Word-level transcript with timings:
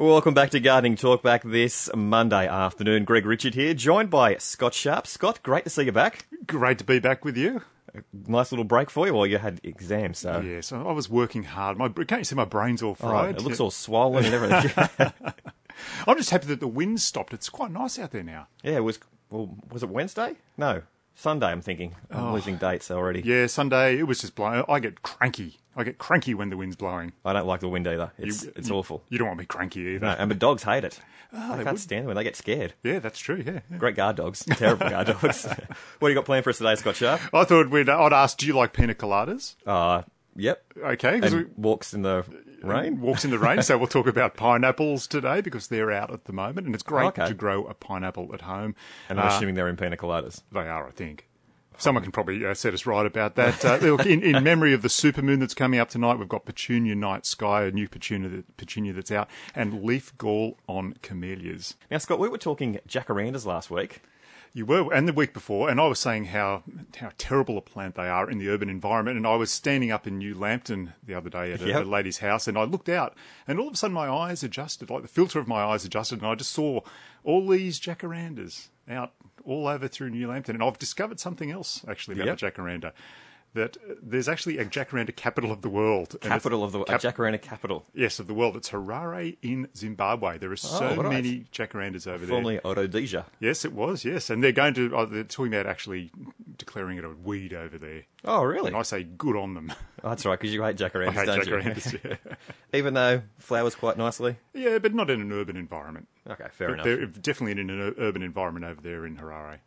Welcome 0.00 0.32
back 0.32 0.48
to 0.52 0.60
Gardening 0.60 0.96
Talk 0.96 1.22
back 1.22 1.42
this 1.42 1.90
Monday 1.94 2.48
afternoon. 2.48 3.04
Greg 3.04 3.26
Richard 3.26 3.52
here, 3.54 3.74
joined 3.74 4.08
by 4.08 4.34
Scott 4.38 4.72
Sharp. 4.72 5.06
Scott, 5.06 5.42
great 5.42 5.64
to 5.64 5.70
see 5.70 5.82
you 5.82 5.92
back. 5.92 6.24
Great 6.46 6.78
to 6.78 6.84
be 6.84 6.98
back 7.00 7.22
with 7.22 7.36
you. 7.36 7.60
Nice 8.26 8.50
little 8.50 8.64
break 8.64 8.88
for 8.88 9.06
you 9.06 9.12
while 9.12 9.26
you 9.26 9.36
had 9.36 9.60
exams. 9.62 10.20
So 10.20 10.40
Yes, 10.40 10.72
I 10.72 10.80
was 10.92 11.10
working 11.10 11.42
hard. 11.42 11.76
My 11.76 11.90
can't 11.90 12.20
you 12.20 12.24
see 12.24 12.34
my 12.34 12.46
brain's 12.46 12.82
all 12.82 12.92
Oh, 12.92 13.08
fried? 13.08 13.36
it 13.36 13.42
looks 13.42 13.60
all 13.60 13.70
swollen 13.70 14.24
and 14.24 14.32
everything. 14.32 15.12
I'm 16.06 16.16
just 16.16 16.30
happy 16.30 16.46
that 16.46 16.60
the 16.60 16.66
wind 16.66 17.02
stopped. 17.02 17.34
It's 17.34 17.50
quite 17.50 17.70
nice 17.70 17.98
out 17.98 18.12
there 18.12 18.22
now. 18.22 18.46
yeah, 18.62 18.76
it 18.76 18.84
was. 18.84 19.00
Well, 19.28 19.54
was 19.70 19.82
it 19.82 19.90
Wednesday? 19.90 20.36
No, 20.56 20.80
Sunday. 21.14 21.46
I'm 21.48 21.60
thinking. 21.60 21.94
I'm 22.10 22.32
losing 22.32 22.56
dates 22.56 22.90
already. 22.90 23.20
Oh. 23.20 23.26
Yeah, 23.26 23.46
Sunday 23.46 23.98
it 23.98 24.04
was 24.06 24.20
just 24.20 24.34
blowing. 24.34 24.64
I 24.68 24.80
get 24.80 25.02
cranky. 25.02 25.58
I 25.76 25.84
get 25.84 25.98
cranky 25.98 26.34
when 26.34 26.50
the 26.50 26.56
wind's 26.56 26.76
blowing. 26.76 27.12
I 27.24 27.32
don't 27.32 27.46
like 27.46 27.60
the 27.60 27.68
wind 27.68 27.86
either. 27.86 28.12
It's 28.18 28.44
You- 28.44 28.52
it's 28.56 28.68
you- 28.68 28.74
awful. 28.74 29.04
You 29.08 29.18
don't 29.18 29.28
want 29.28 29.38
me 29.38 29.44
cranky 29.46 29.80
either. 29.80 30.06
No, 30.06 30.08
and 30.18 30.30
the 30.30 30.34
dogs 30.34 30.62
hate 30.64 30.84
it. 30.84 31.00
Oh, 31.32 31.50
they 31.52 31.58
they 31.58 31.62
can't 31.62 31.74
would. 31.74 31.80
stand 31.80 32.04
it 32.04 32.06
when 32.08 32.16
they 32.16 32.24
get 32.24 32.34
scared. 32.34 32.74
Yeah, 32.82 32.98
that's 32.98 33.20
true. 33.20 33.40
Yeah. 33.46 33.60
yeah. 33.70 33.76
Great 33.76 33.94
guard 33.94 34.16
dogs, 34.16 34.44
terrible 34.44 34.88
guard 34.90 35.06
dogs. 35.20 35.44
what 36.00 36.08
do 36.08 36.08
you 36.08 36.14
got 36.16 36.24
planned 36.24 36.42
for 36.42 36.50
us 36.50 36.58
today, 36.58 36.74
Scott 36.74 36.96
Sharp? 36.96 37.20
I 37.32 37.44
thought 37.44 37.70
we'd. 37.70 37.88
I'd 37.88 38.12
ask, 38.12 38.36
do 38.36 38.48
you 38.48 38.52
like 38.54 38.72
pina 38.72 38.94
coladas? 38.96 39.54
Uh, 39.64 40.02
yep. 40.40 40.64
Okay, 40.76 41.20
And 41.22 41.50
walks 41.56 41.92
in 41.94 42.02
the 42.02 42.24
rain. 42.62 43.00
walks 43.02 43.24
in 43.24 43.30
the 43.30 43.38
rain. 43.38 43.62
so 43.62 43.76
we'll 43.78 43.86
talk 43.86 44.06
about 44.06 44.36
pineapples 44.36 45.06
today 45.06 45.40
because 45.40 45.68
they're 45.68 45.90
out 45.92 46.12
at 46.12 46.24
the 46.24 46.32
moment, 46.32 46.66
and 46.66 46.74
it's 46.74 46.82
great 46.84 47.06
Okay. 47.08 47.28
to 47.28 47.34
grow 47.34 47.64
a 47.66 47.74
pineapple 47.74 48.30
at 48.34 48.42
home. 48.42 48.74
And 49.08 49.20
I'm 49.20 49.26
Uh, 49.26 49.36
assuming 49.36 49.54
they're 49.54 49.68
in 49.68 49.76
pina 49.76 49.96
coladas. 49.96 50.42
They 50.52 50.60
are, 50.68 50.86
I 50.86 50.90
think. 50.90 51.26
Someone 51.78 52.02
can 52.02 52.12
probably 52.12 52.44
uh, 52.44 52.52
set 52.52 52.74
us 52.74 52.84
right 52.84 53.06
about 53.06 53.36
that. 53.36 53.64
Uh, 53.64 53.76
look, 53.76 54.04
in, 54.04 54.22
in 54.22 54.44
memory 54.44 54.74
of 54.74 54.82
the 54.82 54.88
supermoon 54.88 55.40
that's 55.40 55.54
coming 55.54 55.80
up 55.80 55.88
tonight, 55.88 56.18
we've 56.18 56.28
got 56.28 56.44
Petunia 56.44 56.94
Night 56.94 57.24
Sky, 57.24 57.62
a 57.64 57.70
new 57.70 57.88
petunia, 57.88 58.28
that, 58.28 58.56
petunia 58.58 58.92
that's 58.92 59.10
out, 59.10 59.30
and 59.54 59.82
leaf 59.82 60.12
gall 60.18 60.58
on 60.68 60.94
camellias. 61.00 61.76
Now, 61.90 61.96
Scott, 61.96 62.18
we 62.18 62.28
were 62.28 62.36
talking 62.36 62.78
jacarandas 62.86 63.46
last 63.46 63.70
week. 63.70 64.02
You 64.52 64.66
were, 64.66 64.92
and 64.92 65.06
the 65.06 65.12
week 65.12 65.32
before, 65.32 65.70
and 65.70 65.80
I 65.80 65.86
was 65.86 66.00
saying 66.00 66.24
how 66.26 66.64
how 66.98 67.12
terrible 67.18 67.56
a 67.56 67.60
plant 67.60 67.94
they 67.94 68.08
are 68.08 68.28
in 68.28 68.38
the 68.38 68.48
urban 68.48 68.68
environment. 68.68 69.16
And 69.16 69.24
I 69.24 69.36
was 69.36 69.50
standing 69.52 69.92
up 69.92 70.08
in 70.08 70.18
New 70.18 70.34
Lambton 70.34 70.92
the 71.06 71.14
other 71.14 71.30
day 71.30 71.52
at 71.52 71.62
a, 71.62 71.68
Yep. 71.68 71.84
a 71.84 71.88
lady's 71.88 72.18
house, 72.18 72.48
and 72.48 72.58
I 72.58 72.64
looked 72.64 72.88
out, 72.88 73.16
and 73.46 73.60
all 73.60 73.68
of 73.68 73.74
a 73.74 73.76
sudden 73.76 73.94
my 73.94 74.08
eyes 74.08 74.42
adjusted, 74.42 74.90
like 74.90 75.02
the 75.02 75.08
filter 75.08 75.38
of 75.38 75.46
my 75.46 75.62
eyes 75.62 75.84
adjusted, 75.84 76.18
and 76.18 76.26
I 76.26 76.34
just 76.34 76.50
saw 76.50 76.80
all 77.22 77.46
these 77.46 77.78
jacarandas 77.78 78.68
out 78.88 79.12
all 79.44 79.68
over 79.68 79.86
through 79.86 80.10
New 80.10 80.26
Lambton. 80.28 80.56
And 80.56 80.64
I've 80.64 80.78
discovered 80.78 81.20
something 81.20 81.50
else 81.52 81.84
actually 81.86 82.16
about 82.16 82.26
Yep. 82.26 82.38
the 82.40 82.62
jacaranda. 82.62 82.92
That 83.54 83.76
there's 84.00 84.28
actually 84.28 84.58
a 84.58 84.64
jacaranda 84.64 85.14
capital 85.16 85.50
of 85.50 85.60
the 85.62 85.68
world. 85.68 86.16
Capital 86.20 86.62
of 86.62 86.70
the 86.70 86.84
cap- 86.84 87.02
a 87.02 87.06
jacaranda 87.08 87.42
capital, 87.42 87.84
Yes, 87.92 88.20
of 88.20 88.28
the 88.28 88.34
world. 88.34 88.56
It's 88.56 88.70
Harare 88.70 89.36
in 89.42 89.66
Zimbabwe. 89.76 90.38
There 90.38 90.50
are 90.50 90.52
oh, 90.52 90.54
so 90.54 90.88
Oh, 90.90 91.02
right. 91.02 91.10
many 91.14 91.46
jacarandas 91.52 92.06
over 92.06 92.18
there. 92.18 92.28
formerly 92.28 92.60
Rhodesia. 92.64 93.26
Yes, 93.40 93.64
it 93.64 93.72
was. 93.72 94.04
Yes, 94.04 94.30
and 94.30 94.44
they're 94.44 94.52
going 94.52 94.74
to. 94.74 94.94
Oh, 94.94 95.04
they're 95.04 95.24
talking 95.24 95.52
about 95.52 95.66
actually 95.66 96.12
declaring 96.58 96.98
it 96.98 97.04
a 97.04 97.08
weed 97.10 97.52
over 97.52 97.76
there. 97.76 98.04
Oh, 98.24 98.44
really? 98.44 98.68
And 98.68 98.76
I 98.76 98.82
say 98.82 99.02
good 99.02 99.34
on 99.36 99.54
them. 99.54 99.72
Oh, 100.04 100.10
that's 100.10 100.24
right, 100.24 100.38
because 100.38 100.54
you 100.54 100.62
hate 100.62 100.76
jacarandas, 100.76 101.08
I 101.08 101.12
hate 101.12 101.26
don't 101.26 101.44
jacarandas. 101.44 101.92
you? 101.92 102.00
yeah. 102.26 102.34
Even 102.72 102.94
though 102.94 103.22
flowers 103.38 103.74
quite 103.74 103.98
nicely. 103.98 104.36
yeah, 104.54 104.78
but 104.78 104.94
not 104.94 105.10
in 105.10 105.20
an 105.20 105.32
urban 105.32 105.56
environment. 105.56 106.06
Okay, 106.28 106.46
fair 106.52 106.68
But 106.68 106.74
enough. 106.74 106.84
they're 106.84 107.06
definitely 107.06 107.60
in 107.60 107.68
an 107.70 107.94
urban 107.98 108.22
environment 108.22 108.64
over 108.64 108.80
there 108.80 109.04
in 109.06 109.16
Harare. 109.16 109.58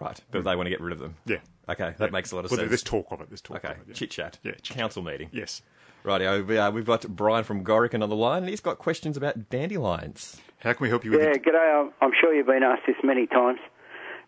Right, 0.00 0.18
but 0.30 0.42
they 0.44 0.56
want 0.56 0.66
to 0.66 0.70
get 0.70 0.80
rid 0.80 0.92
of 0.92 0.98
them. 1.00 1.16
Yeah. 1.26 1.38
Okay, 1.68 1.94
that 1.98 2.12
makes 2.12 2.30
a 2.32 2.36
lot 2.36 2.44
of 2.44 2.50
Well, 2.50 2.58
sense. 2.58 2.68
there's 2.68 2.82
talk 2.82 3.06
of 3.10 3.20
it. 3.20 3.28
There's 3.30 3.40
talk 3.40 3.58
Okay, 3.64 3.72
of 3.74 3.80
it. 3.80 3.84
Yeah. 3.88 3.94
chit 3.94 4.10
chat. 4.10 4.38
Yeah, 4.42 4.52
chit-chat. 4.52 4.76
Council 4.76 5.02
meeting. 5.02 5.28
Yes. 5.32 5.62
Rightio, 6.04 6.46
we, 6.46 6.58
uh, 6.58 6.70
we've 6.70 6.84
got 6.84 7.06
Brian 7.08 7.44
from 7.44 7.64
Gorokan 7.64 8.02
on 8.02 8.10
the 8.10 8.16
line, 8.16 8.42
and 8.42 8.50
he's 8.50 8.60
got 8.60 8.76
questions 8.78 9.16
about 9.16 9.48
dandelions. 9.48 10.40
How 10.58 10.74
can 10.74 10.84
we 10.84 10.90
help 10.90 11.04
you 11.04 11.12
with 11.12 11.20
Yeah, 11.20 11.30
it? 11.30 11.42
g'day. 11.44 11.80
I'm, 11.80 11.92
I'm 12.02 12.12
sure 12.20 12.34
you've 12.34 12.46
been 12.46 12.62
asked 12.62 12.82
this 12.86 12.96
many 13.02 13.26
times, 13.26 13.58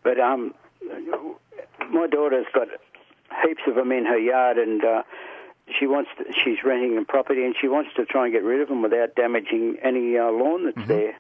but 0.03 0.19
um, 0.19 0.55
my 1.91 2.07
daughter's 2.07 2.47
got 2.55 2.69
heaps 3.47 3.63
of 3.67 3.75
them 3.75 3.93
in 3.93 4.07
her 4.07 4.19
yard, 4.19 4.57
and 4.59 4.83
uh, 4.85 5.03
she 5.79 5.87
wants. 5.87 6.11
To, 6.19 6.25
she's 6.33 6.59
renting 6.65 6.97
a 6.99 7.05
property, 7.05 7.45
and 7.45 7.55
she 7.61 7.69
wants 7.69 7.91
to 7.97 8.05
try 8.07 8.25
and 8.25 8.33
get 8.33 8.43
rid 8.43 8.61
of 8.61 8.69
them 8.69 8.83
without 8.83 9.15
damaging 9.15 9.77
any 9.83 10.17
uh, 10.17 10.31
lawn 10.31 10.65
that's 10.65 10.77
Mm-hmm. 10.79 10.89
there. 10.89 11.19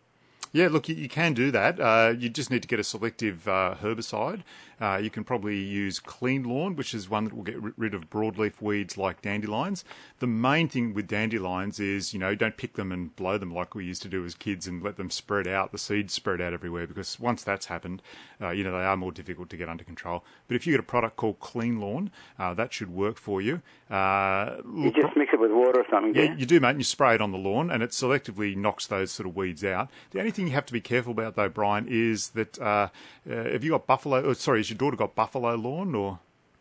Yeah, 0.53 0.69
look, 0.69 0.89
you, 0.89 0.95
you 0.95 1.09
can 1.09 1.35
do 1.35 1.51
that. 1.51 1.79
Uh, 1.79 2.15
you 2.17 2.31
just 2.31 2.51
need 2.51 2.63
to 2.63 2.69
get 2.69 2.81
a 2.81 2.85
selective 2.85 3.47
uh, 3.47 3.75
herbicide. 3.83 4.43
Uh, 4.81 5.01
you 5.03 5.09
can 5.09 5.25
probably 5.25 5.57
use 5.59 5.99
Clean 6.01 6.43
Lawn, 6.45 6.77
which 6.77 6.93
is 6.93 7.09
one 7.09 7.25
that 7.25 7.35
will 7.35 7.43
get 7.43 7.57
rid 7.79 7.95
of 7.95 8.11
broadleaf 8.11 8.61
weeds 8.61 8.99
like 8.99 9.23
dandelions. 9.23 9.85
The 10.19 10.27
main 10.27 10.69
thing 10.69 10.93
with 10.93 11.07
dandelions 11.09 11.81
is, 11.81 12.13
you 12.13 12.21
know, 12.21 12.35
don't 12.35 12.57
pick 12.57 12.75
them 12.75 12.93
and 12.93 13.15
blow 13.17 13.39
them 13.39 13.55
like 13.55 13.75
we 13.75 13.85
used 13.87 14.03
to 14.03 14.09
do 14.09 14.25
as 14.25 14.35
kids 14.35 14.67
and 14.67 14.83
let 14.83 14.97
them 14.97 15.11
spread 15.11 15.49
out, 15.49 15.73
the 15.73 15.79
seeds 15.79 16.13
spread 16.13 16.41
out 16.43 16.53
everywhere, 16.53 16.87
because 16.87 17.19
once 17.19 17.43
that's 17.43 17.67
happened, 17.67 18.03
uh, 18.41 18.51
you 18.51 18.65
know, 18.65 18.73
they 18.73 18.85
are 18.85 18.97
more 18.97 19.13
difficult 19.13 19.49
to 19.51 19.57
get 19.57 19.69
under 19.69 19.85
control. 19.85 20.23
But 20.47 20.57
if 20.57 20.67
you 20.67 20.73
get 20.75 20.81
a 20.81 20.83
product 20.83 21.17
called 21.17 21.41
Clean 21.41 21.81
Lawn, 21.81 22.11
uh, 22.39 22.53
that 22.55 22.73
should 22.75 22.91
work 22.95 23.17
for 23.19 23.41
you. 23.41 23.63
Uh, 23.91 24.57
You 24.75 24.93
just 24.93 25.17
mix 25.17 25.33
it 25.33 25.41
with 25.41 25.53
water 25.53 25.81
or 25.81 25.87
something. 25.91 26.15
yeah, 26.15 26.25
Yeah. 26.25 26.37
you 26.37 26.45
do, 26.45 26.61
mate, 26.61 26.71
and 26.71 26.81
you 26.81 26.85
spray 26.85 27.15
it 27.15 27.21
on 27.23 27.31
the 27.33 27.39
lawn, 27.39 27.71
and 27.71 27.83
it 27.83 27.91
selectively 27.91 28.57
knocks 28.57 28.87
those 28.87 29.11
sort 29.13 29.27
of 29.29 29.37
weeds 29.37 29.65
out. 29.65 29.89
The 30.11 30.19
only 30.19 30.33
thing 30.33 30.49
you 30.49 30.53
have 30.55 30.67
to 30.67 30.73
be 30.73 30.81
careful 30.81 31.13
about, 31.13 31.37
though, 31.37 31.49
Brian, 31.49 31.87
is 31.89 32.31
that 32.31 32.59
uh, 32.61 32.65
uh, 32.67 32.89
have 33.31 33.65
you 33.65 33.71
got 33.71 33.87
buffalo? 33.87 34.23
Oh, 34.25 34.33
sorry, 34.33 34.63
has 34.66 34.71
your 34.71 34.78
daughter 34.78 34.97
got 34.97 35.15
buffalo 35.15 35.54
lawn 35.54 35.94
or? 35.94 36.19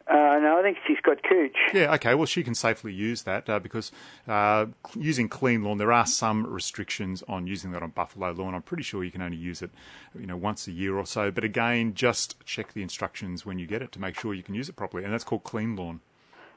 Uh, 0.07 0.37
no, 0.39 0.59
I 0.59 0.61
think 0.61 0.77
she's 0.85 0.99
got 1.01 1.23
cooch. 1.23 1.57
Yeah, 1.73 1.95
okay. 1.95 2.13
Well, 2.13 2.27
she 2.27 2.43
can 2.43 2.53
safely 2.53 2.93
use 2.93 3.23
that 3.23 3.49
uh, 3.49 3.57
because 3.57 3.91
uh, 4.27 4.67
using 4.95 5.27
clean 5.27 5.63
lawn, 5.63 5.79
there 5.79 5.91
are 5.91 6.05
some 6.05 6.45
restrictions 6.45 7.23
on 7.27 7.47
using 7.47 7.71
that 7.71 7.81
on 7.81 7.89
buffalo 7.89 8.31
lawn. 8.31 8.53
I'm 8.53 8.61
pretty 8.61 8.83
sure 8.83 9.03
you 9.03 9.09
can 9.09 9.23
only 9.23 9.37
use 9.37 9.63
it, 9.63 9.71
you 10.17 10.27
know, 10.27 10.37
once 10.37 10.67
a 10.67 10.71
year 10.71 10.95
or 10.95 11.07
so. 11.07 11.31
But 11.31 11.43
again, 11.43 11.95
just 11.95 12.35
check 12.45 12.73
the 12.73 12.83
instructions 12.83 13.47
when 13.47 13.57
you 13.57 13.65
get 13.65 13.81
it 13.81 13.91
to 13.93 13.99
make 13.99 14.19
sure 14.19 14.35
you 14.35 14.43
can 14.43 14.53
use 14.53 14.69
it 14.69 14.75
properly, 14.75 15.03
and 15.03 15.11
that's 15.11 15.23
called 15.23 15.43
clean 15.43 15.75
lawn. 15.75 16.01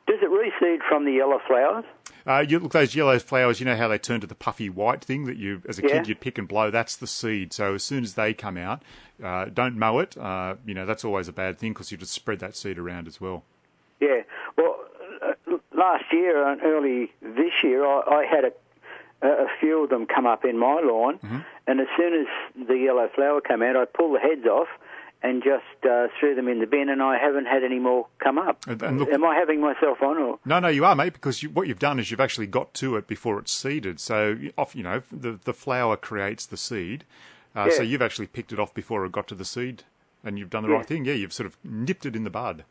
Does 0.06 0.18
it 0.20 0.30
reseed 0.30 0.80
from 0.86 1.06
the 1.06 1.12
yellow 1.12 1.38
flowers? 1.46 1.84
Uh, 2.28 2.44
you 2.46 2.58
look 2.58 2.72
those 2.72 2.94
yellow 2.94 3.18
flowers. 3.18 3.58
You 3.58 3.66
know 3.66 3.76
how 3.76 3.88
they 3.88 3.98
turn 3.98 4.20
to 4.20 4.26
the 4.26 4.34
puffy 4.34 4.68
white 4.68 5.02
thing 5.02 5.24
that 5.24 5.36
you, 5.38 5.62
as 5.68 5.78
a 5.78 5.82
Yeah. 5.82 5.88
kid, 5.88 6.08
you'd 6.08 6.20
pick 6.20 6.36
and 6.36 6.46
blow. 6.46 6.70
That's 6.70 6.94
the 6.94 7.06
seed. 7.06 7.52
So 7.54 7.74
as 7.74 7.82
soon 7.82 8.04
as 8.04 8.14
they 8.14 8.34
come 8.34 8.58
out, 8.58 8.82
uh, 9.24 9.46
don't 9.46 9.76
mow 9.78 9.98
it. 10.00 10.16
Uh, 10.16 10.56
you 10.66 10.74
know 10.74 10.84
that's 10.84 11.04
always 11.04 11.26
a 11.28 11.32
bad 11.32 11.58
thing 11.58 11.72
because 11.72 11.90
you 11.90 11.96
just 11.96 12.12
spread 12.12 12.38
that 12.40 12.54
seed 12.54 12.78
around 12.78 13.06
as 13.08 13.20
well. 13.20 13.44
Yeah. 14.00 14.22
Well, 14.56 14.76
uh, 15.22 15.56
last 15.74 16.04
year 16.12 16.46
and 16.46 16.60
early 16.62 17.10
this 17.22 17.52
year, 17.64 17.84
I, 17.86 18.02
I 18.20 18.24
had 18.26 18.44
a, 18.44 18.52
a 19.26 19.46
few 19.58 19.82
of 19.84 19.90
them 19.90 20.06
come 20.06 20.26
up 20.26 20.44
in 20.44 20.58
my 20.58 20.80
lawn, 20.80 21.18
Mm-hmm. 21.18 21.38
and 21.66 21.80
as 21.80 21.88
soon 21.96 22.12
as 22.14 22.66
the 22.68 22.76
yellow 22.76 23.08
flower 23.14 23.40
came 23.40 23.62
out, 23.62 23.74
I 23.76 23.84
pulled 23.86 24.14
the 24.16 24.20
heads 24.20 24.46
off 24.46 24.68
and 25.22 25.42
just 25.42 25.84
uh, 25.84 26.06
threw 26.20 26.34
them 26.34 26.46
in 26.48 26.60
the 26.60 26.66
bin, 26.66 26.88
and 26.88 27.02
I 27.02 27.18
haven't 27.18 27.46
had 27.46 27.64
any 27.64 27.78
more 27.78 28.06
come 28.22 28.38
up. 28.38 28.64
Look- 28.66 28.82
Am 28.82 29.24
I 29.24 29.34
having 29.34 29.60
myself 29.60 30.00
on, 30.02 30.16
or 30.16 30.38
No, 30.44 30.60
no, 30.60 30.68
you 30.68 30.84
are, 30.84 30.94
mate, 30.94 31.12
because 31.14 31.42
you, 31.42 31.50
what 31.50 31.66
you've 31.66 31.78
done 31.80 31.98
is 31.98 32.10
you've 32.10 32.20
actually 32.20 32.46
got 32.46 32.72
to 32.74 32.96
it 32.96 33.06
before 33.08 33.38
it's 33.38 33.52
seeded. 33.52 33.98
So, 34.00 34.28
you- 34.38 34.52
off, 34.56 34.76
you 34.76 34.82
know, 34.82 35.02
the 35.10 35.32
the 35.42 35.52
flower 35.54 35.96
creates 35.96 36.46
the 36.46 36.56
seed. 36.56 37.04
Uh, 37.56 37.70
So 37.70 37.82
you've 37.82 38.02
actually 38.02 38.26
picked 38.28 38.52
it 38.52 38.60
off 38.60 38.72
before 38.74 39.04
it 39.04 39.10
got 39.12 39.26
to 39.28 39.34
the 39.34 39.44
seed, 39.44 39.82
and 40.22 40.38
you've 40.38 40.50
done 40.50 40.62
the 40.62 40.68
Yeah. 40.68 40.76
right 40.76 40.86
thing. 40.86 41.04
Yeah, 41.04 41.14
you've 41.14 41.32
sort 41.32 41.46
of 41.48 41.56
nipped 41.64 42.06
it 42.06 42.14
in 42.14 42.22
the 42.24 42.30
bud. 42.30 42.64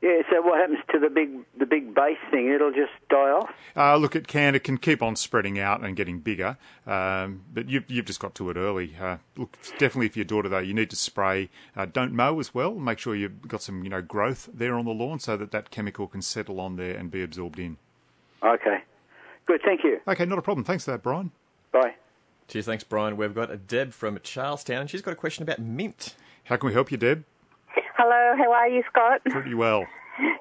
Yeah? 0.00 0.22
So 0.30 0.42
what 0.42 0.60
happens 0.60 0.80
to 0.92 0.98
the 0.98 1.08
big 1.08 1.30
the 1.58 1.66
big 1.66 1.94
base 1.94 2.18
thing? 2.30 2.48
It'll 2.48 2.70
just 2.72 2.92
die 3.08 3.30
off. 3.30 3.50
Uh, 3.76 3.96
look, 3.96 4.14
it 4.14 4.26
can. 4.26 4.54
It 4.54 4.64
can 4.64 4.78
keep 4.78 5.02
on 5.02 5.16
spreading 5.16 5.58
out 5.58 5.82
and 5.82 5.96
getting 5.96 6.20
bigger, 6.20 6.56
um, 6.86 7.42
but 7.52 7.68
you've, 7.68 7.90
you've 7.90 8.06
just 8.06 8.20
got 8.20 8.34
to 8.36 8.50
it 8.50 8.56
early. 8.56 8.96
Uh, 9.00 9.18
look, 9.36 9.58
definitely 9.78 10.08
for 10.08 10.18
your 10.18 10.24
daughter 10.24 10.48
though, 10.48 10.58
you 10.58 10.74
need 10.74 10.90
to 10.90 10.96
spray. 10.96 11.48
Uh, 11.76 11.86
don't 11.86 12.12
mow 12.12 12.38
as 12.40 12.54
well. 12.54 12.74
Make 12.74 12.98
sure 12.98 13.14
you've 13.14 13.48
got 13.48 13.62
some, 13.62 13.84
you 13.84 13.90
know, 13.90 14.02
growth 14.02 14.48
there 14.52 14.74
on 14.76 14.84
the 14.84 14.92
lawn 14.92 15.18
so 15.18 15.36
that 15.36 15.50
that 15.52 15.70
chemical 15.70 16.06
can 16.06 16.22
settle 16.22 16.60
on 16.60 16.76
there 16.76 16.96
and 16.96 17.10
be 17.10 17.22
absorbed 17.22 17.58
in. 17.58 17.76
Okay. 18.42 18.78
Good. 19.46 19.60
Thank 19.64 19.84
you. 19.84 20.00
Okay, 20.08 20.24
not 20.24 20.38
a 20.38 20.42
problem. 20.42 20.64
Thanks 20.64 20.84
for 20.84 20.92
that, 20.92 21.02
Brian. 21.02 21.30
Bye. 21.72 21.94
Cheers, 22.48 22.66
thanks, 22.66 22.84
Brian. 22.84 23.16
We've 23.16 23.34
got 23.34 23.50
a 23.50 23.56
Deb 23.56 23.92
from 23.92 24.18
Charlestown, 24.22 24.82
and 24.82 24.90
she's 24.90 25.02
got 25.02 25.12
a 25.12 25.16
question 25.16 25.42
about 25.42 25.58
mint. 25.58 26.14
How 26.44 26.56
can 26.56 26.66
we 26.68 26.72
help 26.74 26.90
you, 26.90 26.98
Deb? 26.98 27.24
Hello, 27.96 28.34
how 28.36 28.52
are 28.52 28.68
you, 28.68 28.82
Scott? 28.90 29.22
Pretty 29.24 29.54
well. 29.54 29.86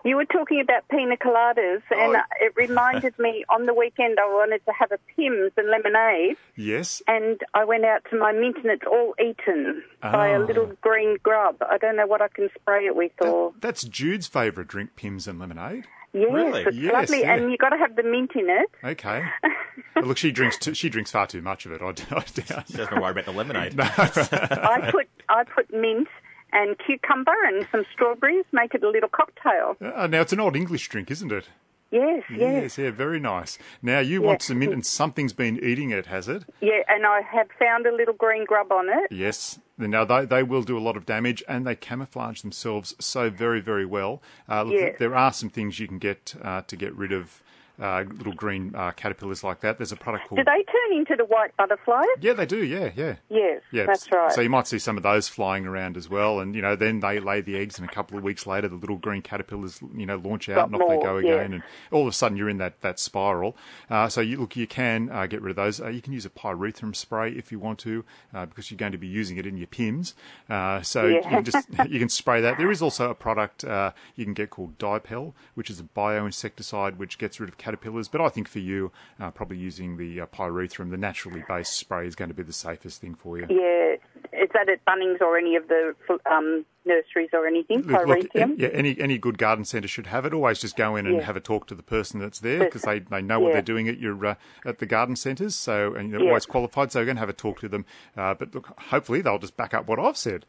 You 0.05 0.17
were 0.17 0.25
talking 0.25 0.59
about 0.61 0.87
pina 0.89 1.17
coladas, 1.17 1.81
oh, 1.91 1.97
and 1.99 2.15
Oh. 2.17 2.21
it 2.45 2.53
reminded 2.55 3.17
me 3.17 3.43
on 3.49 3.65
the 3.65 3.73
weekend 3.73 4.19
I 4.19 4.25
wanted 4.27 4.63
to 4.67 4.71
have 4.71 4.91
a 4.91 4.99
Pimm's 5.15 5.51
and 5.57 5.67
lemonade, 5.67 6.37
Yes. 6.55 7.01
and 7.07 7.41
I 7.55 7.65
went 7.65 7.83
out 7.83 8.03
to 8.11 8.17
my 8.19 8.33
mint 8.33 8.57
and 8.57 8.67
it's 8.67 8.83
all 8.85 9.15
eaten 9.19 9.81
by 9.99 10.27
a 10.27 10.39
Oh. 10.39 10.43
little 10.45 10.67
green 10.81 11.17
grub. 11.23 11.55
I 11.67 11.79
don't 11.79 11.95
know 11.95 12.05
what 12.05 12.21
I 12.21 12.27
can 12.27 12.49
spray 12.53 12.85
it 12.85 12.95
with 12.95 13.13
or. 13.19 13.53
That's 13.61 13.81
Jude's 13.83 14.27
favourite 14.27 14.67
drink, 14.69 14.95
Pimm's 14.95 15.27
and 15.27 15.39
lemonade. 15.39 15.87
Yes, 16.13 16.31
Really? 16.31 16.61
it's 16.65 16.77
Yes, 16.77 16.93
lovely, 16.93 17.21
yeah. 17.21 17.33
and 17.33 17.49
you've 17.49 17.59
got 17.59 17.69
to 17.69 17.77
have 17.77 17.95
the 17.95 18.03
mint 18.03 18.33
in 18.35 18.47
it. 18.51 18.69
Okay. 18.83 19.23
But 19.95 20.05
look, 20.05 20.17
she 20.17 20.31
drinks. 20.31 20.57
Too, 20.57 20.73
she 20.75 20.89
drinks 20.89 21.09
far 21.11 21.25
too 21.27 21.41
much 21.41 21.65
of 21.65 21.71
it. 21.71 21.81
I, 21.81 21.87
I 21.87 21.91
doubt. 21.91 22.67
She 22.67 22.77
doesn't 22.77 22.99
worry 23.01 23.11
about 23.11 23.25
the 23.25 23.31
lemonade. 23.31 23.79
I 23.79 24.89
put 24.91 25.07
I 25.29 25.43
put 25.43 25.71
mint 25.73 26.07
and 26.53 26.77
cucumber 26.85 27.35
and 27.47 27.67
some 27.71 27.83
strawberries, 27.93 28.45
make 28.51 28.73
it 28.73 28.83
a 28.83 28.89
little 28.89 29.09
cocktail. 29.09 29.75
Uh, 29.81 30.07
now 30.07 30.21
it's 30.21 30.33
an 30.33 30.39
old 30.39 30.55
English 30.55 30.87
drink, 30.89 31.09
isn't 31.11 31.31
it? 31.31 31.49
Yes, 31.91 32.23
yes. 32.31 32.39
Yes, 32.39 32.77
yeah, 32.79 32.89
very 32.89 33.19
nice. 33.19 33.59
Now 33.83 33.99
you 33.99 34.21
want 34.23 34.41
some 34.41 34.57
mint, 34.59 34.73
and 34.73 34.83
something's 34.83 35.31
been 35.33 35.63
eating 35.63 35.91
it, 35.91 36.07
has 36.07 36.27
it? 36.27 36.43
Yeah, 36.59 36.79
and 36.87 37.05
I 37.05 37.21
have 37.21 37.47
found 37.59 37.85
a 37.85 37.93
little 37.93 38.15
green 38.15 38.45
grub 38.45 38.71
on 38.71 38.89
it. 38.89 39.11
Yes. 39.11 39.59
Now 39.77 40.03
they 40.03 40.25
they 40.25 40.41
will 40.41 40.63
do 40.63 40.75
a 40.75 40.79
lot 40.87 40.97
of 40.97 41.05
damage, 41.05 41.43
and 41.47 41.67
they 41.67 41.75
camouflage 41.75 42.41
themselves 42.41 42.95
so 42.99 43.29
very 43.29 43.59
very 43.59 43.85
well. 43.85 44.23
Uh, 44.49 44.63
look, 44.63 44.73
Yes. 44.79 44.95
there 44.97 45.15
are 45.15 45.31
some 45.31 45.49
things 45.49 45.79
you 45.79 45.87
can 45.87 45.99
get 45.99 46.33
uh, 46.41 46.61
to 46.63 46.75
get 46.75 46.95
rid 46.95 47.11
of 47.11 47.43
uh, 47.81 48.03
little 48.07 48.33
green 48.33 48.73
uh, 48.75 48.91
caterpillars 48.91 49.43
like 49.43 49.61
that. 49.61 49.77
There's 49.77 49.91
a 49.91 49.95
product 49.95 50.27
called 50.27 50.37
Do 50.37 50.43
they 50.43 50.63
turn 50.63 50.97
into 50.97 51.15
the 51.15 51.25
white 51.25 51.55
butterflies? 51.57 52.05
yeah, 52.21 52.33
they 52.33 52.45
do. 52.45 52.63
Yeah, 52.63 52.91
yeah. 52.95 53.15
Yes, 53.29 53.61
Yeah, 53.71 53.85
that's 53.85 54.11
right. 54.11 54.31
So 54.31 54.41
you 54.41 54.49
might 54.49 54.67
see 54.67 54.79
some 54.79 54.97
of 54.97 55.03
those 55.03 55.27
flying 55.27 55.65
around 55.65 55.97
as 55.97 56.09
well, 56.09 56.39
and 56.39 56.55
you 56.55 56.61
know, 56.61 56.75
then 56.75 56.99
they 56.99 57.19
lay 57.19 57.41
the 57.41 57.57
eggs, 57.57 57.79
and 57.79 57.87
a 57.89 57.91
couple 57.91 58.17
of 58.17 58.23
weeks 58.23 58.45
later, 58.45 58.67
the 58.67 58.75
little 58.75 58.97
green 58.97 59.21
caterpillars, 59.21 59.79
you 59.95 60.05
know, 60.05 60.17
launch 60.17 60.49
out, 60.49 60.55
Got 60.55 60.65
and 60.67 60.75
off 60.75 60.87
they 60.89 60.95
more, 60.95 61.03
go 61.03 61.17
yeah. 61.17 61.33
again, 61.33 61.53
and 61.53 61.63
all 61.91 62.01
of 62.03 62.07
a 62.07 62.11
sudden 62.13 62.37
you're 62.37 62.49
in 62.49 62.57
that 62.57 62.81
that 62.81 62.99
spiral. 62.99 63.55
Uh, 63.89 64.07
so 64.07 64.21
you 64.21 64.37
look, 64.37 64.55
you 64.55 64.67
can 64.67 65.09
uh, 65.09 65.25
get 65.25 65.41
rid 65.41 65.49
of 65.51 65.55
those. 65.55 65.81
Uh, 65.81 65.87
you 65.89 66.01
can 66.01 66.13
use 66.13 66.25
a 66.25 66.29
pyrethrum 66.29 66.95
spray 66.95 67.31
if 67.31 67.51
you 67.51 67.59
want 67.59 67.79
to, 67.79 68.05
uh, 68.33 68.45
because 68.45 68.69
you're 68.69 68.77
going 68.77 68.91
to 68.91 68.97
be 68.97 69.07
using 69.07 69.37
it 69.37 69.45
in 69.45 69.57
your 69.57 69.67
Pimm's. 69.67 70.13
Uh, 70.49 70.81
so 70.81 71.07
Yeah. 71.07 71.15
you 71.15 71.21
can 71.23 71.43
just 71.43 71.67
you 71.89 71.99
can 71.99 72.09
spray 72.09 72.39
that. 72.41 72.57
There 72.57 72.71
is 72.71 72.81
also 72.81 73.09
a 73.09 73.15
product 73.15 73.63
uh, 73.63 73.91
you 74.15 74.25
can 74.25 74.33
get 74.33 74.49
called 74.51 74.77
Dipel, 74.77 75.33
which 75.55 75.69
is 75.69 75.79
a 75.79 75.83
bioinsecticide 75.83 76.97
which 76.97 77.17
gets 77.17 77.39
rid 77.39 77.49
of 77.49 77.57
caterpillars. 77.63 78.07
But 78.07 78.21
I 78.21 78.29
think 78.29 78.47
for 78.47 78.59
you, 78.59 78.91
uh, 79.19 79.31
probably 79.31 79.57
using 79.57 79.97
the 79.97 80.21
uh, 80.21 80.25
pyrethrum, 80.27 80.91
the 80.91 80.97
naturally 80.97 81.43
based 81.47 81.73
spray, 81.73 82.05
is 82.07 82.15
going 82.15 82.29
to 82.29 82.35
be 82.35 82.43
the 82.43 82.53
safest 82.53 83.01
thing 83.01 83.15
for 83.15 83.37
you. 83.39 83.45
Yeah, 83.49 83.95
is 84.43 84.49
that 84.53 84.69
at 84.69 84.83
Bunnings 84.85 85.21
or 85.21 85.37
any 85.37 85.55
of 85.55 85.67
the 85.67 85.93
um, 86.29 86.65
nurseries 86.85 87.29
or 87.33 87.47
anything? 87.47 87.81
Look, 87.83 88.05
look, 88.07 88.19
Pyrethrum? 88.19 88.55
yeah, 88.57 88.69
any 88.69 88.99
any 88.99 89.17
good 89.17 89.37
garden 89.37 89.65
centre 89.65 89.87
should 89.87 90.07
have 90.07 90.25
it. 90.25 90.33
Always 90.33 90.59
just 90.59 90.75
go 90.75 90.95
in 90.95 91.05
and 91.05 91.17
Yeah. 91.17 91.21
have 91.23 91.35
a 91.37 91.41
talk 91.41 91.67
to 91.67 91.75
the 91.75 91.83
person 91.83 92.19
that's 92.19 92.39
there 92.39 92.59
because 92.59 92.81
they, 92.83 92.99
they 92.99 93.21
know 93.21 93.39
what 93.39 93.49
Yeah. 93.49 93.53
they're 93.53 93.61
doing 93.61 93.87
at 93.87 93.99
your 93.99 94.25
uh, 94.25 94.35
at 94.65 94.79
the 94.79 94.85
garden 94.85 95.15
centres. 95.15 95.55
So 95.55 95.93
and 95.93 96.13
they're 96.13 96.21
always 96.21 96.45
qualified. 96.45 96.91
So 96.91 97.01
again, 97.01 97.17
have 97.17 97.29
a 97.29 97.33
talk 97.33 97.59
to 97.61 97.69
them. 97.69 97.85
Uh, 98.17 98.33
but 98.33 98.53
look, 98.53 98.73
hopefully 98.79 99.21
they'll 99.21 99.39
just 99.39 99.55
back 99.57 99.73
up 99.73 99.87
what 99.87 99.99
I've 99.99 100.17
said. 100.17 100.45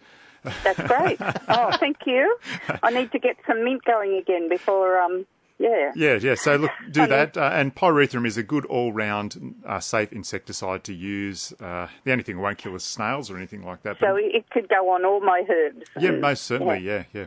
That's 0.62 0.78
great. 0.82 1.18
oh, 1.48 1.74
thank 1.78 1.98
you. 2.06 2.36
I 2.82 2.90
need 2.90 3.10
to 3.12 3.18
get 3.18 3.36
some 3.46 3.64
mint 3.64 3.82
going 3.84 4.16
again 4.16 4.48
before, 4.50 4.98
um, 5.00 5.24
yeah. 5.58 5.92
Yeah, 5.94 6.14
yeah. 6.20 6.34
So 6.34 6.56
look, 6.56 6.70
do 6.90 7.02
Okay. 7.02 7.10
that. 7.10 7.36
Uh, 7.36 7.50
and 7.52 7.74
pyrethrum 7.74 8.26
is 8.26 8.36
a 8.36 8.42
good 8.42 8.64
all-round 8.66 9.54
uh, 9.66 9.80
safe 9.80 10.12
insecticide 10.12 10.84
to 10.84 10.92
use. 10.94 11.52
Uh, 11.60 11.88
the 12.04 12.12
only 12.12 12.24
thing 12.24 12.36
it 12.38 12.40
won't 12.40 12.58
kill 12.58 12.74
is 12.74 12.84
snails 12.84 13.30
or 13.30 13.36
anything 13.36 13.64
like 13.64 13.82
that. 13.82 13.98
But 14.00 14.06
So 14.08 14.16
it 14.16 14.48
could 14.50 14.68
go 14.68 14.90
on 14.90 15.04
all 15.04 15.20
my 15.20 15.44
herbs. 15.48 15.86
yeah, 15.98 16.10
and- 16.10 16.20
most 16.20 16.44
certainly. 16.44 16.78
Yeah, 16.80 17.04
yeah. 17.12 17.26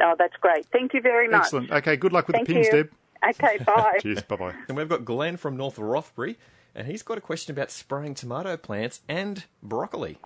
Oh, 0.00 0.14
that's 0.18 0.36
great. 0.40 0.66
Thank 0.72 0.94
you 0.94 1.00
very 1.00 1.28
much. 1.28 1.40
Excellent. 1.42 1.70
Okay, 1.72 1.96
good 1.96 2.12
luck 2.12 2.26
with 2.28 2.36
Thank 2.36 2.48
the 2.48 2.54
pins, 2.54 2.66
you. 2.66 2.72
Deb. 2.72 2.90
Okay, 3.30 3.58
bye. 3.66 3.98
Cheers. 4.00 4.22
Bye 4.22 4.36
bye. 4.36 4.54
And 4.68 4.76
we've 4.76 4.88
got 4.88 5.04
Glenn 5.04 5.36
from 5.36 5.56
North 5.56 5.76
Rothbury, 5.78 6.38
and 6.74 6.86
he's 6.86 7.02
got 7.02 7.18
a 7.18 7.20
question 7.20 7.52
about 7.52 7.70
spraying 7.72 8.14
tomato 8.14 8.56
plants 8.56 9.00
and 9.08 9.44
broccoli. 9.62 10.18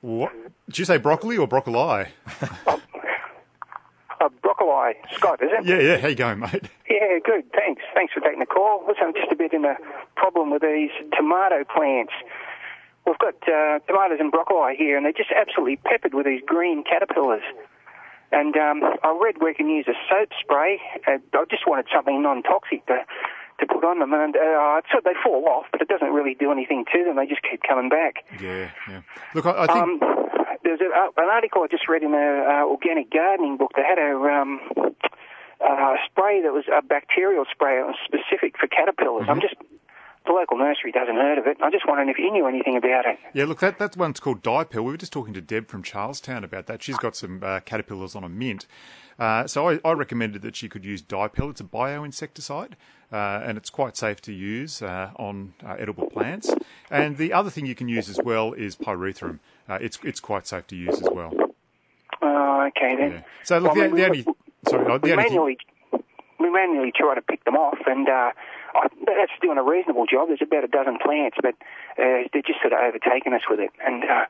What? 0.00 0.32
Did 0.66 0.78
you 0.78 0.84
say 0.86 0.96
broccoli 0.96 1.36
or 1.36 1.46
broccoli? 1.46 2.06
Uh, 4.20 4.28
broccoli, 4.42 4.92
Scott, 5.14 5.42
is 5.42 5.48
it? 5.50 5.64
Yeah, 5.64 5.80
yeah. 5.80 5.96
How 5.96 6.08
you 6.08 6.14
going, 6.14 6.40
mate? 6.40 6.68
Yeah, 6.90 7.18
good. 7.24 7.50
Thanks. 7.52 7.82
Thanks 7.94 8.12
for 8.12 8.20
taking 8.20 8.40
the 8.40 8.46
call. 8.46 8.84
Listen, 8.86 9.04
I'm 9.08 9.14
just 9.14 9.32
a 9.32 9.36
bit 9.36 9.52
in 9.54 9.64
a 9.64 9.76
problem 10.16 10.50
with 10.50 10.60
these 10.60 10.90
tomato 11.16 11.64
plants. 11.64 12.12
We've 13.06 13.18
got 13.18 13.34
uh, 13.48 13.78
tomatoes 13.86 14.18
and 14.20 14.30
broccoli 14.30 14.76
here, 14.76 14.96
and 14.98 15.06
they're 15.06 15.16
just 15.16 15.32
absolutely 15.32 15.76
peppered 15.76 16.12
with 16.12 16.26
these 16.26 16.42
green 16.44 16.84
caterpillars. 16.84 17.42
And 18.30 18.54
um, 18.56 18.82
I 19.02 19.18
read 19.20 19.36
we 19.40 19.54
can 19.54 19.68
use 19.70 19.86
a 19.88 19.96
soap 20.08 20.28
spray. 20.38 20.80
Uh, 21.08 21.18
I 21.32 21.44
just 21.50 21.66
wanted 21.66 21.86
something 21.94 22.22
non-toxic 22.22 22.84
to 22.86 22.98
to 23.60 23.66
put 23.66 23.84
on 23.84 23.98
them, 23.98 24.12
and 24.12 24.36
uh, 24.36 24.80
so 24.90 25.00
they 25.04 25.12
fall 25.22 25.44
off, 25.46 25.66
but 25.70 25.80
it 25.82 25.88
doesn't 25.88 26.12
really 26.12 26.34
do 26.34 26.50
anything 26.50 26.84
to 26.92 27.04
them. 27.04 27.16
They 27.16 27.26
just 27.26 27.42
keep 27.42 27.62
coming 27.62 27.88
back. 27.90 28.24
Yeah, 28.40 28.70
yeah. 28.88 29.02
Look, 29.34 29.46
I, 29.46 29.64
I 29.64 29.66
think. 29.66 30.02
Um, 30.02 30.29
there's 30.70 30.80
a, 30.80 30.94
uh, 30.94 31.10
an 31.16 31.28
article 31.30 31.62
I 31.62 31.66
just 31.66 31.88
read 31.88 32.02
in 32.02 32.14
a 32.14 32.62
uh, 32.62 32.64
organic 32.66 33.10
gardening 33.10 33.56
book. 33.56 33.72
They 33.74 33.82
had 33.82 33.98
a 33.98 34.14
um, 34.14 34.60
uh, 35.60 35.94
spray 36.06 36.42
that 36.42 36.52
was 36.52 36.64
a 36.72 36.82
bacterial 36.82 37.44
spray. 37.50 37.80
It 37.80 37.86
was 37.86 37.96
specific 38.04 38.56
for 38.58 38.68
caterpillars. 38.68 39.26
I'm 39.28 39.40
just 39.40 39.54
the 40.26 40.32
local 40.32 40.58
nursery 40.58 40.92
doesn't 40.92 41.16
heard 41.16 41.38
of 41.38 41.46
it. 41.46 41.56
I'm 41.62 41.72
just 41.72 41.88
wondering 41.88 42.10
if 42.10 42.18
you 42.18 42.30
knew 42.30 42.46
anything 42.46 42.76
about 42.76 43.06
it. 43.06 43.18
Yeah, 43.32 43.46
look, 43.46 43.60
that, 43.60 43.78
that 43.78 43.96
one's 43.96 44.20
called 44.20 44.42
Dipel. 44.42 44.84
We 44.84 44.92
were 44.92 44.96
just 44.98 45.12
talking 45.12 45.32
to 45.32 45.40
Deb 45.40 45.68
from 45.68 45.82
Charlestown 45.82 46.44
about 46.44 46.66
that. 46.66 46.82
She's 46.82 46.98
got 46.98 47.16
some 47.16 47.42
uh, 47.42 47.60
caterpillars 47.60 48.14
on 48.14 48.22
a 48.22 48.28
mint. 48.28 48.66
Uh, 49.18 49.46
so 49.46 49.70
I, 49.70 49.80
I 49.84 49.92
recommended 49.92 50.42
that 50.42 50.56
she 50.56 50.68
could 50.68 50.84
use 50.84 51.02
Dipel. 51.02 51.50
It's 51.50 51.60
a 51.62 51.64
bioinsecticide, 51.64 52.72
uh, 53.12 53.40
and 53.44 53.58
it's 53.58 53.70
quite 53.70 53.96
safe 53.96 54.20
to 54.22 54.32
use 54.32 54.82
uh, 54.82 55.10
on 55.16 55.54
uh, 55.66 55.76
edible 55.78 56.08
plants. 56.08 56.52
And 56.90 57.16
the 57.16 57.32
other 57.32 57.50
thing 57.50 57.66
you 57.66 57.74
can 57.74 57.88
use 57.88 58.08
as 58.08 58.18
well 58.24 58.52
is 58.52 58.76
pyrethrum. 58.76 59.38
Uh, 59.68 59.78
it's 59.80 59.98
it's 60.02 60.20
quite 60.20 60.46
safe 60.46 60.66
to 60.68 60.76
use 60.76 60.94
as 61.00 61.08
well. 61.12 61.32
Oh, 62.22 62.68
okay 62.68 62.96
then. 62.96 63.10
Yeah. 63.12 63.22
So 63.44 63.58
look, 63.58 63.74
Well, 63.74 63.84
the, 63.88 63.90
we- 63.94 64.00
the 64.00 64.06
only 64.06 64.24
sorry, 64.68 64.86
uh, 64.86 64.98
we 64.98 65.08
the 65.08 65.12
only 65.12 65.24
thing, 65.24 65.32
manually 65.34 65.58
we 66.38 66.50
manually 66.50 66.92
try 66.94 67.14
to 67.14 67.20
pick 67.22 67.44
them 67.44 67.54
off, 67.54 67.78
and 67.86 68.08
uh, 68.08 68.30
I, 68.74 68.88
that's 69.06 69.32
doing 69.42 69.58
a 69.58 69.62
reasonable 69.62 70.06
job. 70.06 70.28
There's 70.28 70.40
about 70.42 70.64
a 70.64 70.68
dozen 70.68 70.98
plants, 70.98 71.36
but 71.42 71.54
uh, 71.98 72.24
they're 72.32 72.42
just 72.46 72.60
sort 72.62 72.72
of 72.72 72.78
overtaking 72.80 73.32
us 73.34 73.42
with 73.50 73.60
it. 73.60 73.70
And 73.84 74.04
uh, 74.04 74.24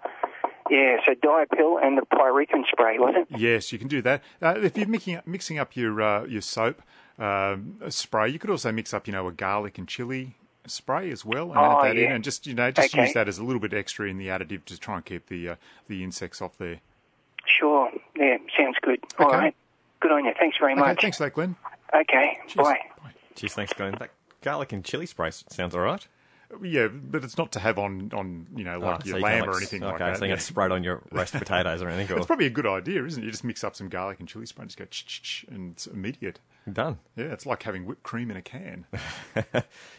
yeah, 0.70 0.96
so 1.06 1.14
Dipel 1.14 1.82
and 1.82 1.96
the 1.98 2.02
pyrethrum 2.02 2.64
spray, 2.70 2.98
was 2.98 3.14
it? 3.16 3.38
Yes, 3.38 3.72
you 3.72 3.78
can 3.78 3.88
do 3.88 4.02
that. 4.02 4.22
Uh, 4.42 4.54
if 4.58 4.76
you're 4.76 4.88
mixing 4.88 5.16
up, 5.16 5.26
mixing 5.26 5.58
up 5.58 5.76
your 5.76 6.00
uh, 6.02 6.24
your 6.24 6.42
soap 6.42 6.82
um, 7.20 7.76
spray, 7.88 8.28
you 8.28 8.38
could 8.38 8.50
also 8.50 8.72
mix 8.72 8.92
up, 8.94 9.06
you 9.06 9.12
know, 9.12 9.28
a 9.28 9.32
garlic 9.32 9.78
and 9.78 9.86
chili 9.86 10.36
spray 10.66 11.10
as 11.10 11.24
well, 11.24 11.52
and 11.52 11.58
Oh, 11.60 11.72
add 11.72 11.84
that 11.88 11.98
in, 11.98 12.10
and 12.12 12.24
just 12.24 12.46
you 12.46 12.54
know, 12.54 12.70
just 12.70 12.92
Okay. 12.94 13.02
use 13.02 13.12
that 13.14 13.28
as 13.28 13.38
a 13.38 13.44
little 13.44 13.60
bit 13.60 13.72
extra 13.74 14.08
in 14.08 14.18
the 14.18 14.28
additive 14.28 14.64
to 14.66 14.78
try 14.78 14.96
and 14.96 15.04
keep 15.04 15.26
the 15.28 15.50
uh, 15.50 15.56
the 15.88 16.02
insects 16.02 16.40
off 16.42 16.56
there. 16.58 16.80
Sure. 17.46 17.90
Yeah, 18.16 18.36
sounds 18.56 18.76
good. 18.82 19.00
All 19.18 19.26
Okay. 19.28 19.36
right. 19.36 19.54
Good 20.00 20.12
on 20.12 20.24
you. 20.24 20.32
Thanks 20.38 20.56
very 20.58 20.72
Okay, 20.72 20.80
much. 20.80 21.00
thanks 21.02 21.18
for 21.18 21.24
that, 21.24 21.34
Glenn. 21.34 21.56
Okay. 21.94 22.38
Cheers. 22.46 22.66
Bye. 22.66 22.78
Cheers, 23.36 23.54
thanks, 23.54 23.72
Glenn. 23.72 23.92
That 23.98 24.10
garlic 24.42 24.72
and 24.72 24.84
chili 24.84 25.06
spray 25.06 25.30
sounds 25.30 25.74
all 25.74 25.82
right. 25.82 26.06
Yeah, 26.62 26.88
but 26.88 27.22
it's 27.22 27.38
not 27.38 27.52
to 27.52 27.60
have 27.60 27.78
on 27.78 28.10
on 28.12 28.46
you 28.56 28.64
know 28.64 28.80
like 28.80 29.00
Oh, 29.00 29.04
your 29.04 29.12
so 29.14 29.16
you 29.18 29.22
lamb 29.22 29.44
can't, 29.44 29.48
or 29.50 29.56
anything 29.56 29.82
okay, 29.82 29.90
like 29.90 29.98
that. 30.00 30.08
Okay, 30.10 30.18
so 30.18 30.24
you 30.24 30.28
yeah. 30.30 30.34
can 30.36 30.42
spray 30.44 30.66
it 30.66 30.72
on 30.72 30.82
your 30.82 31.02
roast 31.12 31.32
potatoes 31.34 31.80
or 31.80 31.88
anything. 31.88 32.12
Or 32.16 32.18
It's 32.18 32.26
probably 32.26 32.46
a 32.46 32.50
good 32.50 32.66
idea, 32.66 33.04
isn't 33.04 33.22
it? 33.22 33.26
You 33.26 33.30
just 33.30 33.44
mix 33.44 33.62
up 33.62 33.76
some 33.76 33.88
garlic 33.88 34.18
and 34.18 34.28
chili 34.28 34.46
spray, 34.46 34.62
and 34.62 34.68
just 34.68 34.78
go 34.78 34.84
ch 34.86 35.06
ch 35.06 35.22
ch, 35.22 35.44
and 35.48 35.72
it's 35.72 35.86
immediate. 35.86 36.40
Done. 36.72 36.98
Yeah, 37.16 37.26
it's 37.26 37.44
like 37.46 37.62
having 37.62 37.84
whipped 37.86 38.02
cream 38.02 38.30
in 38.30 38.36
a 38.36 38.42
can. 38.42 38.86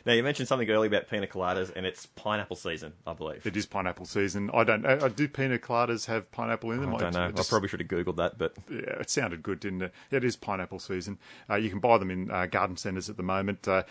Now 0.04 0.14
you 0.14 0.24
mentioned 0.24 0.48
something 0.48 0.68
earlier 0.70 0.88
about 0.88 1.08
pina 1.08 1.28
coladas, 1.28 1.72
and 1.76 1.86
it's 1.86 2.08
pineapple 2.08 2.56
season, 2.56 2.94
I 3.06 3.14
believe. 3.14 3.46
It 3.46 3.56
is 3.56 3.68
pineapple 3.68 4.06
season. 4.08 4.50
I 4.52 4.64
don't. 4.64 4.84
I, 4.86 5.06
I 5.06 5.10
do 5.10 5.28
pina 5.28 5.60
coladas 5.60 6.08
have 6.08 6.32
pineapple 6.32 6.72
in 6.72 6.82
them? 6.82 6.96
I 6.96 6.98
don't 6.98 7.14
know. 7.14 7.28
it 7.28 7.36
just- 7.36 7.50
I 7.50 7.54
probably 7.54 7.70
should 7.70 7.82
have 7.82 7.90
googled 7.90 8.16
that, 8.18 8.38
but 8.40 8.56
Yeah, 8.70 9.00
it 9.00 9.10
sounded 9.12 9.44
good, 9.44 9.60
didn't 9.60 9.84
it? 9.84 9.94
Yeah, 10.10 10.18
it 10.18 10.24
is 10.24 10.36
pineapple 10.36 10.80
season. 10.80 11.20
Uh, 11.50 11.56
you 11.56 11.70
can 11.70 11.80
buy 11.80 11.98
them 12.00 12.10
in 12.10 12.32
uh, 12.32 12.48
garden 12.48 12.78
centres 12.78 13.10
at 13.10 13.18
the 13.18 13.24
moment. 13.24 13.68
Uh, 13.68 13.84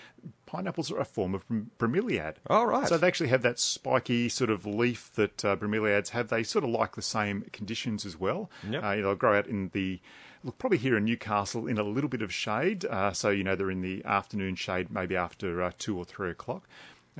pineapples 0.46 0.90
are 0.90 0.98
a 0.98 1.04
form 1.04 1.34
of 1.34 1.46
brom- 1.46 1.70
bromeliad. 1.78 2.36
Oh, 2.48 2.64
right. 2.64 2.88
So 2.88 2.98
they 2.98 3.06
actually 3.06 3.28
have 3.28 3.42
that 3.42 3.60
spiky 3.60 4.28
sort 4.28 4.50
of 4.50 4.66
leaf 4.66 5.12
that 5.14 5.44
uh, 5.44 5.54
bromeliads 5.56 6.08
have. 6.08 6.28
They 6.28 6.42
sort 6.42 6.64
of 6.64 6.70
like 6.70 6.96
the 6.96 7.02
same 7.02 7.42
conditions 7.52 8.04
as 8.04 8.18
well. 8.18 8.50
Yep. 8.68 8.82
Uh, 8.84 8.90
you 8.90 9.02
know, 9.02 9.08
they'll 9.08 9.14
grow 9.16 9.38
out 9.38 9.46
in 9.46 9.70
the 9.72 10.00
look 10.44 10.58
probably 10.58 10.78
here 10.78 10.96
in 10.96 11.04
Newcastle 11.04 11.66
in 11.66 11.78
a 11.78 11.82
little 11.82 12.10
bit 12.10 12.22
of 12.22 12.32
shade. 12.32 12.84
Uh, 12.84 13.12
so 13.12 13.30
you 13.30 13.44
know 13.44 13.54
they're 13.56 13.70
in 13.70 13.82
the 13.82 14.04
afternoon 14.04 14.54
shade, 14.54 14.90
maybe 14.90 15.16
after 15.16 15.62
uh, 15.62 15.72
two 15.78 15.96
or 15.98 16.04
three 16.04 16.30
o'clock. 16.30 16.66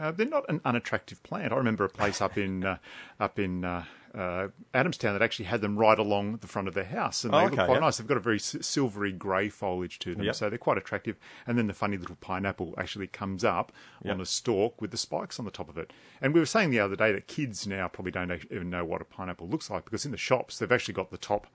Uh, 0.00 0.10
they're 0.12 0.26
not 0.26 0.44
an 0.48 0.60
unattractive 0.64 1.22
plant. 1.22 1.52
I 1.52 1.56
remember 1.56 1.84
a 1.84 1.88
place 1.88 2.20
up 2.20 2.38
in 2.38 2.64
uh, 2.64 2.78
up 3.18 3.38
in 3.38 3.64
uh, 3.64 3.84
uh, 4.14 4.48
Adamstown 4.74 5.12
that 5.12 5.20
actually 5.22 5.44
had 5.44 5.60
them 5.60 5.76
right 5.76 5.98
along 5.98 6.38
the 6.38 6.46
front 6.46 6.66
of 6.68 6.74
their 6.74 6.84
house, 6.84 7.22
and 7.24 7.32
they 7.34 7.38
Oh, 7.38 7.44
look 7.44 7.54
quite 7.54 7.70
yeah. 7.70 7.78
nice. 7.80 7.98
They've 7.98 8.06
got 8.06 8.16
a 8.16 8.20
very 8.20 8.36
s- 8.38 8.56
silvery 8.62 9.12
grey 9.12 9.48
foliage 9.48 9.98
to 10.00 10.14
them, 10.14 10.24
Yep. 10.24 10.34
so 10.34 10.48
they're 10.48 10.58
quite 10.58 10.78
attractive. 10.78 11.16
And 11.46 11.58
then 11.58 11.66
the 11.66 11.74
funny 11.74 11.96
little 11.96 12.16
pineapple 12.20 12.74
actually 12.78 13.06
comes 13.08 13.44
up 13.44 13.72
Yep. 14.02 14.14
on 14.14 14.20
a 14.20 14.26
stalk 14.26 14.80
with 14.80 14.90
the 14.90 14.96
spikes 14.96 15.38
on 15.38 15.44
the 15.44 15.50
top 15.52 15.68
of 15.68 15.76
it. 15.78 15.92
And 16.20 16.32
we 16.34 16.40
were 16.40 16.46
saying 16.46 16.70
the 16.70 16.80
other 16.80 16.96
day 16.96 17.12
that 17.12 17.26
kids 17.28 17.66
now 17.66 17.86
probably 17.88 18.10
don't 18.12 18.32
even 18.50 18.70
know 18.70 18.84
what 18.84 19.00
a 19.02 19.04
pineapple 19.04 19.48
looks 19.48 19.70
like 19.70 19.84
because 19.84 20.04
in 20.04 20.10
the 20.12 20.16
shops 20.16 20.58
they've 20.58 20.72
actually 20.72 20.94
got 20.94 21.10
the 21.10 21.18
top 21.18 21.46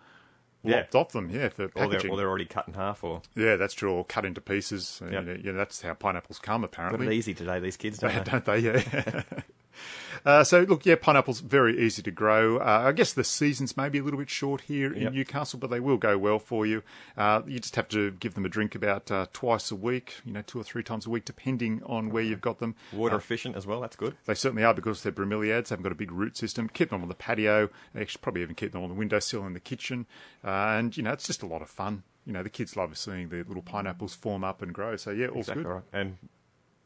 Yeah. 0.68 0.78
lopped 0.78 0.96
off 0.96 1.12
them, 1.12 1.30
yeah, 1.30 1.50
for 1.50 1.64
or 1.66 1.68
they're, 1.68 1.88
packaging. 1.88 2.12
or 2.12 2.18
they're 2.18 2.28
already 2.30 2.46
cut 2.46 2.68
in 2.68 2.74
half, 2.74 3.04
or 3.04 3.22
Yeah, 3.36 3.56
that's 3.56 3.74
true. 3.74 3.92
Or 3.92 4.06
cut 4.06 4.26
into 4.26 4.42
pieces. 4.42 5.02
Yep. 5.04 5.12
You, 5.12 5.22
know, 5.22 5.34
you 5.44 5.52
know, 5.52 5.58
that's 5.58 5.82
how 5.82 5.94
pineapples 5.94 6.40
come, 6.40 6.64
apparently. 6.64 7.16
easy 7.16 7.34
today. 7.34 7.60
These 7.60 7.78
kids 7.78 7.98
don't. 8.00 8.14
they? 8.14 8.32
don't 8.32 8.46
they? 8.46 8.60
Yeah. 8.60 9.24
Uh, 10.26 10.44
so 10.44 10.62
look, 10.62 10.88
yeah, 10.88 10.96
pineapples 10.96 11.40
very 11.42 11.80
easy 11.86 12.02
to 12.02 12.10
grow. 12.10 12.58
Uh, 12.58 12.84
I 12.88 12.94
guess 12.94 13.14
the 13.14 13.24
seasons 13.24 13.78
may 13.78 13.90
be 13.90 14.00
a 14.00 14.04
little 14.04 14.18
bit 14.20 14.30
short 14.30 14.62
here 14.62 14.92
in 14.92 15.04
Yep. 15.04 15.14
Newcastle, 15.14 15.60
but 15.60 15.70
they 15.70 15.80
will 15.80 15.98
go 15.98 16.18
well 16.18 16.40
for 16.40 16.66
you. 16.66 16.82
Uh, 17.16 17.44
you 17.46 17.60
just 17.60 17.76
have 17.76 17.88
to 17.90 18.10
give 18.12 18.34
them 18.34 18.44
a 18.44 18.50
drink 18.50 18.74
about 18.74 19.12
uh, 19.12 19.28
twice 19.34 19.70
a 19.70 19.76
week, 19.76 20.16
you 20.26 20.32
know, 20.32 20.42
two 20.42 20.60
or 20.60 20.64
three 20.64 20.82
times 20.82 21.06
a 21.06 21.12
week, 21.12 21.26
depending 21.26 21.84
on 21.86 22.10
where 22.10 22.24
you've 22.24 22.42
got 22.42 22.58
them. 22.58 22.74
Water 22.92 23.14
Uh, 23.16 23.18
efficient 23.20 23.56
as 23.56 23.68
well. 23.68 23.82
That's 23.82 23.96
good. 23.96 24.16
they 24.26 24.34
certainly 24.34 24.64
are 24.64 24.74
because 24.74 25.04
they're 25.04 25.12
bromeliads. 25.12 25.68
They've 25.68 25.84
got 25.84 25.92
a 25.92 25.96
big 25.96 26.12
root 26.12 26.36
system. 26.38 26.70
Keep 26.70 26.90
them 26.90 27.04
on 27.04 27.08
the 27.08 27.14
patio. 27.14 27.70
Actually, 27.96 28.22
probably 28.24 28.42
even 28.42 28.56
keep 28.56 28.72
them 28.72 28.82
on 28.82 28.90
the 28.90 28.96
windowsill 28.96 29.46
in 29.46 29.54
the 29.54 29.60
kitchen. 29.60 30.08
Uh, 30.44 30.50
and, 30.50 30.98
you 30.98 31.04
know, 31.04 31.12
it's 31.12 31.28
just 31.28 31.44
a 31.44 31.48
lot 31.48 31.62
of 31.62 31.70
fun. 31.70 32.02
you 32.26 32.34
know 32.34 32.42
the 32.42 32.50
kids 32.50 32.76
love 32.76 32.98
seeing 32.98 33.30
the 33.30 33.44
little 33.44 33.62
pineapples 33.62 34.16
form 34.16 34.44
up 34.44 34.64
and 34.64 34.74
grow. 34.74 34.96
So 34.96 35.12
yeah, 35.12 35.28
all's 35.28 35.50
Exactly 35.50 35.64
good. 35.66 35.70
right. 35.70 35.84
And 35.94 36.18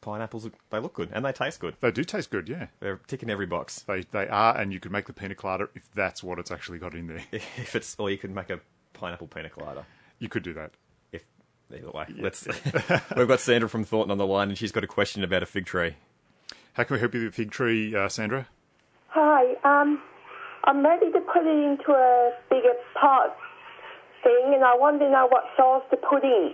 pineapples, 0.02 0.48
they 0.70 0.80
look 0.80 0.94
good 0.94 1.10
and 1.12 1.24
they 1.26 1.32
taste 1.32 1.60
good. 1.60 1.76
They 1.82 1.92
do 1.92 2.04
taste 2.04 2.30
good. 2.30 2.48
Yeah, 2.50 2.68
They're 2.80 3.00
ticking 3.08 3.30
every 3.30 3.46
box. 3.46 3.80
they 3.82 4.02
they 4.12 4.28
are, 4.28 4.58
and 4.58 4.72
you 4.74 4.80
could 4.80 4.92
make 4.92 5.06
the 5.08 5.14
pina 5.14 5.36
colada 5.36 5.70
if 5.76 5.90
that's 5.94 6.24
what 6.24 6.40
it's 6.40 6.52
actually 6.52 6.80
got 6.80 6.94
in 6.94 7.08
there. 7.08 7.24
If 7.32 7.76
it's, 7.76 7.96
or 8.00 8.10
you 8.10 8.18
could 8.18 8.32
make 8.34 8.50
a 8.50 8.60
pineapple 8.94 9.28
pina 9.28 9.50
colada. 9.50 9.86
You 10.20 10.30
could 10.30 10.44
do 10.44 10.54
that. 10.54 10.72
If 11.12 11.24
either 11.74 11.92
way, 11.92 12.06
let's. 12.20 12.48
We've 13.16 13.28
got 13.28 13.40
Sandra 13.40 13.70
from 13.70 13.84
Thornton 13.84 14.12
on 14.12 14.18
the 14.18 14.28
line, 14.28 14.50
and 14.50 14.58
she's 14.58 14.72
got 14.72 14.84
a 14.84 14.88
question 14.88 15.24
about 15.24 15.44
a 15.44 15.46
fig 15.46 15.66
tree. 15.66 15.96
How 16.74 16.84
can 16.84 16.96
we 16.96 17.00
help 17.00 17.14
you 17.14 17.24
with 17.24 17.36
the 17.36 17.44
fig 17.44 17.52
tree, 17.52 17.96
uh, 17.96 18.08
Sandra? 18.10 18.48
Hi, 19.10 19.56
um, 19.64 20.02
I'm 20.66 20.86
ready 20.86 21.12
to 21.12 21.20
put 21.22 21.44
it 21.46 21.50
into 21.50 21.92
a 21.92 22.32
bigger 22.50 22.74
pot 23.00 23.36
thing, 24.24 24.52
and 24.54 24.64
I 24.64 24.76
want 24.76 25.00
to 25.00 25.10
know 25.10 25.28
what 25.30 25.46
size 25.58 25.82
to 25.92 25.98
put 25.98 26.24
in. 26.24 26.54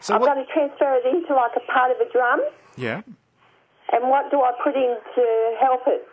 So 0.00 0.14
I've 0.14 0.20
what- 0.20 0.28
got 0.28 0.34
to 0.34 0.46
transfer 0.52 0.94
it 0.94 1.06
into 1.06 1.34
like 1.34 1.52
a 1.56 1.72
part 1.72 1.90
of 1.90 1.98
a 2.06 2.10
drum, 2.10 2.40
yeah. 2.76 3.02
and 3.92 4.08
what 4.08 4.30
do 4.30 4.40
I 4.42 4.52
put 4.64 4.74
in 4.74 4.96
to 5.14 5.56
help 5.60 5.82
it? 5.86 6.06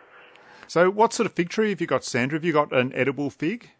So 0.66 0.90
what 0.90 1.12
sort 1.14 1.26
of 1.26 1.32
fig 1.32 1.48
tree 1.48 1.70
have 1.70 1.80
you 1.80 1.86
got, 1.86 2.04
Sandra? 2.04 2.36
Have 2.36 2.44
you 2.44 2.52
got 2.52 2.72
an 2.72 2.92
edible 2.94 3.30
fig? 3.30 3.70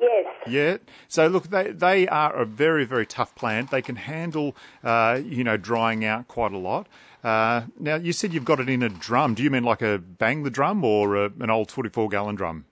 Yes. 0.00 0.26
Yeah. 0.48 0.76
So 1.08 1.26
look, 1.28 1.44
they 1.50 1.70
they 1.70 2.08
are 2.08 2.34
a 2.34 2.44
very 2.44 2.84
very 2.84 3.06
tough 3.06 3.34
plant. 3.34 3.70
They 3.70 3.80
can 3.82 3.96
handle 3.96 4.56
uh, 4.84 5.20
you 5.24 5.44
know 5.44 5.56
drying 5.56 6.04
out 6.04 6.28
quite 6.28 6.52
a 6.52 6.58
lot. 6.58 6.88
Uh, 7.24 7.62
now 7.78 7.96
you 7.96 8.12
said 8.12 8.32
you've 8.34 8.44
got 8.44 8.60
it 8.60 8.68
in 8.68 8.82
a 8.82 8.88
drum. 8.88 9.34
Do 9.34 9.42
you 9.42 9.50
mean 9.50 9.62
like 9.64 9.82
a 9.82 9.98
bang 9.98 10.42
the 10.42 10.50
drum 10.50 10.84
or 10.84 11.16
a, 11.16 11.30
an 11.40 11.50
old 11.50 11.70
forty 11.70 11.88
four 11.88 12.08
gallon 12.08 12.34
drum? 12.34 12.66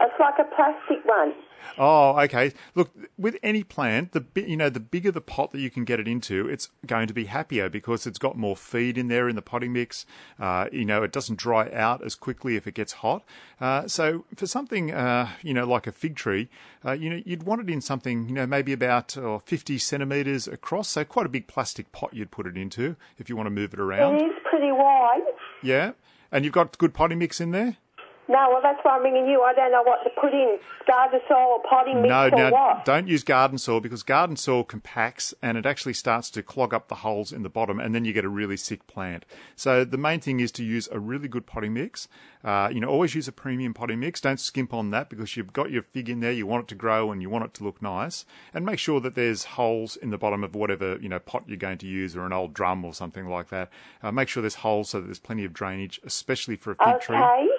It's 0.00 0.14
like 0.20 0.34
a 0.38 0.44
plastic 0.54 1.04
one. 1.06 1.32
Oh, 1.78 2.18
okay. 2.20 2.52
Look, 2.74 2.90
with 3.18 3.36
any 3.42 3.64
plant, 3.64 4.12
the 4.12 4.20
bi- 4.20 4.42
you 4.42 4.56
know 4.56 4.68
the 4.68 4.80
bigger 4.80 5.10
the 5.10 5.20
pot 5.20 5.52
that 5.52 5.60
you 5.60 5.70
can 5.70 5.84
get 5.84 5.98
it 6.00 6.06
into, 6.06 6.48
it's 6.48 6.70
going 6.86 7.08
to 7.08 7.14
be 7.14 7.24
happier 7.26 7.68
because 7.68 8.06
it's 8.06 8.18
got 8.18 8.36
more 8.36 8.56
feed 8.56 8.96
in 8.96 9.08
there 9.08 9.28
in 9.28 9.36
the 9.36 9.42
potting 9.42 9.72
mix. 9.72 10.06
Uh, 10.38 10.66
you 10.72 10.84
know, 10.84 11.02
it 11.02 11.12
doesn't 11.12 11.38
dry 11.38 11.70
out 11.72 12.04
as 12.04 12.14
quickly 12.14 12.56
if 12.56 12.66
it 12.66 12.74
gets 12.74 12.94
hot. 12.94 13.24
Uh, 13.60 13.88
so 13.88 14.24
for 14.36 14.46
something 14.46 14.92
uh, 14.92 15.28
you 15.42 15.54
know 15.54 15.66
like 15.66 15.86
a 15.86 15.92
fig 15.92 16.16
tree, 16.16 16.48
uh, 16.84 16.92
you 16.92 17.10
know 17.10 17.20
you'd 17.24 17.42
want 17.42 17.60
it 17.60 17.72
in 17.72 17.80
something 17.80 18.28
you 18.28 18.34
know 18.34 18.46
maybe 18.46 18.72
about 18.72 19.16
uh, 19.16 19.38
50 19.38 19.78
centimeters 19.78 20.46
across, 20.46 20.88
so 20.88 21.04
quite 21.04 21.26
a 21.26 21.30
big 21.30 21.46
plastic 21.46 21.90
pot 21.92 22.14
you'd 22.14 22.30
put 22.30 22.46
it 22.46 22.56
into 22.56 22.96
if 23.18 23.28
you 23.28 23.36
want 23.36 23.46
to 23.46 23.50
move 23.50 23.74
it 23.74 23.80
around. 23.80 24.16
It 24.16 24.24
is 24.26 24.32
pretty 24.48 24.70
wide. 24.72 25.22
Yeah, 25.62 25.92
and 26.30 26.44
you've 26.44 26.54
got 26.54 26.78
good 26.78 26.94
potting 26.94 27.18
mix 27.18 27.40
in 27.40 27.50
there. 27.50 27.78
No, 28.26 28.48
well, 28.50 28.60
that's 28.62 28.78
why 28.82 28.96
I'm 28.96 29.02
ringing 29.02 29.26
you. 29.26 29.42
I 29.42 29.52
don't 29.52 29.70
know 29.70 29.82
what 29.82 30.02
to 30.04 30.10
put 30.18 30.32
in. 30.32 30.58
Garden 30.86 31.20
soil 31.28 31.58
or 31.58 31.62
potting 31.68 32.00
mix 32.00 32.08
No, 32.08 32.26
or 32.26 32.30
no, 32.30 32.50
what. 32.50 32.84
don't 32.84 33.06
use 33.06 33.22
garden 33.22 33.58
soil 33.58 33.80
because 33.80 34.02
garden 34.02 34.36
soil 34.36 34.64
compacts 34.64 35.34
and 35.42 35.58
it 35.58 35.66
actually 35.66 35.92
starts 35.92 36.30
to 36.30 36.42
clog 36.42 36.72
up 36.72 36.88
the 36.88 36.96
holes 36.96 37.32
in 37.32 37.42
the 37.42 37.48
bottom, 37.50 37.78
and 37.78 37.94
then 37.94 38.04
you 38.04 38.12
get 38.12 38.24
a 38.24 38.28
really 38.28 38.56
sick 38.56 38.86
plant. 38.86 39.24
So 39.56 39.84
the 39.84 39.98
main 39.98 40.20
thing 40.20 40.40
is 40.40 40.50
to 40.52 40.64
use 40.64 40.88
a 40.90 40.98
really 40.98 41.28
good 41.28 41.46
potting 41.46 41.74
mix. 41.74 42.08
Uh, 42.42 42.68
you 42.70 42.80
know, 42.80 42.88
always 42.88 43.14
use 43.14 43.26
a 43.26 43.32
premium 43.32 43.72
potting 43.72 44.00
mix. 44.00 44.20
Don't 44.20 44.40
skimp 44.40 44.74
on 44.74 44.90
that 44.90 45.08
because 45.08 45.36
you've 45.36 45.52
got 45.52 45.70
your 45.70 45.82
fig 45.82 46.10
in 46.10 46.20
there. 46.20 46.32
You 46.32 46.46
want 46.46 46.64
it 46.64 46.68
to 46.68 46.74
grow 46.74 47.10
and 47.10 47.22
you 47.22 47.30
want 47.30 47.44
it 47.44 47.54
to 47.54 47.64
look 47.64 47.80
nice, 47.80 48.26
and 48.52 48.64
make 48.66 48.78
sure 48.78 49.00
that 49.00 49.14
there's 49.14 49.44
holes 49.44 49.96
in 49.96 50.10
the 50.10 50.18
bottom 50.18 50.44
of 50.44 50.54
whatever 50.54 50.98
you 51.00 51.08
know 51.08 51.18
pot 51.18 51.44
you're 51.46 51.56
going 51.56 51.78
to 51.78 51.86
use 51.86 52.14
or 52.16 52.24
an 52.26 52.32
old 52.32 52.52
drum 52.54 52.84
or 52.84 52.92
something 52.94 53.26
like 53.26 53.48
that. 53.48 53.70
Uh, 54.02 54.12
make 54.12 54.28
sure 54.28 54.42
there's 54.42 54.56
holes 54.56 54.90
so 54.90 55.00
that 55.00 55.06
there's 55.06 55.18
plenty 55.18 55.44
of 55.44 55.52
drainage, 55.52 56.00
especially 56.04 56.56
for 56.56 56.72
a 56.72 56.76
fig 56.76 57.00
tree. 57.00 57.16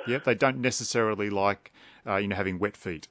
Yep, 0.07 0.23
they 0.23 0.35
don't 0.35 0.57
necessarily 0.57 1.29
like 1.29 1.71
uh, 2.05 2.17
you 2.17 2.27
know 2.27 2.35
having 2.35 2.59
wet 2.59 2.77
feet. 2.77 3.07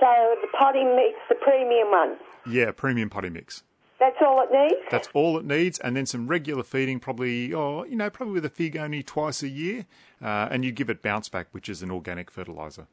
So 0.00 0.36
the 0.40 0.48
potting 0.58 0.96
mix, 0.96 1.18
the 1.28 1.36
premium 1.36 1.90
one. 1.90 2.16
Yeah, 2.46 2.72
premium 2.72 3.08
potting 3.08 3.32
mix. 3.32 3.62
That's 4.00 4.16
all 4.20 4.42
it 4.42 4.50
needs. 4.50 4.82
That's 4.90 5.08
all 5.14 5.38
it 5.38 5.44
needs, 5.44 5.78
and 5.78 5.96
then 5.96 6.06
some 6.06 6.26
regular 6.26 6.64
feeding, 6.64 6.98
probably, 6.98 7.54
oh, 7.54 7.84
you 7.84 7.94
know, 7.94 8.10
probably 8.10 8.34
with 8.34 8.44
a 8.44 8.50
fig 8.50 8.76
only 8.76 9.04
twice 9.04 9.44
a 9.44 9.48
year, 9.48 9.86
uh, 10.20 10.48
and 10.50 10.64
you 10.64 10.72
give 10.72 10.90
it 10.90 11.02
Bounce 11.02 11.28
Back, 11.28 11.46
which 11.52 11.68
is 11.68 11.84
an 11.84 11.92
organic 11.92 12.28
fertilizer. 12.28 12.88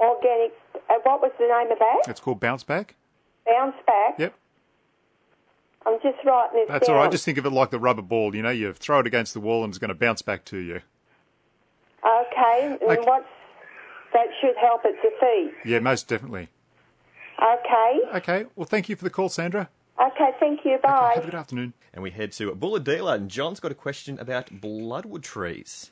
Organic. 0.00 0.52
Uh, 0.74 0.94
what 1.02 1.20
was 1.20 1.32
the 1.38 1.46
name 1.46 1.70
of 1.70 1.78
that? 1.78 2.10
It's 2.10 2.20
called 2.20 2.40
Bounce 2.40 2.64
Back. 2.64 2.94
Bounce 3.44 3.76
back. 3.86 4.18
Yep, 4.18 4.34
I'm 5.86 5.98
just 6.02 6.24
writing 6.24 6.60
this 6.60 6.68
that's 6.68 6.86
down. 6.86 6.96
all 6.96 7.02
right. 7.02 7.12
Just 7.12 7.24
think 7.24 7.38
of 7.38 7.44
it 7.44 7.50
like 7.50 7.70
the 7.70 7.78
rubber 7.78 8.02
ball. 8.02 8.34
You 8.34 8.42
know, 8.42 8.50
you 8.50 8.72
throw 8.72 9.00
it 9.00 9.06
against 9.06 9.34
the 9.34 9.40
wall, 9.40 9.64
and 9.64 9.70
it's 9.70 9.78
going 9.78 9.90
to 9.90 9.94
bounce 9.94 10.22
back 10.22 10.44
to 10.46 10.56
you. 10.56 10.80
Okay, 12.36 12.66
and 12.66 12.82
Okay. 12.82 13.00
what's 13.08 13.26
that 14.12 14.26
should 14.40 14.56
help 14.56 14.82
it 14.84 14.94
to 15.02 15.10
feed. 15.20 15.52
Yeah, 15.70 15.80
most 15.80 16.08
definitely. 16.08 16.48
Okay. 17.42 18.00
Okay. 18.16 18.46
Well, 18.54 18.64
thank 18.66 18.88
you 18.88 18.94
for 18.96 19.02
the 19.04 19.10
call, 19.10 19.28
Sandra. 19.28 19.68
Okay, 20.00 20.30
thank 20.38 20.64
you. 20.64 20.78
Bye. 20.82 21.12
Have 21.14 21.24
a 21.24 21.30
good 21.30 21.34
afternoon. 21.34 21.72
And 21.92 22.02
we 22.02 22.10
head 22.10 22.32
to 22.32 22.50
Bulahdelah, 22.52 23.14
and 23.14 23.28
John's 23.30 23.58
got 23.60 23.72
a 23.72 23.74
question 23.76 24.18
about 24.20 24.60
bloodwood 24.60 25.22
trees. 25.24 25.90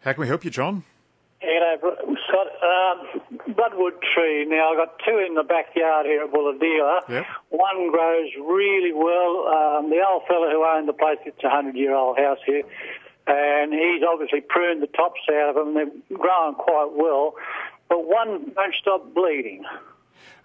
How 0.00 0.12
can 0.12 0.20
we 0.20 0.28
help 0.28 0.44
you, 0.44 0.50
John? 0.50 0.84
G'day, 1.42 1.80
Br- 1.80 2.14
Scott. 2.28 2.46
Um, 2.62 3.54
bloodwood 3.54 3.94
tree. 4.14 4.44
Now, 4.46 4.70
I've 4.72 4.78
got 4.78 4.98
two 5.06 5.18
in 5.18 5.34
the 5.34 5.42
backyard 5.42 6.06
here 6.06 6.22
at 6.22 6.32
Bulahdelah. 6.32 7.08
Yep. 7.08 7.26
One 7.50 7.90
grows 7.90 8.30
really 8.46 8.92
well. 8.92 9.46
Um, 9.48 9.90
the 9.90 10.02
old 10.08 10.22
fella 10.28 10.50
who 10.50 10.64
owned 10.64 10.88
the 10.88 10.92
place, 10.92 11.18
it's 11.24 11.42
a 11.44 11.48
100 11.48 11.76
year 11.76 11.94
old 11.94 12.18
house 12.18 12.38
here, 12.46 12.62
and 13.26 13.72
he's 13.72 14.02
obviously 14.08 14.40
pruned 14.40 14.82
the 14.82 14.86
tops 14.88 15.20
out 15.32 15.50
of 15.50 15.54
them. 15.56 15.74
They're 15.74 16.18
growing 16.18 16.54
quite 16.54 16.90
well, 16.92 17.34
but 17.88 18.06
one 18.06 18.52
don't 18.54 18.74
stop 18.80 19.14
bleeding. 19.14 19.64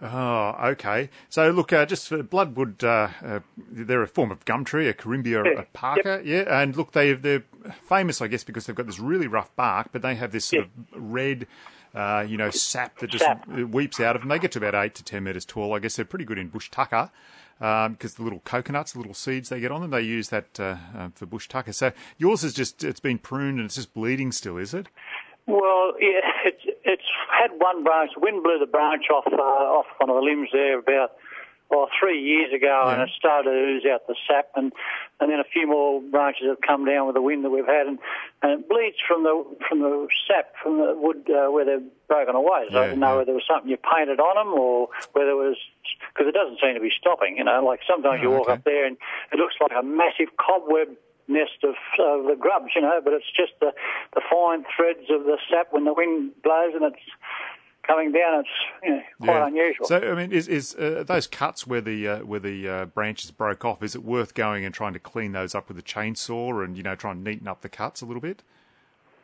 Oh, 0.02 0.56
okay. 0.70 1.10
So 1.30 1.52
look, 1.52 1.72
uh, 1.72 1.86
just 1.86 2.08
for 2.08 2.24
bloodwood, 2.24 2.84
uh, 2.84 3.10
uh, 3.24 3.40
they're 3.72 4.02
a 4.02 4.08
form 4.08 4.32
of 4.32 4.44
gum 4.46 4.66
tree, 4.66 4.88
a 4.88 4.94
Corymbia 4.94 5.46
Yeah, 5.46 5.64
parka. 5.74 6.22
Yeah, 6.26 6.62
and 6.62 6.76
look, 6.76 6.94
they 6.94 7.14
they're 7.14 7.44
famous, 7.88 8.22
I 8.22 8.28
guess, 8.28 8.44
because 8.44 8.66
they've 8.66 8.76
got 8.76 8.88
this 8.88 9.00
really 9.00 9.28
rough 9.28 9.56
bark, 9.56 9.90
but 9.92 10.02
they 10.02 10.16
have 10.16 10.32
this 10.32 10.46
sort 10.46 10.66
of 10.66 10.70
red. 10.96 11.46
Uh, 11.94 12.26
you 12.26 12.38
know, 12.38 12.50
sap 12.50 13.00
that 13.00 13.10
just 13.10 13.26
Sap. 13.26 13.46
weeps 13.50 14.00
out 14.00 14.16
of 14.16 14.22
them. 14.22 14.30
They 14.30 14.40
get 14.40 14.54
to 14.54 14.60
about 14.60 14.76
eight 14.76 14.96
to 14.96 15.04
ten 15.04 15.26
meters 15.26 15.44
tall. 15.44 15.74
I 15.74 15.80
guess 15.80 15.98
they're 15.98 16.06
pretty 16.06 16.24
good 16.24 16.38
in 16.38 16.48
bush 16.48 16.72
tucker 16.72 17.12
um, 17.62 17.94
because 17.94 18.16
the 18.16 18.24
little 18.24 18.42
coconuts, 18.44 18.92
the 18.92 19.00
little 19.00 19.14
seeds 19.14 19.50
they 19.50 19.60
get 19.60 19.72
on 19.72 19.82
them, 19.82 19.92
they 19.92 20.02
use 20.02 20.30
that 20.30 20.60
uh, 20.60 20.78
uh, 20.96 21.10
for 21.16 21.26
bush 21.26 21.48
tucker. 21.48 21.72
So 21.72 21.92
yours 22.18 22.44
is 22.44 22.54
just 22.54 22.84
it's 22.84 23.00
been 23.00 23.20
pruned 23.20 23.60
and 23.60 23.66
it's 23.66 23.76
just 23.76 23.94
bleeding 23.94 24.32
still, 24.32 24.58
is 24.58 24.74
it? 24.74 24.88
Well, 25.48 25.94
yeah, 26.00 26.22
it's 26.46 26.64
it's 26.84 27.04
had 27.32 27.52
one 27.58 27.84
branch. 27.84 28.12
Wind 28.18 28.44
blew 28.44 28.58
the 28.60 28.66
branch 28.66 29.06
off 29.14 29.28
uh, 29.32 29.36
off 29.38 29.86
one 30.00 30.10
of 30.10 30.16
the 30.16 30.22
limbs 30.22 30.50
there 30.52 30.80
about 30.80 31.14
well 31.72 31.88
three 32.00 32.22
years 32.22 32.52
ago, 32.54 32.90
and 32.92 33.02
it 33.02 33.10
started 33.18 33.50
to 33.50 33.56
ooze 33.56 33.84
out 33.92 34.06
the 34.08 34.16
sap, 34.28 34.50
and 34.56 34.72
and 35.20 35.32
then 35.32 35.40
a 35.40 35.46
few 35.48 35.66
more 35.68 36.02
branches 36.02 36.46
have 36.48 36.62
come 36.62 36.86
down 36.86 37.08
with 37.08 37.16
the 37.16 37.22
wind 37.22 37.44
that 37.46 37.50
we've 37.50 37.66
had, 37.66 37.88
and, 37.88 37.98
and 38.44 38.52
it 38.60 38.70
bleeds 38.70 38.98
from 39.08 39.24
the 39.24 39.34
from 39.68 39.80
the 39.80 40.08
sap 40.28 40.54
from 40.62 40.78
the 40.78 40.94
wood 40.96 41.24
uh, 41.32 41.50
where 41.50 41.64
they're 41.66 41.82
broken 42.08 42.36
away. 42.36 42.68
So 42.70 42.78
I 42.78 42.82
Yeah, 42.82 42.88
didn't 42.92 43.00
know 43.00 43.08
yeah. 43.08 43.14
whether 43.24 43.26
there 43.32 43.40
was 43.40 43.48
something 43.50 43.72
you 43.72 43.78
painted 43.78 44.20
on 44.20 44.36
them 44.36 44.54
or 44.60 44.90
whether 45.14 45.32
it 45.32 45.40
was 45.40 45.58
because 46.14 46.28
it 46.28 46.36
doesn't 46.36 46.60
seem 46.60 46.76
to 46.76 46.82
be 46.84 46.92
stopping. 47.00 47.38
You 47.38 47.46
know, 47.46 47.64
like 47.64 47.80
sometimes 47.88 48.22
you 48.22 48.30
Oh, 48.30 48.38
walk 48.44 48.50
okay. 48.52 48.60
up 48.60 48.64
there 48.66 48.86
and 48.86 48.98
it 49.32 49.38
looks 49.40 49.56
like 49.62 49.72
a 49.72 49.82
massive 49.82 50.36
cobweb 50.38 50.90
nest 51.28 51.64
of 51.64 51.76
uh, 51.96 52.28
the 52.28 52.36
grubs, 52.38 52.76
you 52.76 52.82
know, 52.82 53.00
but 53.02 53.14
it's 53.14 53.32
just 53.32 53.54
the, 53.62 53.72
the 54.14 54.22
fine 54.30 54.66
threads 54.76 55.08
of 55.10 55.24
the 55.24 55.38
sap 55.50 55.72
when 55.72 55.86
the 55.86 55.94
wind 55.94 56.32
blows 56.44 56.74
and 56.76 56.84
it's 56.84 57.00
coming 57.92 58.12
down. 58.12 58.40
It's 58.40 58.50
you 58.84 58.90
know, 58.90 59.02
quite 59.20 59.38
Yeah. 59.38 59.48
unusual. 59.48 59.86
So, 59.86 59.98
I 60.12 60.16
mean, 60.16 60.32
is 60.32 60.48
is 60.48 60.76
uh, 60.76 61.04
those 61.06 61.28
cuts 61.28 61.68
where 61.68 61.82
the 61.82 62.08
uh, 62.08 62.18
where 62.20 62.40
the 62.40 62.68
uh, 62.68 62.86
branches 62.86 63.32
broke 63.32 63.66
off? 63.66 63.84
Is 63.84 63.96
it 63.96 64.04
worth 64.04 64.34
going 64.34 64.66
and 64.66 64.74
trying 64.74 64.94
to 64.94 65.00
clean 65.00 65.32
those 65.34 65.54
up 65.54 65.68
with 65.68 65.78
a 65.78 65.84
chainsaw 65.84 66.64
and 66.64 66.78
you 66.78 66.84
know 66.84 66.96
try 66.96 67.12
and 67.12 67.24
neaten 67.24 67.48
up 67.48 67.62
the 67.62 67.70
cuts 67.70 68.02
a 68.02 68.06
little 68.06 68.22
bit? 68.22 68.44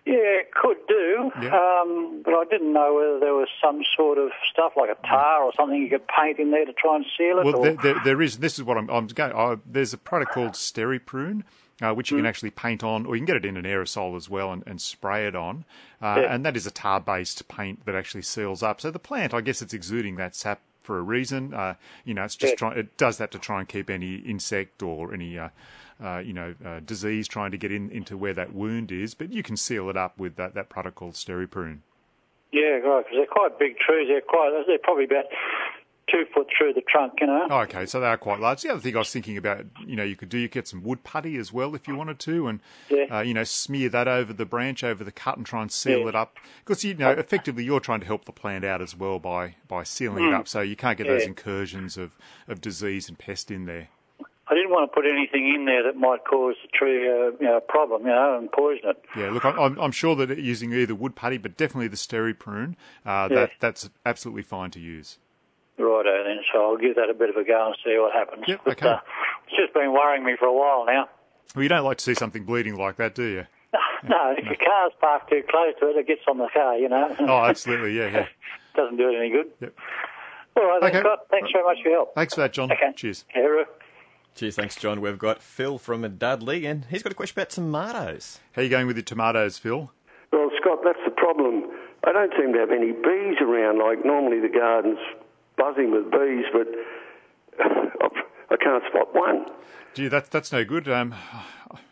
Yeah, 0.08 0.40
it 0.42 0.54
could 0.54 0.78
do, 0.88 1.32
Yeah. 1.42 1.56
um, 1.56 2.22
but 2.24 2.34
I 2.34 2.44
didn't 2.50 2.72
know 2.74 2.96
whether 2.96 3.20
there 3.20 3.34
was 3.34 3.50
some 3.62 3.82
sort 3.96 4.18
of 4.18 4.32
stuff 4.52 4.74
like 4.78 4.90
a 4.90 5.08
tar 5.08 5.44
or 5.44 5.52
something 5.56 5.82
you 5.82 5.90
could 5.90 6.08
paint 6.08 6.40
in 6.40 6.52
there 6.52 6.66
to 6.66 6.74
try 6.74 6.96
and 6.96 7.06
seal 7.18 7.40
it. 7.40 7.46
Well, 7.46 7.58
or... 7.58 7.64
there, 7.64 7.76
there, 7.84 8.02
there 8.04 8.22
is. 8.22 8.38
This 8.38 8.58
is 8.58 8.64
what 8.64 8.78
I'm, 8.78 8.90
I'm 8.90 9.08
going. 9.08 9.34
Uh, 9.34 9.58
there's 9.66 9.94
a 9.94 9.98
product 9.98 10.32
called 10.32 10.54
Steriprune. 10.54 11.44
Uh, 11.80 11.94
which 11.94 12.10
you 12.10 12.18
can 12.18 12.26
actually 12.26 12.50
paint 12.50 12.84
on, 12.84 13.06
or 13.06 13.16
you 13.16 13.20
can 13.20 13.28
get 13.28 13.36
it 13.36 13.46
in 13.46 13.56
an 13.56 13.64
aerosol 13.64 14.18
as 14.18 14.28
well 14.28 14.52
and, 14.52 14.64
and 14.66 14.82
spray 14.82 15.28
it 15.28 15.36
on. 15.36 15.64
Uh, 16.02 16.22
Yeah. 16.22 16.34
And 16.34 16.44
that 16.44 16.58
is 16.58 16.66
a 16.66 16.72
tar-based 16.72 17.48
paint 17.48 17.86
that 17.86 17.94
actually 17.94 18.24
seals 18.24 18.64
up. 18.64 18.82
So 18.82 18.90
the 18.90 18.98
plant, 18.98 19.32
I 19.32 19.42
guess, 19.42 19.62
it's 19.62 19.76
exuding 19.76 20.16
that 20.16 20.34
sap 20.36 20.60
for 20.82 20.98
a 20.98 21.04
reason. 21.04 21.54
Uh, 21.54 21.76
you 22.04 22.16
know, 22.16 22.24
it's 22.24 22.36
just 22.36 22.54
Yeah. 22.54 22.56
trying. 22.56 22.80
It 22.80 22.98
does 22.98 23.20
that 23.20 23.30
to 23.30 23.38
try 23.38 23.60
and 23.60 23.70
keep 23.70 23.92
any 23.92 24.16
insect 24.16 24.82
or 24.82 25.14
any. 25.14 25.38
Uh, 26.04 26.20
you 26.20 26.32
know, 26.32 26.54
uh, 26.64 26.80
disease 26.82 27.28
trying 27.28 27.50
to 27.50 27.58
get 27.58 27.72
in 27.72 27.90
into 27.90 28.16
where 28.16 28.34
that 28.34 28.54
wound 28.54 28.92
is, 28.92 29.16
but 29.16 29.32
you 29.34 29.42
can 29.42 29.58
seal 29.58 29.90
it 29.90 29.98
up 29.98 30.16
with 30.20 30.36
that, 30.36 30.54
that 30.54 30.70
product 30.70 30.96
called 30.96 31.14
Steriprune. 31.16 31.80
Yeah, 32.52 32.78
right, 32.86 33.04
because 33.04 33.18
they're 33.18 33.26
quite 33.26 33.58
big 33.58 33.78
trees. 33.80 34.08
They're 34.08 34.22
quite. 34.22 34.52
They're 34.68 34.78
probably 34.78 35.06
about 35.06 35.26
two 36.10 36.24
foot 36.34 36.48
through 36.58 36.74
the 36.74 36.82
trunk, 36.88 37.14
you 37.20 37.26
know. 37.28 37.48
Oh, 37.50 37.60
okay, 37.62 37.86
so 37.88 38.00
they 38.00 38.06
are 38.08 38.16
quite 38.16 38.40
large. 38.40 38.62
The 38.62 38.70
other 38.70 38.80
thing 38.80 38.96
I 38.96 39.00
was 39.00 39.12
thinking 39.12 39.38
about, 39.38 39.66
you 39.86 39.96
know, 39.96 40.04
you 40.04 40.16
could 40.16 40.30
do, 40.30 40.38
you 40.38 40.48
could 40.48 40.54
get 40.54 40.68
some 40.68 40.84
wood 40.84 41.04
putty 41.04 41.36
as 41.36 41.52
well 41.52 41.74
if 41.76 41.88
you 41.88 41.96
wanted 41.96 42.20
to, 42.20 42.48
and 42.48 42.60
Yeah. 42.90 43.18
uh, 43.18 43.22
you 43.22 43.34
know, 43.34 43.44
smear 43.44 43.90
that 43.90 44.08
over 44.08 44.32
the 44.32 44.46
branch, 44.46 44.84
over 44.84 45.04
the 45.04 45.12
cut, 45.12 45.36
and 45.36 45.46
try 45.48 45.62
and 45.64 45.72
seal 45.72 46.02
Yeah. 46.02 46.10
it 46.10 46.16
up. 46.16 46.38
Because 46.64 46.84
you 46.86 46.94
know, 46.94 47.10
effectively, 47.10 47.64
you're 47.66 47.80
trying 47.82 48.00
to 48.02 48.06
help 48.06 48.26
the 48.26 48.32
plant 48.32 48.64
out 48.64 48.82
as 48.84 48.96
well 48.96 49.18
by 49.20 49.56
by 49.68 49.82
sealing 49.84 50.24
it 50.26 50.34
up, 50.34 50.48
so 50.48 50.62
you 50.62 50.76
can't 50.76 50.98
get 50.98 51.08
those 51.08 51.26
incursions 51.26 51.98
of 51.98 52.12
of 52.48 52.62
disease 52.62 53.10
and 53.10 53.18
pest 53.18 53.50
in 53.52 53.66
there. 53.66 53.90
I 54.50 54.54
didn't 54.54 54.70
want 54.70 54.90
to 54.90 54.96
put 54.96 55.06
anything 55.06 55.54
in 55.54 55.66
there 55.66 55.84
that 55.84 55.98
might 55.98 56.24
cause 56.24 56.56
the 56.62 56.70
tree 56.70 57.08
uh, 57.10 57.32
you 57.32 57.38
know, 57.42 57.58
a 57.58 57.62
problem, 57.62 58.04
you 58.04 58.08
know, 58.10 58.38
and 58.38 58.50
poison 58.52 58.90
it. 58.92 59.04
Yeah, 59.16 59.30
look, 59.32 59.44
I'm- 59.44 59.78
I'm, 59.80 59.92
sure 59.92 60.16
that 60.16 60.38
using 60.38 60.72
either 60.74 60.96
wood 60.96 61.16
putty, 61.16 61.38
but 61.38 61.58
definitely 61.58 61.90
the 61.90 61.98
Steriprune, 61.98 62.76
uh, 63.06 63.28
Yeah. 63.30 63.36
that 63.36 63.52
that's 63.60 63.90
absolutely 64.06 64.44
fine 64.44 64.72
to 64.72 64.80
use. 64.80 65.20
Righto 65.78 66.24
then, 66.24 66.40
so 66.52 66.64
I'll 66.72 66.78
give 66.78 66.96
that 66.96 67.10
a 67.10 67.14
bit 67.14 67.30
of 67.30 67.36
a 67.36 67.44
go 67.44 67.68
and 67.68 67.76
see 67.84 67.98
what 68.00 68.14
happens. 68.14 68.46
Yep, 68.48 68.62
But, 68.64 68.78
okay. 68.78 68.88
uh, 68.88 68.98
it's 69.48 69.56
just 69.58 69.74
been 69.74 69.92
worrying 69.92 70.24
me 70.24 70.36
for 70.40 70.46
a 70.46 70.54
while 70.54 70.86
now. 70.86 71.10
Well, 71.56 71.64
you 71.64 71.70
don't 71.70 71.84
like 71.84 71.98
to 71.98 72.04
see 72.04 72.14
something 72.14 72.46
bleeding 72.46 72.76
like 72.76 72.96
that, 72.98 73.16
do 73.16 73.24
you? 73.24 73.46
No, 74.08 74.34
if 74.38 74.46
your 74.46 74.56
car's 74.56 74.94
parked 75.02 75.30
too 75.30 75.42
close 75.50 75.74
to 75.80 75.90
it, 75.90 75.98
it 75.98 76.08
gets 76.08 76.22
on 76.28 76.38
the 76.38 76.48
car, 76.54 76.78
you 76.78 76.88
know. 76.88 77.16
Oh, 77.20 77.44
absolutely, 77.46 77.98
yeah, 77.98 78.08
yeah. 78.10 78.28
Doesn't 78.76 78.96
do 78.98 79.10
it 79.10 79.18
any 79.18 79.30
good. 79.32 79.48
Yep. 79.60 79.74
All 80.56 80.66
right, 80.66 80.82
then, 80.82 80.90
Okay. 80.92 81.00
Scott. 81.02 81.20
Thanks 81.30 81.52
very 81.52 81.64
much 81.66 81.78
for 81.84 81.90
your 81.90 81.98
help. 82.00 82.16
Thanks 82.16 82.34
for 82.36 82.42
that, 82.42 82.54
John. 82.54 82.72
Okay. 82.72 82.94
Cheers. 82.96 83.26
Yeah. 83.36 83.64
Cheers, 84.38 84.56
thanks, 84.56 84.76
John. 84.76 85.02
We've 85.02 85.18
got 85.18 85.42
Phil 85.42 85.80
from 85.80 86.08
Dudley, 86.20 86.68
and 86.68 86.86
he's 86.92 87.02
got 87.02 87.12
a 87.12 87.16
question 87.16 87.40
about 87.40 87.50
tomatoes. 87.50 88.40
How 88.52 88.62
are 88.62 88.64
you 88.64 88.70
going 88.70 88.86
with 88.86 88.96
your 88.96 89.04
tomatoes, 89.04 89.58
Phil? 89.58 89.92
Well, 90.32 90.52
Scott, 90.62 90.78
that's 90.86 91.00
the 91.06 91.10
problem. 91.10 91.64
I 92.04 92.12
don't 92.12 92.32
seem 92.38 92.54
to 92.54 92.60
have 92.60 92.70
any 92.70 92.92
bees 92.92 93.42
around. 93.42 93.80
Like 93.80 94.06
normally 94.06 94.40
the 94.40 94.54
garden's 94.54 95.00
buzzing 95.58 95.90
with 95.90 96.12
bees, 96.12 96.46
but 96.54 96.68
I 98.50 98.56
can't 98.58 98.84
spot 98.90 99.14
one. 99.14 99.46
Gee, 99.94 100.08
that's 100.08 100.30
that's 100.30 100.52
no 100.52 100.64
good. 100.64 100.88
Um, 100.88 101.16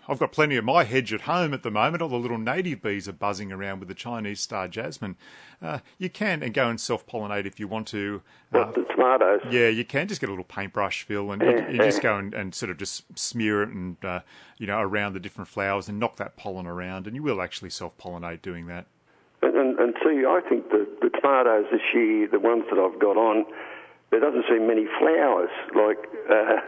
I've 0.07 0.19
got 0.19 0.31
plenty 0.31 0.55
of 0.55 0.63
my 0.63 0.83
hedge 0.83 1.11
at 1.11 1.21
home 1.21 1.53
at 1.53 1.63
the 1.63 1.71
moment. 1.71 2.03
All 2.03 2.09
the 2.09 2.17
little 2.17 2.37
native 2.37 2.81
bees 2.81 3.07
are 3.07 3.13
buzzing 3.13 3.51
around 3.51 3.79
with 3.79 3.87
the 3.87 3.95
Chinese 3.95 4.39
star 4.39 4.67
jasmine. 4.67 5.17
Uh, 5.61 5.79
you 5.97 6.09
can 6.09 6.43
and 6.43 6.53
go 6.53 6.69
and 6.69 6.79
self 6.79 7.07
pollinate 7.07 7.45
if 7.45 7.59
you 7.59 7.67
want 7.67 7.87
to. 7.87 8.21
Uh, 8.53 8.71
the 8.71 8.83
tomatoes? 8.83 9.41
yeah, 9.49 9.67
you 9.67 9.83
can 9.83 10.07
just 10.07 10.21
get 10.21 10.29
a 10.29 10.31
little 10.31 10.45
paintbrush, 10.45 11.03
Phil, 11.03 11.31
and 11.31 11.41
Yeah, 11.41 11.67
you, 11.67 11.73
you 11.73 11.77
just 11.79 12.01
go 12.01 12.17
and, 12.17 12.33
and 12.33 12.53
sort 12.53 12.69
of 12.69 12.77
just 12.77 13.17
smear 13.17 13.63
it 13.63 13.69
and 13.69 14.03
uh, 14.05 14.19
you 14.57 14.67
know 14.67 14.79
around 14.79 15.13
the 15.13 15.19
different 15.19 15.47
flowers 15.47 15.89
and 15.89 15.99
knock 15.99 16.17
that 16.17 16.37
pollen 16.37 16.67
around, 16.67 17.07
and 17.07 17.15
you 17.15 17.23
will 17.23 17.41
actually 17.41 17.71
self 17.71 17.97
pollinate 17.97 18.41
doing 18.41 18.67
that. 18.67 18.85
And, 19.41 19.55
and, 19.55 19.79
and 19.79 19.95
see, 20.03 20.25
I 20.25 20.41
think 20.47 20.69
the, 20.69 20.87
the 21.01 21.09
tomatoes 21.09 21.65
this 21.71 21.81
year, 21.93 22.27
the 22.27 22.39
ones 22.39 22.63
that 22.69 22.79
I've 22.79 22.99
got 22.99 23.17
on, 23.17 23.45
there 24.19 24.31
doesn't 24.31 24.45
seem 24.49 24.67
many 24.67 24.85
flowers. 24.99 25.49
Like, 25.75 25.97
uh, 26.29 26.61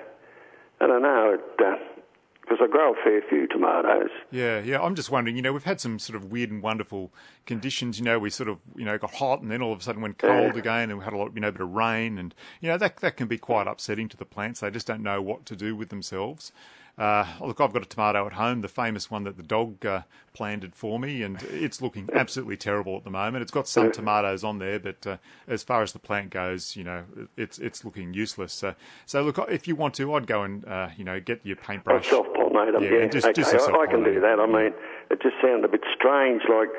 I 0.81 0.87
don't 0.87 1.01
know, 1.01 1.37
because 1.57 2.59
I 2.61 2.67
grow 2.67 2.93
a 2.93 2.95
fair 3.03 3.21
few 3.29 3.47
tomatoes. 3.47 4.09
Yeah, 4.31 4.59
yeah. 4.59 4.81
I'm 4.81 4.95
just 4.95 5.09
wondering, 5.11 5.35
you 5.35 5.41
know, 5.41 5.51
we've 5.53 5.63
had 5.63 5.81
some 5.81 5.99
sort 5.99 6.15
of 6.15 6.31
weird 6.31 6.51
and 6.51 6.61
wonderful 6.61 7.11
conditions. 7.45 7.99
You 7.99 8.05
know, 8.05 8.19
we 8.19 8.29
sort 8.29 8.49
of, 8.49 8.59
you 8.75 8.85
know, 8.85 8.97
got 8.97 9.15
hot 9.15 9.41
and 9.41 9.51
then 9.51 9.61
all 9.61 9.73
of 9.73 9.79
a 9.79 9.83
sudden 9.83 10.01
went 10.01 10.17
cold 10.17 10.53
Yeah. 10.53 10.59
again 10.59 10.89
and 10.89 10.99
we 10.99 11.03
had 11.05 11.13
a 11.13 11.17
lot, 11.17 11.33
you 11.35 11.41
know, 11.41 11.51
bit 11.51 11.61
of 11.61 11.69
rain 11.71 12.17
and, 12.17 12.33
you 12.61 12.69
know, 12.69 12.77
that, 12.77 12.97
that 12.97 13.17
can 13.17 13.27
be 13.27 13.37
quite 13.37 13.67
upsetting 13.67 14.07
to 14.09 14.17
the 14.17 14.25
plants. 14.25 14.59
They 14.59 14.69
just 14.71 14.87
don't 14.87 15.03
know 15.03 15.21
what 15.21 15.45
to 15.47 15.55
do 15.55 15.75
with 15.75 15.89
themselves. 15.89 16.51
Uh, 16.97 17.25
look, 17.41 17.61
I've 17.61 17.73
got 17.73 17.83
a 17.83 17.85
tomato 17.85 18.25
at 18.25 18.33
home, 18.33 18.61
the 18.61 18.67
famous 18.67 19.11
one 19.11 19.23
that 19.25 19.37
the 19.37 19.43
dog 19.43 19.85
uh, 19.85 20.01
planted 20.33 20.73
for 20.73 20.99
me, 20.99 21.21
and 21.21 21.39
it's 21.51 21.79
looking 21.79 22.09
absolutely 22.13 22.57
terrible 22.57 22.97
at 22.97 23.03
the 23.03 23.11
moment. 23.11 23.43
It's 23.43 23.51
got 23.51 23.67
some 23.67 23.91
tomatoes 23.91 24.43
on 24.43 24.57
there, 24.57 24.79
but 24.79 25.05
uh, 25.05 25.17
as 25.47 25.61
far 25.61 25.83
as 25.83 25.93
the 25.93 25.99
plant 25.99 26.31
goes, 26.31 26.75
you 26.75 26.83
know, 26.83 27.03
it's 27.37 27.59
it's 27.59 27.85
looking 27.85 28.15
useless. 28.15 28.51
So, 28.53 28.73
so 29.05 29.21
look, 29.21 29.37
if 29.47 29.67
you 29.67 29.75
want 29.75 29.93
to, 29.95 30.11
I'd 30.15 30.25
go 30.25 30.41
and 30.41 30.65
uh, 30.65 30.89
you 30.97 31.03
know 31.03 31.19
get 31.19 31.41
your 31.43 31.55
paintbrush. 31.57 32.07
self-pollinate 32.07 32.73
them, 32.73 32.83
Yeah, 32.83 32.89
yeah. 33.01 33.07
just- 33.07 33.27
okay, 33.27 33.41
just 33.43 33.69
I, 33.69 33.73
I 33.83 33.85
can 33.85 34.03
do 34.03 34.19
that. 34.19 34.39
I 34.39 34.47
mean, 34.47 34.73
it 35.11 35.21
just 35.21 35.35
sounds 35.39 35.63
a 35.63 35.67
bit 35.67 35.83
strange, 35.95 36.41
like 36.49 36.69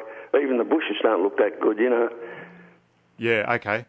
even 0.43 0.59
the 0.59 0.65
bushes 0.65 0.97
don't 1.01 1.23
look 1.23 1.37
that 1.39 1.61
good, 1.61 1.79
you 1.79 1.91
know. 1.91 2.09
Yeah, 3.19 3.53
okay. 3.55 3.85